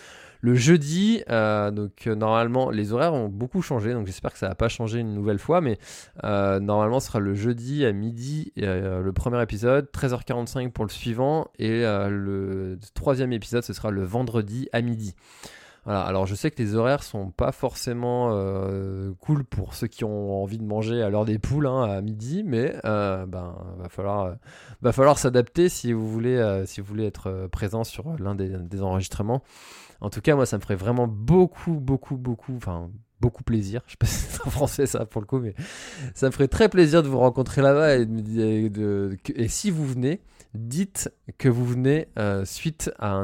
jeudi, 0.43 1.23
euh, 1.31 1.71
donc 1.71 2.05
normalement 2.05 2.69
les 2.69 2.93
horaires 2.93 3.15
ont 3.15 3.27
beaucoup 3.27 3.63
changé, 3.63 3.91
donc 3.93 4.05
j'espère 4.05 4.31
que 4.31 4.37
ça 4.37 4.49
va 4.49 4.55
pas 4.55 4.69
changer 4.69 4.99
une 4.99 5.15
nouvelle 5.15 5.39
fois, 5.39 5.61
mais 5.61 5.79
normalement 6.23 6.99
ce 6.99 7.07
sera 7.07 7.19
le 7.19 7.33
jeudi 7.33 7.85
à 7.85 7.91
midi 7.91 8.53
le 8.55 9.09
premier 9.11 9.41
épisode, 9.41 9.89
13h45 9.91 10.71
pour 10.71 10.85
le 10.85 10.91
suivant, 10.91 11.47
et 11.57 11.81
le 11.81 12.77
troisième 12.93 13.33
épisode 13.33 13.63
ce 13.63 13.73
sera 13.73 13.89
le 13.89 14.03
vendredi 14.03 14.69
à 14.71 14.81
midi. 14.81 15.15
Voilà, 15.87 16.01
alors 16.01 16.25
je 16.25 16.35
sais 16.35 16.51
que 16.51 16.61
les 16.61 16.75
horaires 16.75 17.01
sont 17.01 17.31
pas 17.31 17.53
forcément 17.53 18.31
euh, 18.33 19.13
cool 19.21 19.45
pour 19.45 19.73
ceux 19.73 19.87
qui 19.87 20.03
ont 20.03 20.43
envie 20.43 20.57
de 20.57 20.65
manger 20.65 21.01
à 21.01 21.09
l'heure 21.09 21.23
des 21.23 21.39
poules 21.39 21.65
hein, 21.65 21.83
à 21.83 22.01
midi, 22.01 22.43
mais 22.45 22.75
euh, 22.83 23.25
ben 23.25 23.55
va 23.77 23.87
falloir 23.87 24.25
euh, 24.25 24.33
va 24.81 24.91
falloir 24.91 25.17
s'adapter 25.17 25.69
si 25.69 25.93
vous 25.93 26.05
voulez 26.05 26.35
être 27.05 27.47
présent 27.53 27.85
sur 27.85 28.17
l'un 28.19 28.35
des, 28.35 28.81
enregistrements. 28.81 29.43
En 30.01 30.09
tout 30.09 30.19
cas, 30.19 30.35
moi 30.35 30.45
ça 30.45 30.57
me 30.57 30.61
ferait 30.61 30.75
vraiment 30.75 31.07
beaucoup 31.07 31.79
beaucoup 31.79 32.17
beaucoup 32.17 32.59
beaucoup 33.19 33.43
plaisir. 33.43 33.81
Je 33.87 33.91
sais 33.91 33.97
pas 33.97 34.07
si 34.07 34.15
c'est 34.15 34.47
en 34.47 34.49
français 34.49 34.85
ça 34.85 35.05
pour 35.05 35.21
le 35.21 35.27
coup, 35.27 35.39
mais 35.39 35.55
ça 36.13 36.27
me 36.27 36.31
ferait 36.31 36.47
très 36.47 36.69
plaisir 36.69 37.03
de 37.03 37.07
vous 37.07 37.19
rencontrer 37.19 37.61
là-bas 37.61 37.97
et, 37.97 38.07
et 39.35 39.47
si 39.47 39.71
vous 39.71 39.85
venez, 39.85 40.21
dites 40.53 41.11
que 41.37 41.49
vous 41.49 41.65
venez 41.65 42.07
euh, 42.17 42.45
suite 42.45 42.91
à, 42.99 43.23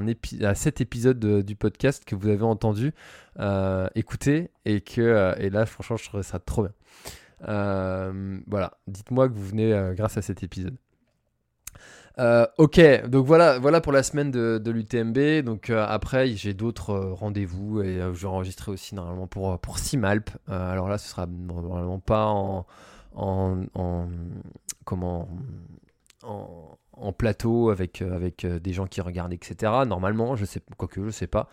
cet 0.56 0.82
épisode 0.82 1.19
du 1.19 1.56
podcast 1.56 2.06
que 2.06 2.15
vous 2.15 2.29
avez 2.29 2.43
entendu, 2.43 2.93
euh, 3.39 3.88
écouter 3.95 4.51
et 4.65 4.82
que 4.82 5.01
euh, 5.01 5.36
et 5.38 5.49
là 5.49 5.65
franchement 5.65 5.97
je 5.97 6.06
trouverais 6.06 6.24
ça 6.24 6.39
trop 6.39 6.63
bien. 6.63 6.74
voilà, 8.47 8.78
dites-moi 8.88 9.30
que 9.30 9.34
vous 9.34 9.45
venez 9.45 9.93
grâce 9.95 10.18
à 10.18 10.22
cet 10.22 10.43
épisode. 10.43 10.78
Euh, 12.20 12.45
ok, 12.57 12.80
donc 13.07 13.26
voilà, 13.26 13.57
voilà 13.57 13.82
pour 13.82 13.91
la 13.91 14.03
semaine 14.03 14.32
de, 14.32 14.72
l'UTMB. 14.72 15.43
Donc 15.43 15.70
euh, 15.70 15.86
après, 15.88 16.28
j'ai 16.30 16.53
d'autres 16.53 16.91
euh, 16.91 17.14
rendez-vous 17.14 17.82
et 17.82 17.99
je 17.99 18.22
vais 18.22 18.28
enregistrer 18.28 18.72
aussi 18.72 18.95
normalement 18.95 19.28
pour, 19.28 19.57
pour 19.59 19.80
Simalp. 19.80 20.30
alors 20.47 20.88
là, 20.89 20.97
ce 20.97 21.09
sera 21.09 21.26
normalement 21.26 21.99
pas 21.99 22.28
en, 22.28 22.66
en, 23.16 24.07
comment 24.86 25.28
en, 26.24 27.11
plateau 27.18 27.70
avec, 27.70 28.01
avec 28.01 28.45
des 28.45 28.74
gens 28.74 28.86
qui 28.86 29.01
regardent, 29.01 29.34
etc. 29.34 29.72
Normalement, 29.88 30.36
je 30.36 30.45
sais, 30.45 30.61
quoique 30.78 31.03
je 31.03 31.09
sais 31.09 31.28
pas. 31.28 31.49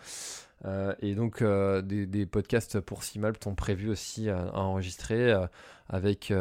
et 1.01 1.15
donc 1.15 1.43
des, 1.43 2.25
podcasts 2.25 2.79
pour 2.79 3.03
Simalp 3.03 3.43
sont 3.43 3.55
prévus 3.55 3.89
aussi 3.89 4.29
à, 4.29 4.53
enregistrer 4.55 5.33
avec 5.91 6.33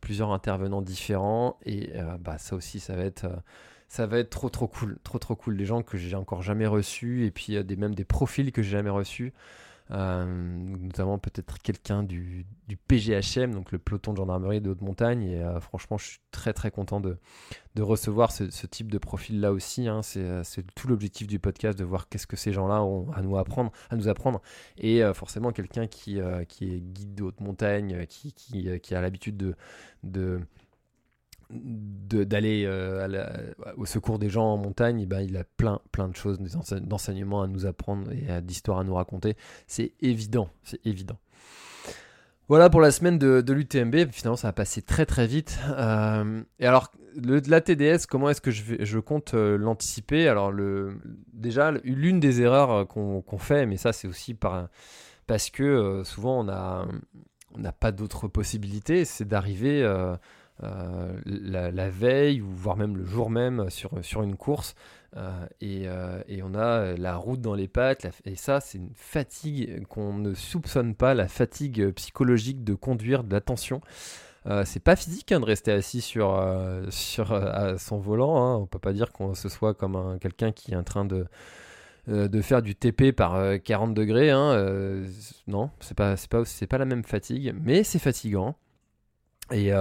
plusieurs 0.00 0.30
intervenants 0.30 0.82
différents 0.82 1.58
et 1.64 1.90
bah, 2.20 2.38
ça 2.38 2.54
aussi 2.54 2.78
ça 2.78 2.94
va 2.94 3.04
être 3.04 3.26
ça 3.88 4.06
va 4.06 4.18
être 4.18 4.30
trop 4.30 4.48
trop 4.48 4.68
cool, 4.68 4.98
trop 5.04 5.18
trop 5.18 5.36
cool. 5.36 5.56
Des 5.56 5.66
gens 5.66 5.82
que 5.82 5.98
j'ai 5.98 6.16
encore 6.16 6.40
jamais 6.40 6.66
reçus 6.66 7.26
et 7.26 7.30
puis 7.30 7.62
des, 7.62 7.76
même 7.76 7.94
des 7.94 8.04
profils 8.04 8.50
que 8.52 8.62
j'ai 8.62 8.70
jamais 8.70 8.88
reçus. 8.90 9.34
Euh, 9.90 10.24
notamment 10.24 11.18
peut-être 11.18 11.58
quelqu'un 11.58 12.02
du, 12.02 12.46
PGHM, 12.88 13.52
donc 13.52 13.72
le 13.72 13.78
peloton 13.78 14.12
de 14.12 14.18
gendarmerie 14.18 14.60
de 14.60 14.70
haute 14.70 14.80
montagne. 14.80 15.24
Et 15.24 15.42
euh, 15.42 15.60
franchement, 15.60 15.98
je 15.98 16.04
suis 16.04 16.20
très 16.30 16.52
très 16.52 16.70
content 16.70 17.00
de, 17.00 17.18
de 17.74 17.82
recevoir 17.82 18.32
ce, 18.32 18.44
type 18.66 18.90
de 18.90 18.98
profil-là 18.98 19.52
aussi. 19.52 19.88
Hein. 19.88 20.00
Euh, 20.16 20.42
c'est 20.44 20.64
tout 20.74 20.88
l'objectif 20.88 21.26
du 21.26 21.38
podcast, 21.38 21.78
de 21.78 21.84
voir 21.84 22.08
qu'est-ce 22.08 22.26
que 22.26 22.36
ces 22.36 22.52
gens-là 22.52 22.82
ont 22.82 23.10
à 23.12 23.22
nous 23.22 23.36
apprendre. 23.36 23.72
À 23.90 23.96
nous 23.96 24.08
apprendre. 24.08 24.40
Et 24.78 25.02
forcément, 25.14 25.52
quelqu'un 25.52 25.86
qui, 25.86 26.18
qui 26.48 26.72
est 26.72 26.80
guide 26.80 27.14
de 27.14 27.22
haute 27.24 27.40
montagne, 27.40 28.06
qui, 28.06 28.32
qui, 28.32 28.94
a 28.94 29.00
l'habitude 29.00 29.36
de, 29.36 29.54
de 30.02 30.40
d'aller 31.52 32.64
euh, 32.66 33.26
au 33.76 33.86
secours 33.86 34.18
des 34.18 34.28
gens 34.28 34.44
en 34.44 34.56
montagne, 34.56 35.06
ben, 35.06 35.20
il 35.20 35.36
a 35.36 35.44
plein, 35.44 35.80
plein 35.92 36.08
de 36.08 36.16
choses, 36.16 36.38
d'enseignements 36.80 37.42
à 37.42 37.46
nous 37.46 37.66
apprendre 37.66 38.10
et 38.12 38.40
d'histoires 38.42 38.78
à 38.78 38.84
nous 38.84 38.94
raconter. 38.94 39.36
C'est 39.66 39.92
évident, 40.00 40.48
c'est 40.62 40.84
évident. 40.86 41.18
Voilà 42.48 42.68
pour 42.68 42.80
la 42.80 42.90
semaine 42.90 43.18
de, 43.18 43.52
l'UTMB. 43.52 44.10
Finalement, 44.10 44.36
ça 44.36 44.48
va 44.48 44.52
passer 44.52 44.82
très 44.82 45.06
très 45.06 45.26
vite. 45.26 45.58
Euh, 45.70 46.42
et 46.58 46.66
alors, 46.66 46.92
la 47.14 47.60
TDS, 47.60 48.06
comment 48.08 48.28
est-ce 48.30 48.40
que 48.40 48.50
je, 48.50 48.76
je 48.80 48.98
compte 48.98 49.34
euh, 49.34 49.56
l'anticiper? 49.56 50.28
Alors, 50.28 50.50
le, 50.52 50.98
déjà, 51.32 51.70
l'une 51.84 52.20
des 52.20 52.42
erreurs 52.42 52.86
qu'on 52.88 53.38
fait, 53.38 53.64
mais 53.66 53.76
ça, 53.76 53.92
c'est 53.92 54.08
aussi 54.08 54.34
par, 54.34 54.68
parce 55.26 55.50
que 55.50 56.02
souvent 56.04 56.40
on 56.40 56.44
n'a 56.44 56.86
on 57.54 57.62
pas 57.78 57.92
d'autres 57.92 58.28
possibilités, 58.28 59.04
c'est 59.04 59.26
d'arriver 59.26 59.82
euh, 60.62 61.12
la, 61.24 61.90
veille 61.90 62.40
ou 62.40 62.48
voire 62.54 62.76
même 62.76 62.96
le 62.96 63.04
jour 63.04 63.30
même 63.30 63.68
sur, 63.68 63.90
sur 64.04 64.22
une 64.22 64.36
course. 64.36 64.74
Euh, 65.16 65.46
et, 65.60 65.82
euh, 65.86 66.22
et, 66.28 66.42
on 66.42 66.54
a 66.54 66.94
la 66.96 67.16
route 67.16 67.40
dans 67.40 67.54
les 67.54 67.68
pattes. 67.68 68.06
et 68.24 68.36
ça, 68.36 68.60
c'est 68.60 68.78
une 68.78 68.92
fatigue 68.94 69.84
qu'on 69.86 70.14
ne 70.14 70.34
soupçonne 70.34 70.94
pas, 70.94 71.14
la 71.14 71.26
fatigue 71.28 71.90
psychologique 71.92 72.64
de 72.64 72.74
conduire, 72.74 73.24
de 73.24 73.32
l'attention. 73.32 73.80
c'est 74.64 74.82
pas 74.82 74.96
physique 74.96 75.32
hein, 75.32 75.40
de 75.40 75.44
rester 75.44 75.72
assis 75.72 76.00
sur, 76.00 76.40
sur 76.90 77.78
son 77.78 77.98
volant. 77.98 78.36
Hein. 78.42 78.56
On 78.56 78.66
peut 78.66 78.78
pas 78.78 78.92
dire 78.92 79.12
qu'on 79.12 79.34
se 79.34 79.48
soit 79.48 79.74
comme 79.74 80.18
quelqu'un 80.20 80.52
qui 80.52 80.72
est 80.72 80.76
en 80.76 80.84
train 80.84 81.04
de, 81.04 81.26
de 82.06 82.40
faire 82.40 82.62
du 82.62 82.76
TP 82.76 83.12
par 83.12 83.60
40 83.62 83.94
degrés. 83.94 84.30
Hein. 84.30 85.02
non, 85.48 85.70
c'est 85.80 85.96
pas, 85.96 86.14
pas, 86.30 86.42
pas 86.70 86.78
la 86.78 86.84
même 86.84 87.04
fatigue, 87.04 87.54
mais 87.60 87.82
c'est 87.82 87.98
fatigant. 87.98 88.54
Et, 89.50 89.72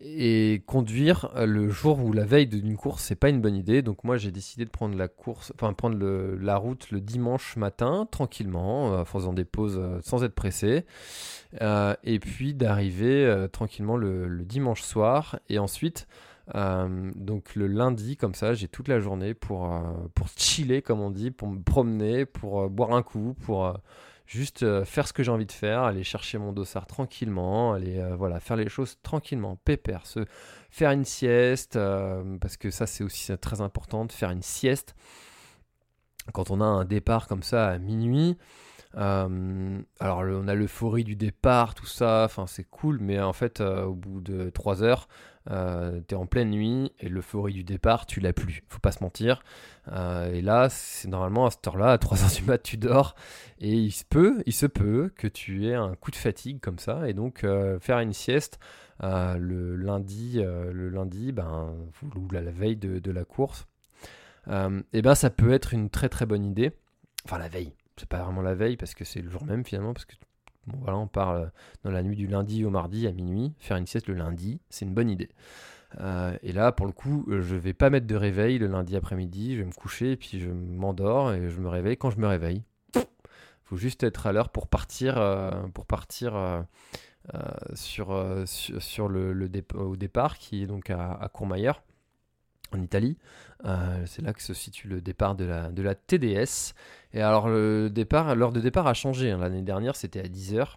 et 0.00 0.62
conduire 0.66 1.30
euh, 1.36 1.46
le 1.46 1.70
jour 1.70 2.04
ou 2.04 2.12
la 2.12 2.24
veille 2.24 2.46
d'une 2.46 2.76
course, 2.76 3.02
c'est 3.02 3.16
pas 3.16 3.28
une 3.28 3.40
bonne 3.40 3.56
idée. 3.56 3.82
Donc 3.82 4.04
moi 4.04 4.16
j'ai 4.16 4.30
décidé 4.30 4.64
de 4.64 4.70
prendre 4.70 4.96
la 4.96 5.08
course, 5.08 5.52
enfin 5.54 5.72
prendre 5.72 5.98
la 5.98 6.56
route 6.56 6.90
le 6.90 7.00
dimanche 7.00 7.56
matin 7.56 8.06
tranquillement, 8.10 8.92
euh, 8.92 9.00
en 9.00 9.04
faisant 9.04 9.32
des 9.32 9.44
pauses 9.44 9.78
euh, 9.78 9.98
sans 10.02 10.24
être 10.24 10.34
pressé, 10.34 10.84
et 12.04 12.18
puis 12.18 12.54
d'arriver 12.54 13.46
tranquillement 13.52 13.96
le, 13.96 14.44
dimanche 14.44 14.82
soir. 14.82 15.38
Et 15.48 15.58
ensuite, 15.58 16.06
donc 16.54 17.54
le 17.54 17.66
lundi 17.66 18.16
comme 18.16 18.34
ça, 18.34 18.52
j'ai 18.52 18.68
toute 18.68 18.88
la 18.88 19.00
journée 19.00 19.32
pour 19.32 19.70
pour 20.14 20.28
chiller 20.36 20.82
comme 20.82 21.00
on 21.00 21.10
dit, 21.10 21.30
pour 21.30 21.48
me 21.48 21.62
promener, 21.62 22.26
pour 22.26 22.68
boire 22.68 22.92
un 22.92 23.02
coup, 23.02 23.34
pour 23.42 23.72
juste 24.26 24.62
euh, 24.62 24.84
faire 24.84 25.06
ce 25.06 25.12
que 25.12 25.22
j'ai 25.22 25.30
envie 25.30 25.46
de 25.46 25.52
faire, 25.52 25.82
aller 25.82 26.04
chercher 26.04 26.38
mon 26.38 26.52
dossard 26.52 26.86
tranquillement, 26.86 27.72
aller 27.72 27.98
euh, 27.98 28.16
voilà, 28.16 28.40
faire 28.40 28.56
les 28.56 28.68
choses 28.68 28.98
tranquillement, 29.02 29.56
pépère, 29.56 30.02
faire 30.70 30.90
une 30.90 31.04
sieste, 31.04 31.76
euh, 31.76 32.36
parce 32.38 32.56
que 32.56 32.70
ça 32.70 32.86
c'est 32.86 33.04
aussi 33.04 33.36
très 33.38 33.60
important 33.60 34.04
de 34.04 34.12
faire 34.12 34.30
une 34.30 34.42
sieste. 34.42 34.94
Quand 36.32 36.50
on 36.50 36.60
a 36.60 36.64
un 36.64 36.84
départ 36.84 37.28
comme 37.28 37.44
ça 37.44 37.68
à 37.68 37.78
minuit, 37.78 38.36
alors 38.94 39.28
on 40.00 40.48
a 40.48 40.54
l'euphorie 40.54 41.04
du 41.04 41.16
départ, 41.16 41.74
tout 41.74 41.86
ça, 41.86 42.22
enfin 42.24 42.46
c'est 42.46 42.64
cool, 42.64 42.98
mais 43.00 43.20
en 43.20 43.34
fait 43.34 43.60
au 43.60 43.94
bout 43.94 44.20
de 44.20 44.50
3 44.50 44.82
heures, 44.82 45.06
euh, 45.50 46.00
t'es 46.00 46.16
en 46.16 46.26
pleine 46.26 46.50
nuit 46.50 46.92
et 47.00 47.08
l'euphorie 47.08 47.52
du 47.52 47.64
départ, 47.64 48.06
tu 48.06 48.20
l'as 48.20 48.32
plus. 48.32 48.62
Faut 48.68 48.78
pas 48.78 48.92
se 48.92 49.02
mentir. 49.02 49.42
Euh, 49.92 50.32
et 50.32 50.42
là, 50.42 50.68
c'est 50.68 51.08
normalement 51.08 51.46
à 51.46 51.50
cette 51.50 51.66
heure-là, 51.66 51.92
à 51.92 51.96
3h 51.96 52.36
du 52.36 52.42
mat, 52.44 52.58
tu 52.58 52.76
dors. 52.76 53.14
Et 53.60 53.72
il 53.72 53.92
se 53.92 54.04
peut, 54.04 54.42
il 54.46 54.52
se 54.52 54.66
peut 54.66 55.12
que 55.14 55.28
tu 55.28 55.66
aies 55.66 55.74
un 55.74 55.94
coup 55.94 56.10
de 56.10 56.16
fatigue 56.16 56.60
comme 56.60 56.78
ça. 56.78 57.08
Et 57.08 57.14
donc, 57.14 57.44
euh, 57.44 57.78
faire 57.80 57.98
une 58.00 58.12
sieste 58.12 58.58
le 59.02 59.76
lundi, 59.76 60.40
le 60.40 60.88
lundi 60.88 61.30
ben, 61.30 61.74
ou 62.16 62.30
la, 62.30 62.40
veille 62.40 62.76
de, 62.76 63.10
la 63.10 63.24
course, 63.26 63.66
et 64.48 65.02
ben, 65.02 65.14
ça 65.14 65.28
peut 65.28 65.52
être 65.52 65.74
une 65.74 65.90
très 65.90 66.08
très 66.08 66.24
bonne 66.24 66.46
idée. 66.46 66.72
Enfin, 67.26 67.36
la 67.36 67.48
veille. 67.48 67.74
C'est 67.98 68.08
pas 68.08 68.22
vraiment 68.22 68.40
la 68.40 68.54
veille 68.54 68.78
parce 68.78 68.94
que 68.94 69.04
c'est 69.04 69.20
le 69.20 69.28
jour 69.28 69.44
même 69.44 69.66
finalement, 69.66 69.92
parce 69.92 70.06
que 70.06 70.14
Bon, 70.66 70.78
voilà, 70.80 70.98
on 70.98 71.06
parle 71.06 71.50
dans 71.84 71.90
la 71.90 72.02
nuit 72.02 72.16
du 72.16 72.26
lundi 72.26 72.64
au 72.64 72.70
mardi 72.70 73.06
à 73.06 73.12
minuit. 73.12 73.54
Faire 73.58 73.76
une 73.76 73.86
sieste 73.86 74.08
le 74.08 74.14
lundi, 74.14 74.60
c'est 74.68 74.84
une 74.84 74.94
bonne 74.94 75.10
idée. 75.10 75.30
Euh, 76.00 76.36
et 76.42 76.52
là, 76.52 76.72
pour 76.72 76.86
le 76.86 76.92
coup, 76.92 77.24
je 77.28 77.54
vais 77.54 77.72
pas 77.72 77.90
mettre 77.90 78.06
de 78.06 78.16
réveil 78.16 78.58
le 78.58 78.66
lundi 78.66 78.96
après-midi. 78.96 79.54
Je 79.54 79.60
vais 79.60 79.66
me 79.66 79.72
coucher 79.72 80.12
et 80.12 80.16
puis 80.16 80.40
je 80.40 80.50
m'endors 80.50 81.32
et 81.32 81.48
je 81.48 81.60
me 81.60 81.68
réveille 81.68 81.96
quand 81.96 82.10
je 82.10 82.18
me 82.18 82.26
réveille. 82.26 82.64
Faut 83.64 83.76
juste 83.76 84.02
être 84.02 84.26
à 84.26 84.32
l'heure 84.32 84.50
pour 84.50 84.68
partir, 84.68 85.18
euh, 85.18 85.50
pour 85.74 85.86
partir 85.86 86.34
euh, 86.36 86.62
sur, 87.74 88.44
sur, 88.46 89.08
le, 89.08 89.48
au 89.74 89.96
départ 89.96 90.38
qui 90.38 90.62
est 90.62 90.66
donc 90.66 90.90
à, 90.90 91.12
à 91.12 91.28
Courmayeur 91.28 91.82
en 92.72 92.80
Italie. 92.80 93.16
c'est 94.06 94.22
là 94.22 94.32
que 94.32 94.42
se 94.42 94.54
situe 94.54 94.88
le 94.88 95.00
départ 95.00 95.34
de 95.34 95.44
la, 95.44 95.94
TDS. 95.94 96.74
Et 97.12 97.22
alors, 97.22 97.48
le 97.48 97.88
départ, 97.90 98.34
l'heure 98.34 98.52
de 98.52 98.60
départ 98.60 98.86
a 98.86 98.94
changé. 98.94 99.30
Hein. 99.30 99.38
L'année 99.38 99.62
dernière, 99.62 99.96
c'était 99.96 100.20
à 100.20 100.28
10h. 100.28 100.76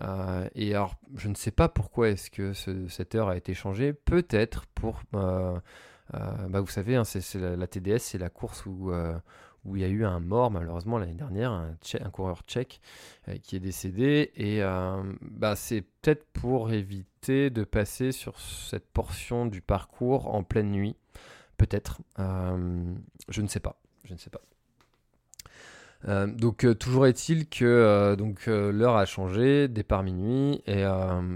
Euh, 0.00 0.48
et 0.54 0.74
alors, 0.74 0.94
je 1.16 1.28
ne 1.28 1.34
sais 1.34 1.50
pas 1.50 1.68
pourquoi 1.68 2.10
est-ce 2.10 2.30
que 2.30 2.52
cette 2.88 3.14
heure 3.14 3.28
a 3.28 3.36
été 3.36 3.54
changée. 3.54 3.92
Peut-être 3.92 4.66
pour... 4.66 5.00
Euh, 5.14 5.58
euh, 6.14 6.48
bah, 6.48 6.60
vous 6.60 6.66
savez, 6.68 6.96
hein, 6.96 7.04
c'est, 7.04 7.34
la, 7.34 7.66
TDS, 7.66 7.98
c'est 7.98 8.18
la 8.18 8.30
course 8.30 8.66
où, 8.66 8.92
où 9.64 9.76
il 9.76 9.82
y 9.82 9.84
a 9.84 9.88
eu 9.88 10.04
un 10.04 10.20
mort, 10.20 10.50
malheureusement, 10.50 10.98
l'année 10.98 11.14
dernière, 11.14 11.52
un, 11.52 11.76
un 12.00 12.10
coureur 12.10 12.42
tchèque 12.46 12.80
qui 13.42 13.56
est 13.56 13.60
décédé. 13.60 14.32
Et 14.36 14.60
bah, 15.20 15.56
c'est 15.56 15.82
peut-être 15.82 16.26
pour 16.32 16.72
éviter 16.72 17.09
de 17.28 17.64
passer 17.64 18.12
sur 18.12 18.38
cette 18.40 18.88
portion 18.88 19.46
du 19.46 19.60
parcours 19.60 20.34
en 20.34 20.42
pleine 20.42 20.70
nuit. 20.70 20.96
Peut-être. 21.58 22.00
je 22.16 23.42
ne 23.42 23.46
sais 23.46 23.60
pas. 23.60 23.80
Je 24.04 24.14
ne 24.14 24.18
sais 24.18 24.30
pas. 24.30 24.40
Euh, 26.08 26.26
donc 26.26 26.64
euh, 26.64 26.74
toujours 26.74 27.06
est-il 27.06 27.46
que 27.48 27.64
euh, 27.64 28.16
donc 28.16 28.46
l'heure 28.46 28.96
a 28.96 29.04
changé, 29.04 29.68
départ 29.68 30.02
minuit 30.02 30.62
et 30.66 30.84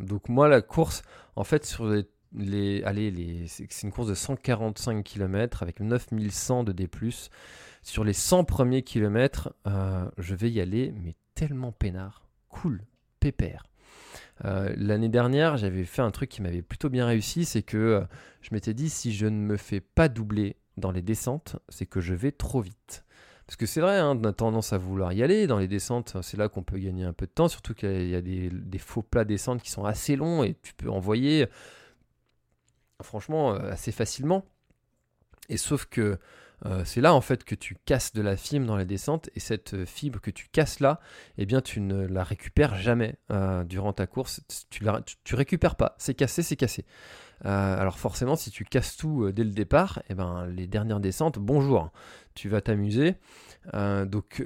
donc 0.02 0.28
moi 0.28 0.48
la 0.48 0.62
course 0.62 1.02
en 1.36 1.44
fait 1.44 1.66
sur 1.66 1.86
les, 1.86 2.06
les 2.34 2.82
allez 2.84 3.10
les 3.10 3.46
c'est 3.46 3.82
une 3.82 3.92
course 3.92 4.08
de 4.08 4.14
145 4.14 5.04
km 5.04 5.62
avec 5.62 5.80
9100 5.80 6.64
de 6.64 6.72
D+. 6.72 6.88
Sur 7.82 8.04
les 8.04 8.14
100 8.14 8.44
premiers 8.44 8.82
kilomètres, 8.82 9.54
je 9.66 10.34
vais 10.34 10.50
y 10.50 10.60
aller 10.60 10.92
mais 11.04 11.14
tellement 11.34 11.72
peinard, 11.72 12.26
cool, 12.48 12.82
pépère. 13.20 13.64
L'année 14.42 15.08
dernière, 15.08 15.56
j'avais 15.56 15.84
fait 15.84 16.02
un 16.02 16.10
truc 16.10 16.28
qui 16.28 16.42
m'avait 16.42 16.62
plutôt 16.62 16.90
bien 16.90 17.06
réussi, 17.06 17.44
c'est 17.44 17.62
que 17.62 18.04
je 18.40 18.48
m'étais 18.52 18.74
dit 18.74 18.90
si 18.90 19.12
je 19.12 19.26
ne 19.26 19.38
me 19.38 19.56
fais 19.56 19.80
pas 19.80 20.08
doubler 20.08 20.56
dans 20.76 20.90
les 20.90 21.02
descentes, 21.02 21.56
c'est 21.68 21.86
que 21.86 22.00
je 22.00 22.14
vais 22.14 22.32
trop 22.32 22.60
vite. 22.60 23.04
Parce 23.46 23.56
que 23.56 23.66
c'est 23.66 23.80
vrai, 23.80 23.98
hein, 23.98 24.18
on 24.20 24.24
a 24.24 24.32
tendance 24.32 24.72
à 24.72 24.78
vouloir 24.78 25.12
y 25.12 25.22
aller. 25.22 25.46
Dans 25.46 25.58
les 25.58 25.68
descentes, 25.68 26.16
c'est 26.22 26.36
là 26.36 26.48
qu'on 26.48 26.62
peut 26.62 26.78
gagner 26.78 27.04
un 27.04 27.12
peu 27.12 27.26
de 27.26 27.30
temps, 27.30 27.48
surtout 27.48 27.74
qu'il 27.74 28.08
y 28.08 28.14
a 28.14 28.22
des, 28.22 28.78
faux 28.78 29.02
plats 29.02 29.24
descentes 29.24 29.62
qui 29.62 29.70
sont 29.70 29.84
assez 29.84 30.16
longs 30.16 30.42
et 30.44 30.56
tu 30.62 30.72
peux 30.72 30.88
envoyer, 30.88 31.46
franchement, 33.02 33.54
euh, 33.54 33.70
assez 33.70 33.92
facilement. 33.92 34.44
Et 35.50 35.58
sauf 35.58 35.84
que 35.84 36.18
c'est 36.84 37.00
là 37.00 37.14
en 37.14 37.20
fait 37.20 37.44
que 37.44 37.54
tu 37.54 37.76
casses 37.84 38.12
de 38.14 38.22
la 38.22 38.36
fibre 38.36 38.66
dans 38.66 38.76
les 38.76 38.86
descentes 38.86 39.28
et 39.34 39.40
cette 39.40 39.84
fibre 39.84 40.20
que 40.20 40.30
tu 40.30 40.48
casses 40.48 40.80
là, 40.80 40.98
eh 41.36 41.44
bien 41.46 41.60
tu 41.60 41.80
ne 41.80 42.06
la 42.06 42.24
récupères 42.24 42.76
jamais 42.76 43.16
durant 43.66 43.92
ta 43.92 44.06
course. 44.06 44.40
Tu, 44.70 44.82
la, 44.82 45.02
récupères 45.32 45.76
pas. 45.76 45.94
C'est 45.98 46.14
cassé, 46.14 46.42
c'est 46.42 46.56
cassé. 46.56 46.86
alors 47.42 47.98
forcément, 47.98 48.36
si 48.36 48.50
tu 48.50 48.64
casses 48.64 48.96
tout 48.96 49.30
dès 49.32 49.44
le 49.44 49.50
départ, 49.50 50.02
eh 50.08 50.14
ben 50.14 50.46
les 50.46 50.66
dernières 50.66 51.00
descentes, 51.00 51.38
bonjour, 51.38 51.90
tu 52.34 52.48
vas 52.48 52.60
t'amuser. 52.62 53.16
donc 53.74 54.42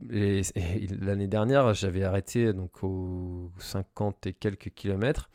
l'année 0.00 1.28
dernière, 1.28 1.74
j'avais 1.74 2.04
arrêté 2.04 2.52
donc 2.52 2.82
aux 2.82 3.50
50 3.58 4.26
et 4.26 4.32
quelques 4.32 4.70
kilomètres. 4.70 5.30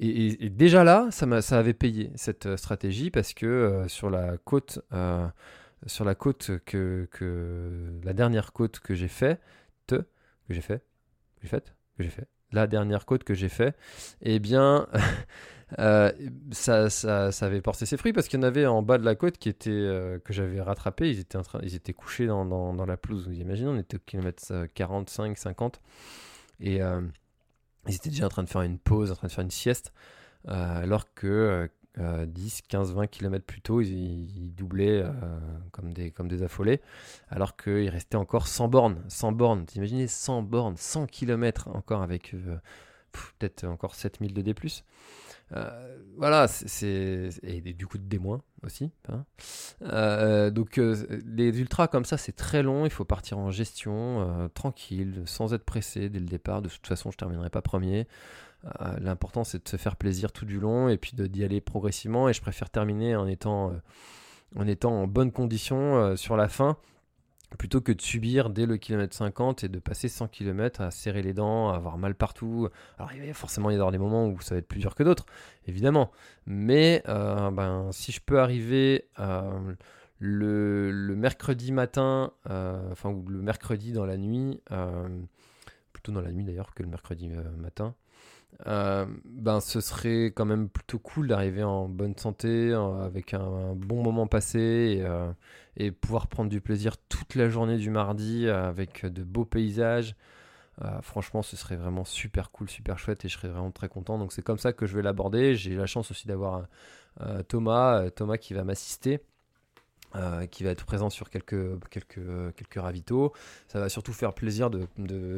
Et, 0.00 0.50
déjà 0.50 0.82
là, 0.82 1.08
ça, 1.10 1.40
ça 1.40 1.58
avait 1.58 1.74
payé 1.74 2.10
cette 2.16 2.46
euh, 2.46 2.56
stratégie 2.56 3.10
parce 3.10 3.32
que 3.32 3.46
euh, 3.46 3.88
sur 3.88 4.10
la 4.10 4.36
côte, 4.38 4.80
euh, 4.92 5.26
sur 5.86 6.04
la 6.04 6.14
côte 6.14 6.50
que, 6.64 7.08
que, 7.12 8.00
la 8.02 8.12
dernière 8.12 8.52
côte 8.52 8.80
que 8.80 8.94
j'ai 8.94 9.08
fait, 9.08 9.40
que 9.86 10.04
j'ai 10.50 10.60
fait, 10.60 10.82
j'ai 11.42 11.48
fait, 11.48 11.72
que 11.96 12.02
j'ai 12.02 12.10
fait, 12.10 12.26
la 12.50 12.66
dernière 12.66 13.06
côte 13.06 13.24
que 13.24 13.34
j'ai 13.34 13.48
fait, 13.48 13.76
eh 14.20 14.40
bien, 14.40 14.88
ça, 15.78 16.90
ça, 16.90 17.32
ça, 17.32 17.46
avait 17.46 17.62
porté 17.62 17.86
ses 17.86 17.96
fruits 17.96 18.12
parce 18.12 18.28
qu'il 18.28 18.40
y 18.40 18.42
en 18.42 18.46
avait 18.46 18.66
en 18.66 18.82
bas 18.82 18.98
de 18.98 19.04
la 19.04 19.14
côte 19.14 19.38
qui 19.38 19.54
que 19.54 20.20
j'avais 20.28 20.60
rattrapé. 20.60 21.10
Ils 21.10 21.20
étaient 21.20 21.38
ils 21.62 21.74
étaient 21.74 21.94
couchés 21.94 22.26
dans, 22.26 22.44
dans, 22.44 22.74
dans 22.74 22.86
la 22.86 22.96
pelouse. 22.96 23.28
Vous 23.28 23.40
imaginez, 23.40 23.68
on 23.68 23.78
était 23.78 23.96
au 23.96 24.00
kilomètre 24.00 24.66
45, 24.74 25.38
50 25.38 25.80
et 26.60 26.80
ils 27.88 27.96
étaient 27.96 28.10
déjà 28.10 28.26
en 28.26 28.30
train 28.30 28.42
de 28.42 28.48
faire 28.48 28.62
une 28.62 28.78
pause, 28.78 29.10
en 29.10 29.16
train 29.16 29.28
de 29.28 29.32
faire 29.32 29.44
une 29.44 29.50
sieste, 29.50 29.92
euh, 30.48 30.82
alors 30.82 31.12
que 31.14 31.68
10, 31.96 32.62
15, 32.62 32.92
20 32.94 33.06
km 33.06 33.44
plus 33.44 33.60
tôt, 33.60 33.80
ils, 33.80 34.52
doublaient 34.54 35.02
euh, 35.04 35.10
comme, 35.70 35.92
des, 35.92 36.42
affolés, 36.42 36.80
alors 37.28 37.56
qu'il 37.56 37.88
restait 37.88 38.16
encore 38.16 38.48
100 38.48 38.68
bornes. 38.68 39.02
100 39.08 39.32
bornes, 39.32 39.66
imaginez 39.76 40.08
100 40.08 40.42
bornes, 40.42 40.76
100 40.76 41.06
km 41.06 41.68
encore 41.68 42.02
avec 42.02 42.34
euh, 42.34 42.56
peut-être 43.12 43.64
encore 43.64 43.94
7000 43.94 44.34
de 44.34 44.42
D+. 44.42 44.54
Euh, 45.52 45.98
voilà, 46.16 46.48
c'est 46.48 47.28
et, 47.42 47.60
du 47.60 47.86
coup 47.86 47.98
de 47.98 48.04
D- 48.04 48.20
aussi. 48.62 48.90
Euh, 49.82 50.50
donc 50.50 50.78
euh, 50.78 50.96
les 51.26 51.60
ultras 51.60 51.86
comme 51.88 52.04
ça, 52.04 52.16
c'est 52.16 52.32
très 52.34 52.62
long. 52.62 52.86
Il 52.86 52.90
faut 52.90 53.04
partir 53.04 53.38
en 53.38 53.50
gestion, 53.50 54.50
tranquille, 54.54 55.22
sans 55.26 55.52
être 55.54 55.64
pressé 55.64 56.08
dès 56.08 56.20
le 56.20 56.26
départ. 56.26 56.62
De 56.62 56.68
toute 56.68 56.86
façon, 56.86 57.10
je 57.10 57.16
terminerai 57.16 57.50
pas 57.50 57.62
premier. 57.62 58.06
L'important, 59.00 59.44
c'est 59.44 59.62
de 59.62 59.68
se 59.68 59.76
faire 59.76 59.96
plaisir 59.96 60.32
tout 60.32 60.46
du 60.46 60.58
long 60.58 60.88
et 60.88 60.96
puis 60.96 61.12
d'y 61.14 61.44
aller 61.44 61.60
progressivement. 61.60 62.28
Et 62.28 62.32
je 62.32 62.40
préfère 62.40 62.70
terminer 62.70 63.14
en 63.16 63.26
étant 63.26 63.72
en 64.56 64.66
étant 64.66 64.92
en 65.02 65.06
bonne 65.06 65.32
condition 65.32 66.16
sur 66.16 66.36
la 66.36 66.48
fin 66.48 66.78
plutôt 67.58 67.80
que 67.80 67.92
de 67.92 68.00
subir 68.00 68.50
dès 68.50 68.66
le 68.66 68.76
kilomètre 68.76 69.14
50 69.14 69.64
et 69.64 69.68
de 69.68 69.78
passer 69.78 70.08
100 70.08 70.28
km 70.28 70.80
à 70.80 70.90
serrer 70.90 71.22
les 71.22 71.32
dents, 71.32 71.70
à 71.70 71.76
avoir 71.76 71.98
mal 71.98 72.14
partout. 72.14 72.68
Alors 72.98 73.12
il 73.12 73.24
va 73.24 73.34
forcément 73.34 73.70
y 73.70 73.74
avoir 73.74 73.92
des 73.92 73.98
moments 73.98 74.26
où 74.26 74.40
ça 74.40 74.54
va 74.54 74.58
être 74.58 74.68
plus 74.68 74.80
dur 74.80 74.94
que 74.94 75.02
d'autres, 75.02 75.26
évidemment. 75.66 76.10
Mais 76.46 77.02
euh, 77.08 77.50
ben, 77.50 77.90
si 77.92 78.12
je 78.12 78.20
peux 78.20 78.40
arriver 78.40 79.08
euh, 79.20 79.74
le, 80.18 81.14
mercredi 81.16 81.72
matin, 81.72 82.32
euh, 82.50 82.90
enfin 82.92 83.10
ou 83.10 83.24
le 83.28 83.40
mercredi 83.42 83.92
dans 83.92 84.06
la 84.06 84.16
nuit, 84.16 84.60
plutôt 85.92 86.12
dans 86.12 86.22
la 86.22 86.32
nuit 86.32 86.44
d'ailleurs 86.44 86.74
que 86.74 86.82
le 86.82 86.88
mercredi 86.88 87.28
matin, 87.56 87.94
euh, 88.66 89.04
ben 89.24 89.60
ce 89.60 89.80
serait 89.80 90.26
quand 90.26 90.44
même 90.44 90.68
plutôt 90.68 90.98
cool 90.98 91.28
d'arriver 91.28 91.64
en 91.64 91.88
bonne 91.88 92.16
santé, 92.16 92.72
avec 92.72 93.34
un, 93.34 93.74
bon 93.74 94.02
moment 94.02 94.26
passé 94.26 95.00
euh, 95.02 95.32
et, 95.76 95.90
pouvoir 95.90 96.28
prendre 96.28 96.50
du 96.50 96.60
plaisir 96.60 96.96
toute 97.08 97.34
la 97.34 97.48
journée 97.48 97.76
du 97.78 97.90
mardi 97.90 98.48
avec 98.48 99.04
de 99.06 99.22
beaux 99.22 99.44
paysages. 99.44 100.14
Euh, 100.82 101.00
franchement, 101.02 101.42
ce 101.42 101.56
serait 101.56 101.76
vraiment 101.76 102.04
super 102.04 102.50
cool, 102.50 102.68
super 102.68 102.98
chouette 102.98 103.24
et 103.24 103.28
je 103.28 103.34
serais 103.34 103.48
vraiment 103.48 103.70
très 103.70 103.88
content. 103.88 104.18
Donc 104.18 104.32
c'est 104.32 104.42
comme 104.42 104.58
ça 104.58 104.72
que 104.72 104.86
je 104.86 104.96
vais 104.96 105.02
l'aborder. 105.02 105.54
J'ai 105.56 105.74
la 105.76 105.86
chance 105.86 106.10
aussi 106.10 106.26
d'avoir 106.26 106.66
Thomas, 107.48 108.10
Thomas 108.10 108.38
qui 108.38 108.54
va 108.54 108.64
m'assister. 108.64 109.20
Euh, 110.16 110.46
qui 110.46 110.62
va 110.62 110.70
être 110.70 110.84
présent 110.84 111.10
sur 111.10 111.28
quelques, 111.28 111.56
quelques, 111.90 112.54
quelques 112.54 112.76
ravitaux. 112.76 113.32
Ça 113.66 113.80
va 113.80 113.88
surtout 113.88 114.12
faire 114.12 114.32
plaisir 114.32 114.70
de, 114.70 114.86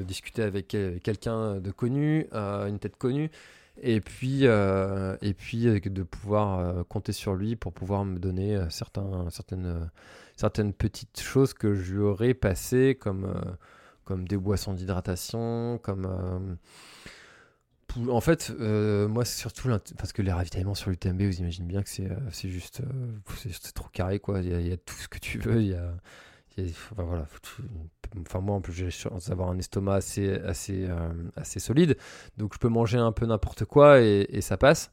discuter 0.03 0.43
avec 0.43 0.69
quelqu'un 0.69 1.61
de 1.61 1.71
connu, 1.71 2.27
euh, 2.35 2.67
une 2.67 2.79
tête 2.79 2.97
connue, 2.97 3.31
et 3.81 4.03
puis, 4.03 4.41
euh, 4.43 5.17
et 5.23 5.33
puis 5.33 5.65
de 5.81 6.03
pouvoir 6.03 6.87
compter 6.89 7.13
sur 7.13 7.35
lui 7.35 7.57
pour 7.57 7.73
pouvoir 7.73 8.05
me 8.05 8.19
donner 8.19 8.59
certains, 8.69 9.31
certaines, 9.31 9.91
certaines 10.37 10.75
petites 10.75 11.21
choses 11.21 11.55
que 11.55 11.75
j'aurais 11.75 12.35
passées, 12.35 12.99
comme, 13.01 13.33
comme 14.05 14.29
des 14.29 14.37
boissons 14.37 14.75
d'hydratation, 14.75 15.79
comme 15.83 16.59
en 18.09 18.21
fait, 18.21 18.53
euh, 18.61 19.09
moi, 19.09 19.25
c'est 19.25 19.39
surtout 19.39 19.69
parce 19.99 20.13
que 20.13 20.23
les 20.23 20.33
ravitaillements 20.33 20.75
sur 20.75 20.91
l'UTMB, 20.91 21.23
vous 21.23 21.41
imaginez 21.41 21.67
bien 21.67 21.83
que 21.83 21.89
c'est 21.89 22.11
euh, 22.11 22.31
juste, 22.45 22.81
euh, 22.81 23.35
c'est 23.51 23.73
trop 23.73 23.89
carré, 23.89 24.19
quoi. 24.19 24.41
Il 24.41 24.67
y, 24.67 24.73
a, 24.73 24.77
tout 24.77 24.95
ce 24.95 25.09
que 25.09 25.19
tu 25.19 25.39
veux. 25.39 25.63
Il 25.63 25.69
y 25.69 25.75
a, 25.75 25.93
enfin, 26.71 27.03
voilà. 27.03 27.27
Enfin, 28.21 28.41
moi, 28.41 28.57
en 28.57 28.61
plus, 28.61 28.73
j'ai 28.73 28.91
chance 28.91 29.29
d'avoir 29.29 29.51
un 29.51 29.59
estomac 29.59 29.95
assez, 29.95 30.33
assez, 30.41 30.89
assez 31.37 31.61
solide, 31.61 31.97
donc 32.37 32.55
je 32.55 32.59
peux 32.59 32.69
manger 32.69 32.99
un 32.99 33.13
peu 33.13 33.27
n'importe 33.27 33.65
quoi 33.65 34.01
et, 34.01 34.41
ça 34.41 34.57
passe. 34.57 34.91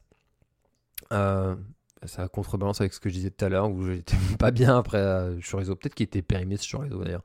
ça 1.10 2.28
contrebalance 2.32 2.80
avec 2.80 2.92
ce 2.92 3.00
que 3.00 3.08
je 3.08 3.14
disais 3.14 3.30
tout 3.30 3.44
à 3.44 3.48
l'heure, 3.48 3.70
où 3.70 3.86
j'étais 3.86 4.16
pas 4.38 4.50
bien 4.50 4.76
après 4.76 4.98
euh, 4.98 5.40
chorizo. 5.40 5.74
Peut-être 5.74 5.94
qu'il 5.94 6.04
était 6.04 6.22
périmé 6.22 6.56
ce 6.56 6.68
chorizo 6.68 7.02
d'ailleurs. 7.02 7.24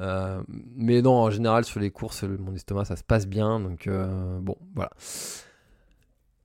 Euh, 0.00 0.40
mais 0.76 1.02
non, 1.02 1.14
en 1.14 1.30
général, 1.30 1.64
sur 1.64 1.80
les 1.80 1.90
courses, 1.90 2.22
mon 2.22 2.54
estomac, 2.54 2.86
ça 2.86 2.96
se 2.96 3.04
passe 3.04 3.26
bien. 3.26 3.60
Donc, 3.60 3.86
euh, 3.86 4.38
bon, 4.40 4.56
voilà. 4.74 4.90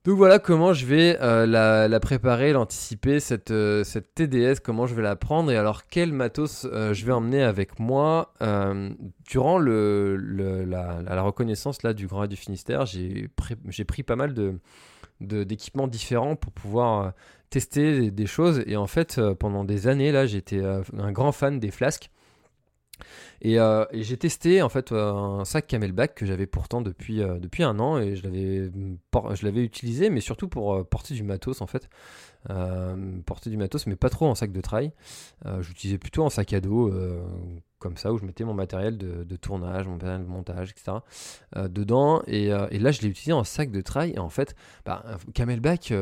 Donc 0.04 0.18
voilà 0.18 0.38
comment 0.38 0.72
je 0.72 0.86
vais 0.86 1.18
euh, 1.20 1.46
la, 1.46 2.00
préparer, 2.00 2.52
l'anticiper, 2.52 3.18
cette, 3.18 3.52
cette 3.82 4.14
TDS, 4.14 4.60
comment 4.62 4.86
je 4.86 4.94
vais 4.94 5.02
la 5.02 5.16
prendre 5.16 5.50
et 5.50 5.56
alors 5.56 5.88
quel 5.88 6.12
matos 6.12 6.64
je 6.72 7.04
vais 7.04 7.10
emmener 7.10 7.42
avec 7.42 7.80
moi. 7.80 8.32
durant 9.28 9.58
le, 9.58 10.16
la, 10.64 11.22
reconnaissance 11.22 11.82
là, 11.82 11.92
du 11.92 12.06
Grand 12.06 12.20
Raid 12.20 12.30
du 12.30 12.36
Finistère, 12.36 12.86
j'ai 12.86 13.28
pris 13.84 14.02
pas 14.04 14.14
mal 14.14 14.32
de 14.32 14.60
d'équipements 15.18 15.88
différents 15.88 16.36
pour 16.36 16.52
pouvoir 16.52 17.12
tester 17.48 18.10
des, 18.12 18.26
choses 18.26 18.62
et 18.66 18.76
en 18.76 18.86
fait 18.86 19.18
pendant 19.40 19.64
des 19.64 19.88
années 19.88 20.12
là 20.12 20.26
j'étais 20.26 20.62
un 20.62 21.10
grand 21.10 21.32
fan 21.32 21.58
des 21.58 21.70
flasques 21.70 22.10
euh, 23.44 23.86
et, 23.90 24.02
j'ai 24.02 24.16
testé 24.16 24.62
en 24.62 24.68
fait 24.68 24.92
un 24.92 25.44
sac 25.44 25.66
Camelback 25.66 26.14
que 26.14 26.26
j'avais 26.26 26.46
pourtant 26.46 26.80
depuis, 26.80 27.22
euh, 27.22 27.38
depuis 27.38 27.62
un 27.62 27.78
an 27.78 27.98
et 27.98 28.16
je 28.16 28.24
l'avais, 28.24 29.62
utilisé, 29.62 30.10
mais 30.10 30.20
surtout 30.20 30.48
pour 30.48 30.74
euh, 30.74 30.84
porter 30.84 31.14
du 31.14 31.22
matos 31.22 31.60
en 31.60 31.66
fait. 31.66 31.88
porter 33.26 33.50
du 33.50 33.56
matos, 33.56 33.86
mais 33.86 33.96
pas 33.96 34.10
trop 34.10 34.26
en 34.26 34.34
sac 34.34 34.52
de 34.52 34.60
trail. 34.60 34.92
j'utilisais 35.60 35.98
plutôt 35.98 36.24
en 36.24 36.30
sac 36.30 36.52
à 36.52 36.60
dos, 36.60 36.92
comme 37.78 37.96
ça, 37.96 38.12
où 38.12 38.18
je 38.18 38.24
mettais 38.24 38.44
mon 38.44 38.54
matériel 38.54 38.96
de, 38.98 39.36
tournage, 39.36 39.86
mon 39.86 39.94
matériel 39.94 40.22
de 40.22 40.28
montage, 40.28 40.70
etc. 40.70 40.98
dedans. 41.68 42.22
Et, 42.26 42.48
là, 42.48 42.90
je 42.92 43.02
l'ai 43.02 43.08
utilisé 43.08 43.32
en 43.32 43.44
sac 43.44 43.70
de 43.70 43.80
trail. 43.80 44.12
Et 44.14 44.18
en 44.18 44.30
fait, 44.30 44.54
bah, 44.84 45.04
Camelback 45.34 45.92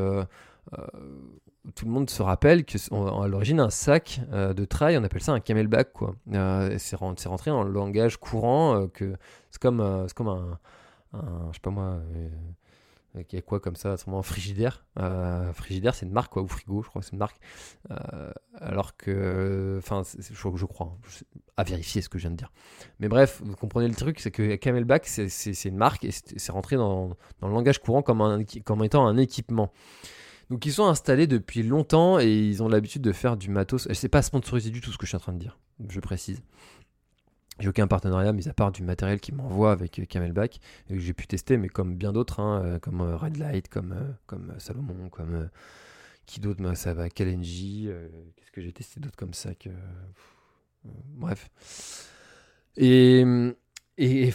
tout 1.74 1.86
le 1.86 1.90
monde 1.90 2.10
se 2.10 2.22
rappelle 2.22 2.64
que 2.64 2.78
à 2.94 3.26
l'origine 3.26 3.60
un 3.60 3.70
sac 3.70 4.20
euh, 4.32 4.52
de 4.52 4.64
trail, 4.64 4.98
on 4.98 5.04
appelle 5.04 5.22
ça 5.22 5.32
un 5.32 5.40
camelback 5.40 5.92
quoi. 5.92 6.14
Euh, 6.32 6.74
c'est 6.78 6.96
rentré 6.96 7.50
le 7.50 7.70
langage 7.70 8.18
courant 8.18 8.76
euh, 8.76 8.86
que 8.88 9.16
c'est 9.50 9.60
comme 9.60 10.04
c'est 10.06 10.14
comme 10.14 10.28
un, 10.28 10.58
je 11.12 11.54
sais 11.54 11.60
pas 11.60 11.70
moi 11.70 11.98
qui 13.28 13.36
est 13.36 13.42
quoi 13.42 13.60
comme 13.60 13.76
ça, 13.76 13.96
sûrement 13.96 14.18
un 14.18 14.22
frigidaire. 14.24 14.84
frigidaire, 15.52 15.94
c'est 15.94 16.04
une 16.04 16.12
marque 16.12 16.32
quoi, 16.32 16.42
ou 16.42 16.48
frigo, 16.48 16.82
je 16.82 16.88
crois 16.88 17.00
c'est 17.00 17.12
une 17.12 17.18
marque. 17.18 17.38
alors 18.56 18.96
que, 18.96 19.76
enfin, 19.78 20.02
je, 20.18 20.34
je, 20.34 20.66
crois, 20.66 20.86
hein, 20.86 21.24
à 21.56 21.62
vérifier 21.62 22.02
ce 22.02 22.08
que 22.08 22.18
je 22.18 22.22
viens 22.22 22.32
de 22.32 22.36
dire. 22.36 22.50
Mais 22.98 23.06
bref, 23.06 23.40
vous 23.44 23.54
comprenez 23.54 23.86
le 23.86 23.94
truc, 23.94 24.18
c'est 24.18 24.32
que 24.32 24.56
Camelback, 24.56 25.06
c'est 25.06 25.64
une 25.64 25.76
marque 25.76 26.04
et 26.04 26.10
c'est 26.10 26.50
rentré 26.50 26.74
dans, 26.74 27.10
dans, 27.40 27.46
le 27.46 27.54
langage 27.54 27.78
courant 27.78 28.02
comme, 28.02 28.20
un, 28.20 28.42
comme 28.64 28.82
étant 28.82 29.06
un 29.06 29.16
équipement. 29.16 29.70
Donc 30.50 30.66
ils 30.66 30.72
sont 30.72 30.86
installés 30.86 31.26
depuis 31.26 31.62
longtemps 31.62 32.18
et 32.18 32.32
ils 32.32 32.62
ont 32.62 32.68
l'habitude 32.68 33.02
de 33.02 33.12
faire 33.12 33.36
du 33.36 33.50
matos. 33.50 33.88
C'est 33.92 34.08
pas 34.08 34.22
sponsorisé 34.22 34.70
du 34.70 34.80
tout 34.80 34.92
ce 34.92 34.98
que 34.98 35.06
je 35.06 35.10
suis 35.10 35.16
en 35.16 35.20
train 35.20 35.32
de 35.32 35.38
dire, 35.38 35.58
je 35.88 36.00
précise. 36.00 36.42
J'ai 37.60 37.68
aucun 37.68 37.86
partenariat, 37.86 38.32
mis 38.32 38.48
à 38.48 38.52
part 38.52 38.72
du 38.72 38.82
matériel 38.82 39.20
qu'ils 39.20 39.36
m'envoient 39.36 39.70
avec 39.70 39.98
euh, 40.00 40.04
Camelback, 40.04 40.60
et 40.90 40.94
que 40.94 41.00
j'ai 41.00 41.12
pu 41.12 41.26
tester, 41.28 41.56
mais 41.56 41.68
comme 41.68 41.94
bien 41.94 42.12
d'autres, 42.12 42.40
hein, 42.40 42.62
euh, 42.64 42.78
comme 42.80 43.00
euh, 43.00 43.16
Red 43.16 43.36
Light, 43.36 43.68
comme, 43.68 43.94
comme 44.26 44.52
Salomon, 44.58 45.08
comme 45.08 45.48
qui 46.26 46.40
d'autre, 46.40 46.74
ça 46.74 46.94
va, 46.94 47.08
Kalenji, 47.10 47.88
qu'est-ce 48.36 48.50
que 48.50 48.62
j'ai 48.62 48.72
testé 48.72 48.98
d'autre 48.98 49.16
comme 49.16 49.34
ça 49.34 49.54
que... 49.54 49.68
Bref. 50.84 51.50
Et, 52.76 53.24
Et, 53.96 54.32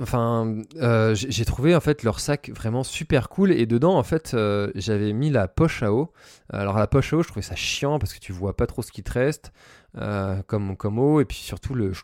enfin, 0.00 0.56
euh, 0.76 1.14
j'ai 1.14 1.44
trouvé 1.44 1.76
en 1.76 1.80
fait 1.80 2.02
leur 2.02 2.18
sac 2.18 2.50
vraiment 2.54 2.82
super 2.82 3.28
cool 3.28 3.52
et 3.52 3.66
dedans 3.66 3.98
en 3.98 4.02
fait 4.02 4.32
euh, 4.32 4.70
j'avais 4.74 5.12
mis 5.12 5.28
la 5.28 5.48
poche 5.48 5.82
à 5.82 5.92
eau. 5.92 6.12
Alors 6.48 6.78
la 6.78 6.86
poche 6.86 7.12
à 7.12 7.18
eau, 7.18 7.22
je 7.22 7.28
trouvais 7.28 7.42
ça 7.42 7.54
chiant 7.54 7.98
parce 7.98 8.14
que 8.14 8.20
tu 8.20 8.32
vois 8.32 8.56
pas 8.56 8.66
trop 8.66 8.80
ce 8.80 8.90
qui 8.90 9.02
te 9.02 9.12
reste 9.12 9.52
euh, 9.98 10.42
comme 10.46 10.78
comme 10.78 10.98
eau 10.98 11.20
et 11.20 11.26
puis 11.26 11.36
surtout 11.36 11.74
le 11.74 11.92
je 11.92 12.02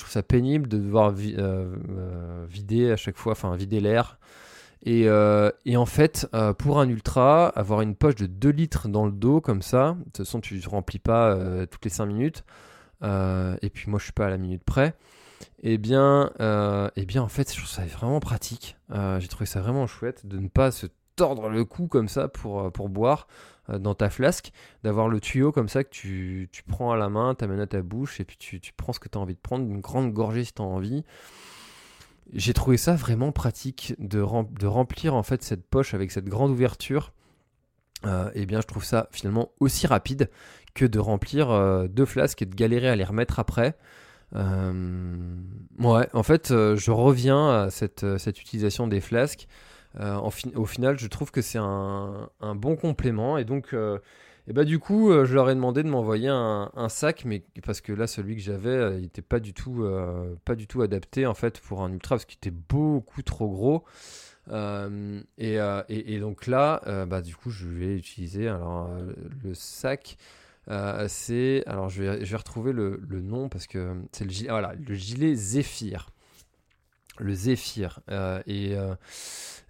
trouve 0.00 0.10
ça 0.10 0.22
pénible 0.22 0.68
de 0.68 0.78
devoir 0.78 1.10
vider 1.10 2.92
à 2.92 2.96
chaque 2.96 3.16
fois, 3.16 3.32
enfin 3.32 3.56
vider 3.56 3.80
l'air. 3.80 4.18
Et, 4.86 5.08
et, 5.64 5.76
en 5.76 5.86
fait, 5.86 6.28
pour 6.58 6.78
un 6.78 6.88
ultra, 6.88 7.48
avoir 7.48 7.80
une 7.80 7.96
poche 7.96 8.14
de 8.14 8.26
2 8.26 8.50
litres 8.50 8.88
dans 8.88 9.04
le 9.04 9.12
dos 9.12 9.40
comme 9.40 9.62
ça, 9.62 9.96
de 9.98 10.04
toute 10.04 10.18
façon 10.18 10.40
tu 10.40 10.54
ne 10.54 10.68
remplis 10.68 11.00
pas 11.00 11.36
toutes 11.66 11.84
les 11.84 11.90
5 11.90 12.06
minutes. 12.06 12.44
Euh, 13.02 13.56
et 13.62 13.70
puis 13.70 13.90
moi 13.90 13.98
je 13.98 14.04
suis 14.04 14.12
pas 14.12 14.26
à 14.26 14.30
la 14.30 14.38
minute 14.38 14.64
près. 14.64 14.94
Eh 15.62 15.78
bien, 15.78 16.32
euh, 16.40 16.90
eh 16.96 17.04
bien 17.04 17.22
en 17.22 17.28
fait, 17.28 17.50
je 17.52 17.58
trouve 17.58 17.68
ça 17.68 17.84
vraiment 17.84 18.20
pratique. 18.20 18.76
Euh, 18.90 19.20
j'ai 19.20 19.28
trouvé 19.28 19.46
ça 19.46 19.60
vraiment 19.60 19.86
chouette 19.86 20.26
de 20.26 20.38
ne 20.38 20.48
pas 20.48 20.70
se 20.70 20.86
tordre 21.16 21.48
le 21.48 21.64
cou 21.64 21.88
comme 21.88 22.08
ça 22.08 22.28
pour, 22.28 22.70
pour 22.72 22.88
boire 22.88 23.26
dans 23.68 23.94
ta 23.94 24.08
flasque, 24.08 24.52
d'avoir 24.82 25.08
le 25.08 25.20
tuyau 25.20 25.52
comme 25.52 25.68
ça 25.68 25.84
que 25.84 25.90
tu, 25.90 26.48
tu 26.52 26.62
prends 26.62 26.90
à 26.90 26.96
la 26.96 27.10
main, 27.10 27.34
t'amènes 27.34 27.60
à 27.60 27.66
ta 27.66 27.82
bouche 27.82 28.18
et 28.18 28.24
puis 28.24 28.38
tu, 28.38 28.60
tu 28.60 28.72
prends 28.72 28.94
ce 28.94 29.00
que 29.00 29.10
tu 29.10 29.18
as 29.18 29.20
envie 29.20 29.34
de 29.34 29.40
prendre, 29.40 29.68
une 29.68 29.80
grande 29.80 30.10
gorgée 30.12 30.44
si 30.44 30.54
tu 30.54 30.62
as 30.62 30.64
envie. 30.64 31.04
J'ai 32.32 32.52
trouvé 32.52 32.76
ça 32.76 32.94
vraiment 32.94 33.32
pratique 33.32 33.94
de, 33.98 34.20
remplir 34.20 35.14
en 35.14 35.22
fait 35.22 35.42
cette 35.42 35.66
poche 35.66 35.94
avec 35.94 36.10
cette 36.10 36.26
grande 36.26 36.50
ouverture. 36.50 37.12
Et 38.04 38.08
eh 38.34 38.46
bien, 38.46 38.60
je 38.60 38.66
trouve 38.66 38.84
ça 38.84 39.08
finalement 39.10 39.50
aussi 39.58 39.86
rapide 39.86 40.30
que 40.78 40.84
de 40.84 40.98
remplir 40.98 41.50
euh, 41.50 41.88
deux 41.88 42.06
flasques 42.06 42.42
et 42.42 42.46
de 42.46 42.54
galérer 42.54 42.88
à 42.88 42.96
les 42.96 43.04
remettre 43.04 43.38
après. 43.38 43.76
Euh, 44.36 45.36
ouais, 45.80 46.08
en 46.12 46.22
fait, 46.22 46.50
euh, 46.50 46.76
je 46.76 46.90
reviens 46.90 47.64
à 47.64 47.70
cette, 47.70 48.18
cette 48.18 48.40
utilisation 48.40 48.86
des 48.86 49.00
flasques. 49.00 49.48
au 49.98 50.64
final, 50.66 50.98
je 50.98 51.08
trouve 51.08 51.30
que 51.30 51.42
c'est 51.42 51.58
un, 51.58 52.30
bon 52.54 52.76
complément. 52.76 53.38
Et 53.38 53.44
donc, 53.44 53.74
et 54.46 54.52
bah, 54.52 54.64
du 54.64 54.78
coup, 54.78 55.10
je 55.24 55.34
leur 55.34 55.50
ai 55.50 55.54
demandé 55.54 55.82
de 55.82 55.88
m'envoyer 55.88 56.28
un, 56.28 56.70
un, 56.74 56.88
sac, 56.88 57.24
mais 57.24 57.42
parce 57.64 57.80
que 57.80 57.92
là, 57.92 58.06
celui 58.06 58.36
que 58.36 58.42
j'avais, 58.42 58.96
il 58.96 59.02
n'était 59.02 59.22
pas, 59.22 59.40
du 59.40 59.52
tout, 59.52 59.84
pas 60.44 60.54
du 60.54 60.68
tout 60.68 60.82
adapté 60.82 61.26
en 61.26 61.34
fait 61.34 61.60
pour 61.60 61.82
un 61.82 61.92
ultra, 61.92 62.16
parce 62.16 62.26
qu'il 62.26 62.36
était 62.36 62.56
beaucoup 62.68 63.22
trop 63.22 63.48
gros. 63.48 63.84
Et, 64.50 65.54
et, 65.88 66.14
et, 66.14 66.18
donc 66.20 66.46
là, 66.46 67.06
bah, 67.06 67.22
du 67.22 67.36
coup, 67.36 67.50
je 67.50 67.66
vais 67.66 67.96
utiliser 67.96 68.48
alors, 68.48 68.90
le 69.44 69.54
sac. 69.54 70.16
Euh, 70.70 71.06
c'est. 71.08 71.62
Alors, 71.66 71.88
je 71.88 72.02
vais, 72.02 72.36
retrouver 72.36 72.72
le, 72.72 72.98
nom 73.10 73.48
parce 73.48 73.66
que 73.66 73.94
c'est 74.12 74.24
le 74.24 74.30
gilet. 74.30 74.50
Voilà, 74.50 74.74
le 74.74 74.94
gilet 74.94 75.34
Zephyr. 75.34 76.10
Le 77.18 77.34
Zephyr. 77.34 78.00
Euh, 78.10 78.42
et, 78.46 78.76
euh, 78.76 78.94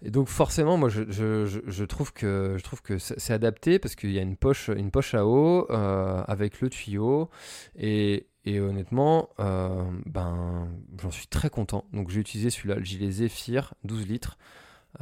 donc, 0.03 0.27
forcément, 0.27 0.77
moi, 0.77 0.89
je, 0.89 1.83
trouve 1.83 2.13
que, 2.13 2.55
je 2.57 2.63
trouve 2.63 2.81
que 2.81 2.97
c'est 2.97 3.33
adapté 3.33 3.79
parce 3.79 3.95
qu'il 3.95 4.11
y 4.11 4.19
a 4.19 4.21
une 4.21 4.37
poche, 4.37 4.69
une 4.69 4.91
poche 4.91 5.13
à 5.13 5.25
eau 5.25 5.69
avec 5.69 6.61
le 6.61 6.69
tuyau. 6.69 7.29
Et, 7.75 8.27
et 8.45 8.59
honnêtement, 8.59 9.29
ben, 9.37 10.67
j'en 11.01 11.11
suis 11.11 11.27
très 11.27 11.49
content. 11.49 11.85
Donc, 11.93 12.09
j'ai 12.09 12.19
utilisé 12.19 12.49
celui-là, 12.49 12.75
le 12.75 12.85
gilet 12.85 13.11
Zephyr, 13.11 13.73
12 13.83 14.07
litres. 14.07 14.37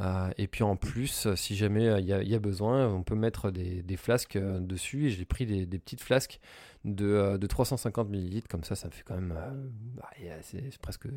Euh, 0.00 0.30
et 0.36 0.46
puis 0.46 0.62
en 0.62 0.76
plus, 0.76 1.26
euh, 1.26 1.36
si 1.36 1.56
jamais 1.56 1.84
il 1.84 2.12
euh, 2.12 2.22
y, 2.22 2.34
a 2.34 2.38
besoin, 2.38 2.88
on 2.88 3.02
peut 3.02 3.14
mettre 3.14 3.50
des, 3.50 3.96
flasques 3.96 4.38
dessus. 4.38 5.06
Et 5.06 5.10
j'ai 5.10 5.24
pris 5.24 5.46
des, 5.46 5.78
petites 5.78 6.02
flasques 6.02 6.40
de, 6.84 7.36
de 7.36 7.46
350 7.46 8.08
ml, 8.10 8.42
comme 8.48 8.64
ça, 8.64 8.76
ça 8.76 8.90
fait 8.90 9.02
quand 9.02 9.14
même. 9.14 9.34
Bah, 9.96 10.10
presque, 10.80 11.08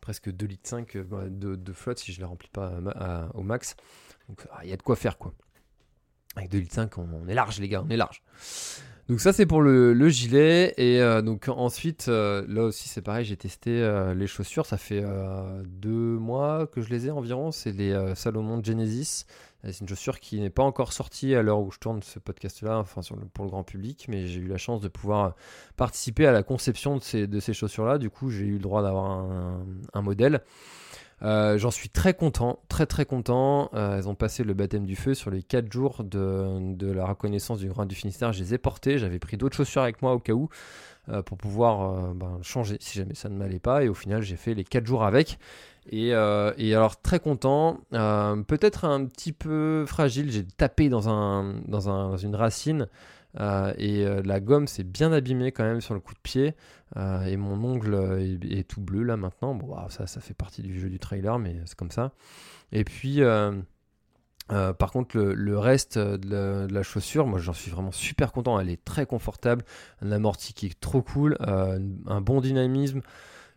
presque 0.00 0.30
2 0.30 0.46
litres 0.46 0.68
5 0.68 0.96
de, 0.96 1.72
flotte 1.72 1.98
si 1.98 2.12
je 2.12 2.18
ne 2.18 2.24
les 2.24 2.28
remplis 2.28 2.50
pas 2.50 2.72
au 3.34 3.42
max. 3.42 3.76
Donc 4.28 4.46
il 4.62 4.70
y 4.70 4.72
a 4.72 4.76
de 4.76 4.82
quoi 4.82 4.96
faire 4.96 5.18
quoi. 5.18 5.34
Avec 6.36 6.50
2 6.50 6.58
litres 6.58 6.74
5, 6.74 6.96
on 6.98 7.28
est 7.28 7.34
large 7.34 7.60
les 7.60 7.68
gars, 7.68 7.82
on 7.84 7.90
est 7.90 7.96
large. 7.96 8.22
Donc 9.12 9.20
ça 9.20 9.34
c'est 9.34 9.44
pour 9.44 9.60
le, 9.60 10.08
gilet. 10.08 10.72
Et 10.78 11.02
euh, 11.02 11.20
donc 11.20 11.48
ensuite 11.48 12.06
euh, 12.08 12.46
là 12.48 12.62
aussi 12.62 12.88
c'est 12.88 13.02
pareil 13.02 13.26
j'ai 13.26 13.36
testé 13.36 13.82
euh, 13.82 14.14
les 14.14 14.26
chaussures. 14.26 14.64
Ça 14.64 14.78
fait 14.78 15.04
deux 15.66 16.16
mois 16.16 16.66
que 16.66 16.80
je 16.80 16.88
les 16.88 17.08
ai 17.08 17.10
environ. 17.10 17.50
C'est 17.50 17.72
les 17.72 18.14
Salomon 18.14 18.64
Genesis. 18.64 19.26
C'est 19.64 19.80
une 19.82 19.88
chaussure 19.88 20.18
qui 20.18 20.40
n'est 20.40 20.48
pas 20.48 20.62
encore 20.62 20.94
sortie 20.94 21.34
à 21.34 21.42
l'heure 21.42 21.60
où 21.60 21.70
je 21.70 21.78
tourne 21.78 22.02
ce 22.02 22.20
podcast 22.20 22.62
là 22.62 22.78
enfin 22.78 23.02
pour 23.34 23.44
le 23.44 23.50
grand 23.50 23.64
public. 23.64 24.06
Mais 24.08 24.26
j'ai 24.26 24.40
eu 24.40 24.46
la 24.46 24.56
chance 24.56 24.80
de 24.80 24.88
pouvoir 24.88 25.34
participer 25.76 26.26
à 26.26 26.32
la 26.32 26.42
conception 26.42 26.96
de 26.96 27.02
ces, 27.02 27.26
de 27.26 27.38
ces 27.38 27.52
chaussures 27.52 27.84
là 27.84 27.98
du 27.98 28.08
coup 28.08 28.30
j'ai 28.30 28.46
eu 28.46 28.54
le 28.54 28.60
droit 28.60 28.80
d'avoir 28.80 29.26
un 29.92 30.00
modèle 30.00 30.40
euh, 31.22 31.56
j'en 31.56 31.70
suis 31.70 31.88
très 31.88 32.14
content, 32.14 32.58
très 32.68 32.86
très 32.86 33.04
content. 33.04 33.70
Euh, 33.74 33.98
elles 33.98 34.08
ont 34.08 34.14
passé 34.14 34.42
le 34.42 34.54
baptême 34.54 34.86
du 34.86 34.96
feu 34.96 35.14
sur 35.14 35.30
les 35.30 35.42
4 35.42 35.72
jours 35.72 36.02
de, 36.02 36.92
la 36.92 37.04
reconnaissance 37.04 37.60
du 37.60 37.68
Grand 37.68 37.86
du 37.86 37.94
Finistère. 37.94 38.32
Je 38.32 38.40
les 38.42 38.54
ai 38.54 38.58
portées. 38.58 38.98
J'avais 38.98 39.18
pris 39.18 39.36
d'autres 39.36 39.56
chaussures 39.56 39.82
avec 39.82 40.02
moi 40.02 40.14
au 40.14 40.18
cas 40.18 40.32
où 40.32 40.48
euh, 41.08 41.22
pour 41.22 41.38
pouvoir 41.38 42.14
ben, 42.14 42.38
changer 42.42 42.76
si 42.80 42.98
jamais 42.98 43.14
ça 43.14 43.28
ne 43.28 43.36
m'allait 43.36 43.60
pas. 43.60 43.84
Et 43.84 43.88
au 43.88 43.94
final, 43.94 44.22
j'ai 44.22 44.36
fait 44.36 44.54
les 44.54 44.64
4 44.64 44.84
jours 44.86 45.04
avec. 45.04 45.38
Et, 45.90 46.12
alors 46.14 47.00
très 47.00 47.20
content, 47.20 47.80
peut-être 47.90 48.84
un 48.84 49.04
petit 49.06 49.32
peu 49.32 49.84
fragile. 49.86 50.30
J'ai 50.30 50.44
tapé 50.44 50.88
dans, 50.88 51.08
un, 51.08 51.54
dans, 51.66 51.88
un, 51.88 52.10
dans 52.10 52.16
une 52.16 52.34
racine. 52.34 52.88
Euh, 53.40 53.72
et 53.78 54.04
euh, 54.04 54.22
la 54.24 54.40
gomme 54.40 54.66
s'est 54.66 54.84
bien 54.84 55.12
abîmée 55.12 55.52
quand 55.52 55.64
même 55.64 55.80
sur 55.80 55.94
le 55.94 56.00
coup 56.00 56.14
de 56.14 56.20
pied. 56.22 56.54
Euh, 56.96 57.24
et 57.24 57.36
mon 57.36 57.62
ongle 57.64 57.94
est, 58.42 58.68
tout 58.68 58.80
bleu 58.80 59.02
là 59.02 59.16
maintenant. 59.16 59.54
Bon, 59.54 59.74
bah, 59.74 59.86
ça, 59.90 60.06
ça 60.06 60.20
fait 60.20 60.34
partie 60.34 60.62
du 60.62 60.78
jeu 60.78 60.88
du 60.88 60.98
trailer, 60.98 61.38
mais 61.38 61.56
c'est 61.64 61.76
comme 61.76 61.90
ça. 61.90 62.12
Et 62.72 62.84
puis. 62.84 63.20
par 64.78 64.90
contre, 64.92 65.18
le, 65.18 65.58
reste 65.58 65.98
de 65.98 66.66
la, 66.70 66.82
chaussure, 66.82 67.26
moi 67.26 67.38
j'en 67.38 67.54
suis 67.54 67.70
vraiment 67.70 67.92
super 67.92 68.32
content. 68.32 68.60
Elle 68.60 68.68
est 68.68 68.84
très 68.84 69.06
confortable, 69.06 69.64
un 70.02 70.12
amorti 70.12 70.52
qui 70.52 70.66
est 70.66 70.80
trop 70.80 71.02
cool, 71.02 71.36
un 71.40 72.20
bon 72.20 72.40
dynamisme, 72.40 73.00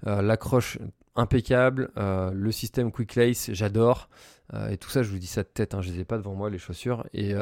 l'accroche 0.06 0.80
impeccable, 1.18 1.92
le 1.98 2.52
système 2.52 2.92
Quick 2.94 3.16
Lace, 3.16 3.52
j'adore. 3.52 4.10
et 4.70 4.78
tout 4.78 4.90
ça, 4.90 5.04
je 5.04 5.10
vous 5.10 5.20
dis 5.20 5.28
ça 5.28 5.44
de 5.44 5.50
tête, 5.50 5.74
hein, 5.74 5.82
je 5.82 5.92
les 5.92 6.00
ai 6.00 6.06
pas 6.06 6.18
devant 6.18 6.34
moi 6.34 6.50
les 6.50 6.60
chaussures. 6.60 7.06
Et 7.14 7.34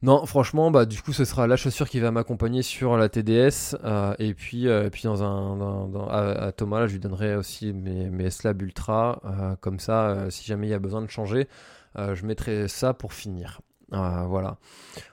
non, 0.00 0.26
franchement, 0.26 0.70
bah 0.70 0.86
du 0.86 1.02
coup, 1.02 1.12
ce 1.12 1.24
sera 1.24 1.48
la 1.48 1.56
chaussure 1.56 1.88
qui 1.88 1.98
va 1.98 2.12
m'accompagner 2.12 2.62
sur 2.62 2.96
la 2.96 3.08
TDS. 3.08 3.76
Euh, 3.82 4.14
et 4.20 4.32
puis, 4.32 4.68
euh, 4.68 4.90
puis 4.90 5.02
dans 5.04 5.24
un, 5.24 6.08
à, 6.08 6.52
Thomas, 6.52 6.86
je 6.86 6.92
lui 6.92 7.00
donnerai 7.00 7.34
aussi 7.34 7.72
mes, 7.72 8.08
mes 8.08 8.30
Slab 8.30 8.62
Ultra. 8.62 9.20
Euh, 9.24 9.56
comme 9.60 9.80
ça, 9.80 10.30
si 10.30 10.46
jamais 10.46 10.68
il 10.68 10.70
y 10.70 10.74
a 10.74 10.78
besoin 10.78 11.02
de 11.02 11.10
changer, 11.10 11.48
je 11.96 12.24
mettrai 12.24 12.68
ça 12.68 12.94
pour 12.94 13.12
finir. 13.12 13.60
voilà. 13.90 14.58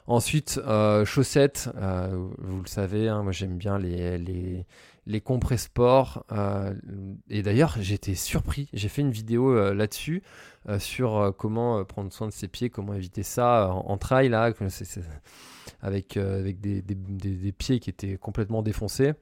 Ensuite, 0.05 0.61
chaussettes. 1.05 1.69
vous 2.37 2.61
le 2.61 2.67
savez, 2.67 3.09
hein, 3.09 3.23
moi 3.23 3.31
j'aime 3.31 3.57
bien 3.57 3.79
les, 3.79 4.65
les 5.05 5.21
sport. 5.57 6.25
et 7.29 7.41
d'ailleurs, 7.41 7.75
j'étais 7.79 8.15
surpris. 8.15 8.69
J'ai 8.73 8.89
fait 8.89 9.01
une 9.01 9.11
vidéo 9.11 9.73
là-dessus. 9.73 10.23
Euh, 10.67 10.79
sur 10.79 11.17
euh, 11.17 11.31
comment 11.31 11.77
euh, 11.77 11.83
prendre 11.83 12.11
soin 12.11 12.27
de 12.27 12.33
ses 12.33 12.47
pieds, 12.47 12.71
comment 12.71 12.95
éviter 12.95 13.21
ça 13.21 13.69
en, 13.69 13.97
trail, 13.97 14.29
là, 14.29 14.41
avec, 15.81 16.17
avec 16.17 16.59
des, 16.59 16.81
des, 16.81 17.51
pieds 17.51 17.79
qui 17.79 17.91
étaient 17.91 18.17
complètement 18.17 18.63
défoncés. 18.63 19.13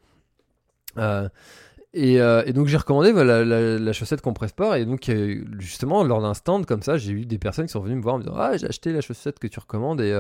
Et, 1.96 2.18
donc 2.54 2.68
j'ai 2.68 2.78
recommandé 2.78 3.12
la, 3.12 3.94
chaussette 3.94 4.22
Compressport 4.22 4.76
et 4.76 4.86
donc 4.86 5.12
justement 5.60 6.04
lors 6.04 6.22
d'un 6.22 6.34
stand 6.34 6.66
comme 6.66 6.82
ça 6.82 6.98
j'ai 6.98 7.12
eu 7.12 7.26
des 7.26 7.38
personnes 7.38 7.68
qui 7.68 7.72
sont 7.72 7.82
venues 7.82 7.96
me 7.98 8.02
voir 8.02 8.16
en 8.16 8.18
me 8.18 8.24
disant 8.24 8.36
ah 8.36 8.58
j'ai 8.58 8.68
acheté 8.68 8.92
la 8.94 9.02
chaussette 9.02 9.38
que 9.38 9.48
tu 9.48 9.60
recommandes 9.60 10.02
et 10.02 10.12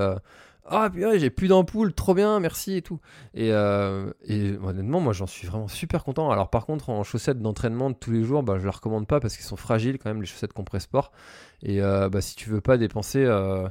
ah 0.65 0.89
puis 0.89 1.03
j'ai 1.19 1.29
plus 1.29 1.49
d'ampoule, 1.49 1.93
trop 1.93 2.13
bien, 2.13 2.39
merci 2.39 2.77
et 2.77 2.81
tout. 2.81 2.99
Et, 3.33 3.51
euh, 3.51 4.11
et 4.25 4.55
honnêtement, 4.63 5.01
moi 5.01 5.11
j'en 5.11 5.27
suis 5.27 5.45
vraiment 5.47 5.67
super 5.67 6.03
content. 6.05 6.31
Alors 6.31 6.49
par 6.49 6.65
contre, 6.65 6.89
en 6.89 7.03
chaussettes 7.03 7.41
d'entraînement 7.41 7.89
de 7.89 7.95
tous 7.95 8.11
les 8.11 8.23
jours, 8.23 8.43
bah, 8.43 8.53
je 8.55 8.59
ne 8.59 8.65
les 8.65 8.69
recommande 8.71 9.05
pas 9.05 9.19
parce 9.19 9.35
qu'ils 9.35 9.45
sont 9.45 9.57
fragiles 9.57 9.97
quand 9.99 10.09
même, 10.09 10.21
les 10.21 10.27
chaussettes 10.27 10.53
Compressport. 10.53 11.11
Et 11.63 11.81
euh, 11.81 12.07
bah, 12.09 12.21
si 12.21 12.35
tu 12.35 12.49
veux 12.49 12.61
pas 12.61 12.77
dépenser 12.77 13.25
euh, 13.25 13.67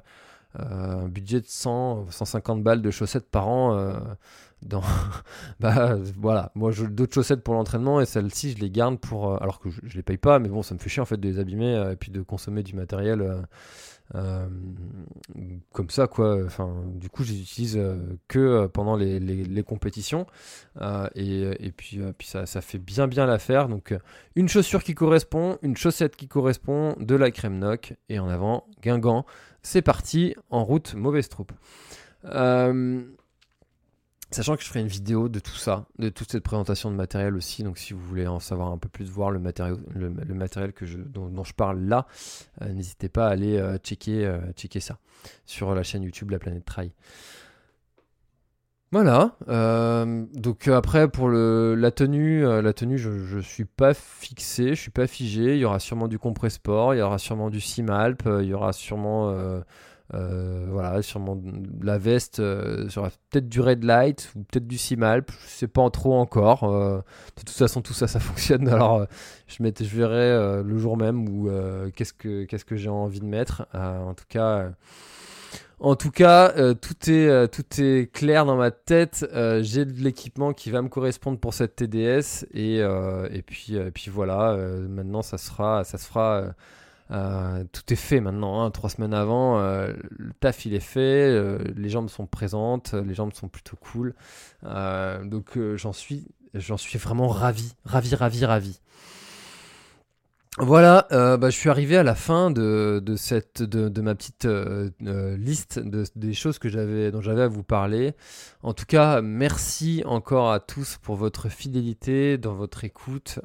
un 0.59 1.09
budget 1.09 1.41
de 1.41 1.47
100, 1.47 2.11
150 2.11 2.63
balles 2.63 2.83
de 2.83 2.91
chaussettes 2.91 3.31
par 3.31 3.49
an, 3.49 3.95
dans... 4.61 4.83
bah 5.61 5.97
voilà, 6.19 6.53
moi 6.55 6.73
j'ai 6.73 6.87
d'autres 6.87 7.15
chaussettes 7.15 7.43
pour 7.43 7.55
l'entraînement 7.55 8.03
et 8.03 8.05
celles-ci 8.05 8.53
je 8.53 8.59
les 8.59 8.71
garde 8.71 8.99
pour... 8.99 9.43
alors 9.43 9.61
que 9.61 9.71
je, 9.71 9.81
je, 9.85 9.97
les 9.97 10.03
paye 10.03 10.19
pas, 10.19 10.39
mais 10.39 10.51
bon, 10.51 10.63
ça 10.63 10.75
me 10.75 10.79
fait 10.79 10.91
chier 10.91 11.01
en 11.01 11.07
fait 11.07 11.17
de 11.17 11.27
les 11.27 11.39
abîmer 11.39 11.91
et 11.91 11.97
puis 11.97 12.13
de 12.13 12.21
consommer 12.21 12.63
du 12.63 12.77
matériel 12.77 13.47
euh, 14.15 14.47
comme 15.73 15.91
ça, 15.91 16.07
quoi. 16.07 16.45
Enfin, 16.45 16.85
du 16.95 17.09
coup, 17.09 17.25
je 17.25 17.33
les 17.33 17.41
utilise 17.41 17.77
euh, 17.77 17.97
que 18.29 18.39
euh, 18.39 18.69
pendant 18.69 18.97
les, 18.97 19.63
compétitions. 19.63 20.27
Et, 21.15 21.73
puis, 21.77 22.01
ça, 22.23 22.47
ça, 22.47 22.61
fait 22.61 22.79
bien, 22.79 23.07
bien 23.09 23.27
l'affaire. 23.27 23.69
Donc, 23.69 23.95
une 24.37 24.49
chaussure 24.49 24.83
qui 24.83 24.95
correspond, 24.95 25.59
une 25.63 25.77
chaussette 25.77 26.17
qui 26.17 26.29
correspond, 26.29 26.95
de 26.99 27.15
la 27.15 27.31
crème 27.31 27.59
noc. 27.59 27.95
Et 28.09 28.19
en 28.19 28.29
avant, 28.29 28.67
Guingamp. 28.83 29.25
C'est 29.63 29.83
parti, 29.83 30.35
en 30.51 30.65
route, 30.65 30.95
mauvaise 30.95 31.29
troupe. 31.29 31.53
Sachant 34.33 34.57
que 34.57 34.63
je 34.63 34.69
ferai 34.69 34.81
une 34.81 34.89
vidéo 34.89 35.29
de 35.29 35.39
tout 35.41 35.57
ça, 35.57 35.85
de 35.99 36.09
toute 36.09 36.33
cette 36.33 36.43
présentation 36.43 36.91
de 36.91 36.97
matériel 36.97 37.37
aussi. 37.37 37.63
Donc 37.63 37.77
si 37.77 37.93
vous 37.93 38.01
voulez 38.01 38.27
en 38.27 38.41
savoir 38.41 38.73
un 38.73 38.79
peu 38.79 38.89
plus, 38.89 39.11
voir 39.11 39.31
le 39.31 39.39
matériel, 39.39 39.77
le, 39.95 40.35
matériel 40.35 40.73
dont, 41.07 41.45
je 41.45 41.53
parle 41.53 41.81
là, 41.81 42.07
euh, 42.63 42.73
n'hésitez 42.73 43.11
pas 43.11 43.27
à 43.27 43.31
aller 43.31 43.59
euh, 43.59 43.77
checker, 43.77 44.25
euh, 44.25 44.39
checker 44.57 44.81
ça 44.81 44.99
sur 45.45 45.75
la 45.75 45.83
chaîne 45.83 46.03
YouTube 46.03 46.31
La 46.31 46.39
Planète 46.39 46.65
Trail. 46.65 46.93
Voilà. 48.91 49.37
donc 50.35 50.69
après 50.69 51.09
pour 51.09 51.31
la 51.31 51.91
tenue, 51.91 52.43
la 52.43 52.73
tenue, 52.75 52.99
je, 52.99 53.37
ne 53.37 53.41
suis 53.41 53.65
pas 53.65 53.95
fixé, 53.95 54.75
je 54.75 54.81
suis 54.81 54.91
pas 54.91 55.07
figé. 55.07 55.55
Il 55.55 55.61
y 55.61 55.65
aura 55.65 55.79
sûrement 55.79 56.09
du 56.09 56.19
sport, 56.49 56.95
il 56.95 56.99
y 56.99 57.01
aura 57.01 57.17
sûrement 57.17 57.49
du 57.49 57.59
Simalp, 57.59 58.23
il 58.27 58.47
y 58.47 58.53
aura 58.53 58.75
sûrement 58.75 59.35
euh, 60.15 60.67
voilà, 60.69 61.01
sûrement 61.01 61.41
la 61.81 61.97
veste 61.97 62.41
euh, 62.41 62.89
sera 62.91 63.09
peut-être 63.31 63.49
du 63.49 63.61
red 63.61 63.83
light 63.83 64.31
ou 64.37 64.43
peut-être 64.45 64.67
du 64.67 64.77
simalp, 64.77 65.31
je 65.31 65.49
sais 65.49 65.69
pas 65.69 65.89
trop 65.91 66.15
encore. 66.15 66.65
Euh, 66.65 66.99
de 66.99 67.43
toute 67.43 67.51
façon, 67.51 67.81
tout 67.81 67.95
ça, 67.95 68.07
ça 68.07 68.21
fonctionne. 68.21 68.69
Alors, 68.69 69.07
je, 69.47 69.57
je 69.57 69.97
verrai 69.97 70.63
le 70.63 70.79
jour 70.79 70.97
même 70.97 71.29
ou 71.29 71.51
qu'est-ce 71.95 72.13
que 72.13 72.45
qu'est-ce 72.45 72.65
que 72.65 72.77
j'ai 72.77 72.91
envie 72.91 73.21
de 73.21 73.27
mettre. 73.27 73.67
en 73.75 74.15
tout 74.15 74.27
cas. 74.29 74.71
En 75.85 75.97
tout 75.97 76.13
cas, 76.13 76.53
tout, 76.75 77.11
est, 77.11 77.49
tout 77.49 77.65
est 77.81 78.13
clair 78.13 78.45
dans 78.45 78.55
ma 78.55 78.71
tête. 78.71 79.27
j'ai 79.63 79.85
de 79.85 80.01
l'équipement 80.01 80.53
qui 80.53 80.71
va 80.71 80.81
me 80.81 80.89
correspondre 80.89 81.41
pour 81.41 81.55
cette 81.55 81.75
TDS. 81.75 82.47
Et, 82.55 82.77
et, 82.77 83.43
puis, 83.43 83.75
et 83.75 83.91
puis 83.91 84.09
voilà, 84.09 84.57
maintenant 84.89 85.23
ça, 85.23 85.39
sera, 85.39 85.83
ça 85.83 85.99
se 85.99 86.07
fera 86.07 86.55
euh, 87.11 87.65
tout 87.73 87.93
est 87.93 87.97
fait 87.97 88.21
maintenant, 88.21 88.63
hein. 88.63 88.71
trois 88.71 88.89
semaines 88.89 89.15
avant, 89.15 89.59
euh, 89.59 89.93
le 90.11 90.33
taf 90.35 90.65
il 90.65 90.75
est 90.75 90.81
fait, 90.81 91.01
euh, 91.01 91.59
les 91.77 91.89
jambes 91.89 92.09
sont 92.09 92.27
présentes, 92.27 92.95
les 92.95 93.15
jambes 93.15 93.33
sont 93.35 93.49
plutôt 93.49 93.77
cool. 93.77 94.15
donc 94.63 95.59
j'en 95.77 95.93
suis, 95.93 96.29
j'en 96.55 96.77
suis 96.77 96.99
vraiment 96.99 97.29
ravi, 97.29 97.75
ravi, 97.85 98.15
ravi, 98.15 98.45
ravi. 98.45 98.81
Voilà, 100.59 101.07
euh, 101.13 101.39
bah, 101.39 101.49
je 101.49 101.57
suis 101.57 101.71
arrivé 101.71 101.97
à 101.97 102.03
la 102.03 102.15
fin 102.15 102.51
de, 102.51 103.03
cette, 103.17 103.63
de, 103.63 104.03
ma 104.03 104.15
petite 104.15 104.45
euh, 104.45 104.91
euh, 105.07 105.35
liste 105.39 105.79
de, 105.79 106.05
des 106.15 106.35
choses 106.35 106.59
que 106.59 106.69
dont 107.09 107.23
j'avais 107.23 107.43
à 107.43 107.49
vous 107.49 107.63
parler. 107.63 108.13
En 108.63 108.75
tout 108.75 108.85
cas, 108.85 109.23
merci 109.23 110.03
encore 110.05 110.53
à 110.53 110.61
tous 110.61 110.99
pour 111.01 111.17
votre 111.17 111.49
fidélité, 111.49 112.37
dans 112.37 112.53
votre 112.53 112.85
écoute 112.85 113.39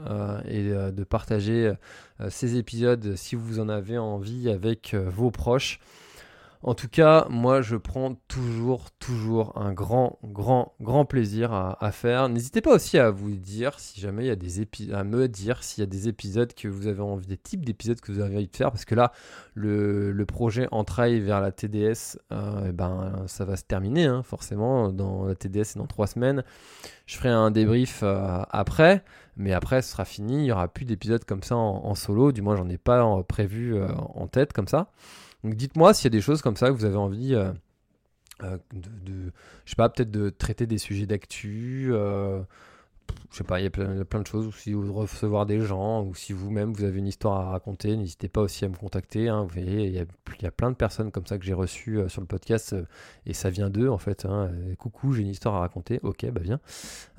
et 0.49 0.64
de 0.64 1.03
partager 1.05 1.72
ces 2.30 2.58
épisodes 2.58 3.16
si 3.16 3.36
vous 3.36 3.62
en 3.62 3.70
avez 3.70 3.97
envie 3.97 4.49
avec 4.49 4.93
vos 4.93 5.32
proches. 5.32 5.80
En 6.64 6.74
tout 6.74 6.88
cas, 6.88 7.28
moi, 7.30 7.62
je 7.62 7.76
prends 7.76 8.16
toujours, 8.28 8.89
toujours 8.99 9.58
un 9.58 9.74
grand, 9.74 10.18
grand, 10.24 10.74
grand 10.82 11.05
plaisir 11.05 11.53
à, 11.53 11.91
faire. 11.91 12.30
N'hésitez 12.30 12.62
pas 12.62 12.74
aussi 12.74 12.97
à 12.97 13.12
vous 13.12 13.32
dire 13.32 13.80
si 13.80 14.01
jamais 14.01 14.26
il 14.26 14.28
y 14.28 14.32
a 14.32 14.36
des 14.36 14.62
épisodes, 14.62 14.95
à 14.95 15.03
me 15.03 15.28
dire 15.28 15.64
s'il 15.64 15.82
y 15.82 15.84
a 15.84 15.89
des 15.89 16.08
épisodes 16.08 16.53
que 16.53 16.68
vous 16.68 16.88
avez 16.88 17.01
envie, 17.01 17.28
des 17.28 17.38
types 17.38 17.64
d'épisodes 17.64 17.99
que 18.01 18.12
vous 18.12 18.20
avez 18.20 18.36
envie 18.36 18.47
de 18.47 18.55
faire, 18.55 18.72
parce 18.72 18.86
que 18.86 18.95
là, 18.95 19.12
le, 19.53 20.26
projet 20.28 20.68
entraille 20.72 21.22
vers 21.22 21.39
la 21.39 21.51
TDS, 21.51 22.20
euh, 22.32 22.68
eh 22.68 22.72
ben, 22.74 23.24
ça 23.28 23.45
va 23.45 23.55
se 23.55 23.64
terminer, 23.64 24.05
hein, 24.05 24.24
forcément, 24.24 24.91
dans 24.91 25.26
la 25.26 25.36
TDS 25.36 25.78
dans 25.78 25.88
trois 25.88 26.08
semaines. 26.08 26.43
Je 27.05 27.16
ferai 27.16 27.30
un 27.30 27.49
débrief 27.49 28.01
euh, 28.03 28.41
après, 28.49 29.03
mais 29.38 29.53
après, 29.53 29.82
ce 29.82 29.91
sera 29.91 30.03
fini. 30.03 30.34
Il 30.34 30.43
n'y 30.43 30.51
aura 30.51 30.68
plus 30.68 30.84
d'épisodes 30.84 31.24
comme 31.24 31.43
ça 31.43 31.55
en, 31.55 31.95
solo. 31.95 32.32
Du 32.32 32.41
moins, 32.41 32.58
j'en 32.58 32.68
ai 32.68 32.78
pas 32.78 33.24
prévu 33.24 33.76
euh, 33.76 33.88
en 34.16 34.28
tête 34.28 34.51
comme 34.51 34.68
ça. 34.68 34.89
Donc 35.43 35.55
dites-moi 35.55 35.93
s'il 35.93 36.05
y 36.05 36.07
a 36.07 36.17
des 36.17 36.21
choses 36.21 36.41
comme 36.41 36.57
ça 36.57 36.67
que 36.67 36.73
vous 36.73 36.85
avez 36.85 36.95
envie 36.95 37.35
euh, 37.35 37.51
euh, 38.43 38.57
de, 38.73 39.31
je 39.65 39.69
sais 39.71 39.75
pas, 39.75 39.89
peut-être 39.89 40.11
de 40.11 40.29
traiter 40.29 40.67
des 40.67 40.77
sujets 40.77 41.05
d'actu. 41.05 41.89
Euh, 41.91 42.41
je 43.31 43.38
sais 43.38 43.43
pas, 43.43 43.59
il 43.59 43.63
y 43.63 43.67
a 43.67 43.69
plein, 43.69 44.21
de 44.21 44.27
choses, 44.27 44.47
ou 44.47 44.51
si 44.51 44.73
vous 44.73 44.93
recevoir 44.93 45.45
des 45.45 45.61
gens, 45.61 46.03
ou 46.03 46.13
si 46.13 46.33
vous-même 46.33 46.73
vous 46.73 46.83
avez 46.83 46.99
une 46.99 47.07
histoire 47.07 47.39
à 47.39 47.51
raconter, 47.51 47.95
n'hésitez 47.95 48.27
pas 48.27 48.41
aussi 48.41 48.65
à 48.65 48.69
me 48.69 48.75
contacter. 48.75 49.29
Hein. 49.29 49.43
vous 49.43 49.61
voyez, 49.61 49.85
il 49.85 49.93
y, 49.93 50.45
a, 50.45 50.51
plein 50.51 50.71
de 50.71 50.75
personnes 50.75 51.11
comme 51.11 51.25
ça 51.25 51.38
que 51.38 51.45
j'ai 51.45 51.53
reçues 51.53 52.01
sur 52.09 52.19
le 52.19 52.27
podcast, 52.27 52.75
et 53.25 53.33
ça 53.33 53.49
vient 53.49 53.69
d'eux 53.69 53.89
en 53.89 53.97
fait. 53.97 54.25
Hein. 54.25 54.51
coucou, 54.77 55.13
j'ai 55.13 55.21
une 55.21 55.29
histoire 55.29 55.55
à 55.55 55.59
raconter. 55.59 56.01
Ok, 56.03 56.25
bah 56.31 56.41
viens. 56.43 56.59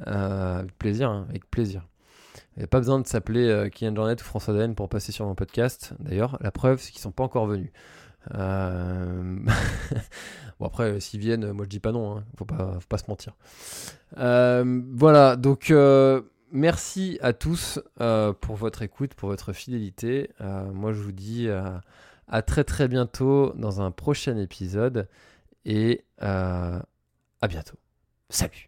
avec 0.04 0.76
plaisir, 0.78 1.08
hein, 1.08 1.26
avec 1.30 1.50
plaisir. 1.50 1.86
Il 2.56 2.60
n'y 2.60 2.64
a 2.64 2.68
pas 2.68 2.78
besoin 2.78 3.00
de 3.00 3.06
s'appeler 3.06 3.70
Kylian 3.72 3.94
Jornet 3.94 4.20
ou 4.20 4.24
François 4.24 4.52
Daen 4.52 4.74
pour 4.74 4.90
passer 4.90 5.10
sur 5.10 5.24
mon 5.24 5.34
podcast. 5.34 5.94
D'ailleurs, 6.00 6.36
la 6.42 6.50
preuve, 6.50 6.80
c'est 6.80 6.90
qu'ils 6.92 7.00
ne 7.00 7.04
sont 7.04 7.12
pas 7.12 7.24
encore 7.24 7.46
venus. 7.46 7.70
Euh, 8.34 9.38
bon 10.60 10.66
après, 10.66 11.00
s'ils 11.00 11.20
viennent, 11.20 11.52
moi 11.52 11.64
je 11.64 11.68
dis 11.68 11.80
pas 11.80 11.92
non, 11.92 12.18
hein. 12.18 12.24
faut, 12.36 12.44
pas, 12.44 12.74
faut 12.80 12.88
pas 12.88 12.98
se 12.98 13.08
mentir. 13.08 13.34
Euh, 14.18 14.82
voilà, 14.92 15.36
donc 15.36 15.70
euh, 15.70 16.22
merci 16.52 17.18
à 17.22 17.32
tous 17.32 17.80
pour 18.40 18.56
votre 18.56 18.82
écoute, 18.82 19.14
pour 19.14 19.28
votre 19.28 19.52
fidélité. 19.52 20.30
moi 20.72 20.92
je 20.92 21.00
vous 21.00 21.12
dis 21.12 21.48
à 22.28 22.42
très 22.42 22.64
très 22.64 22.88
bientôt 22.88 23.52
dans 23.56 23.80
un 23.80 23.90
prochain 23.90 24.36
épisode 24.36 25.08
et 25.64 26.04
à 26.20 26.82
bientôt. 27.48 27.76
Salut 28.30 28.67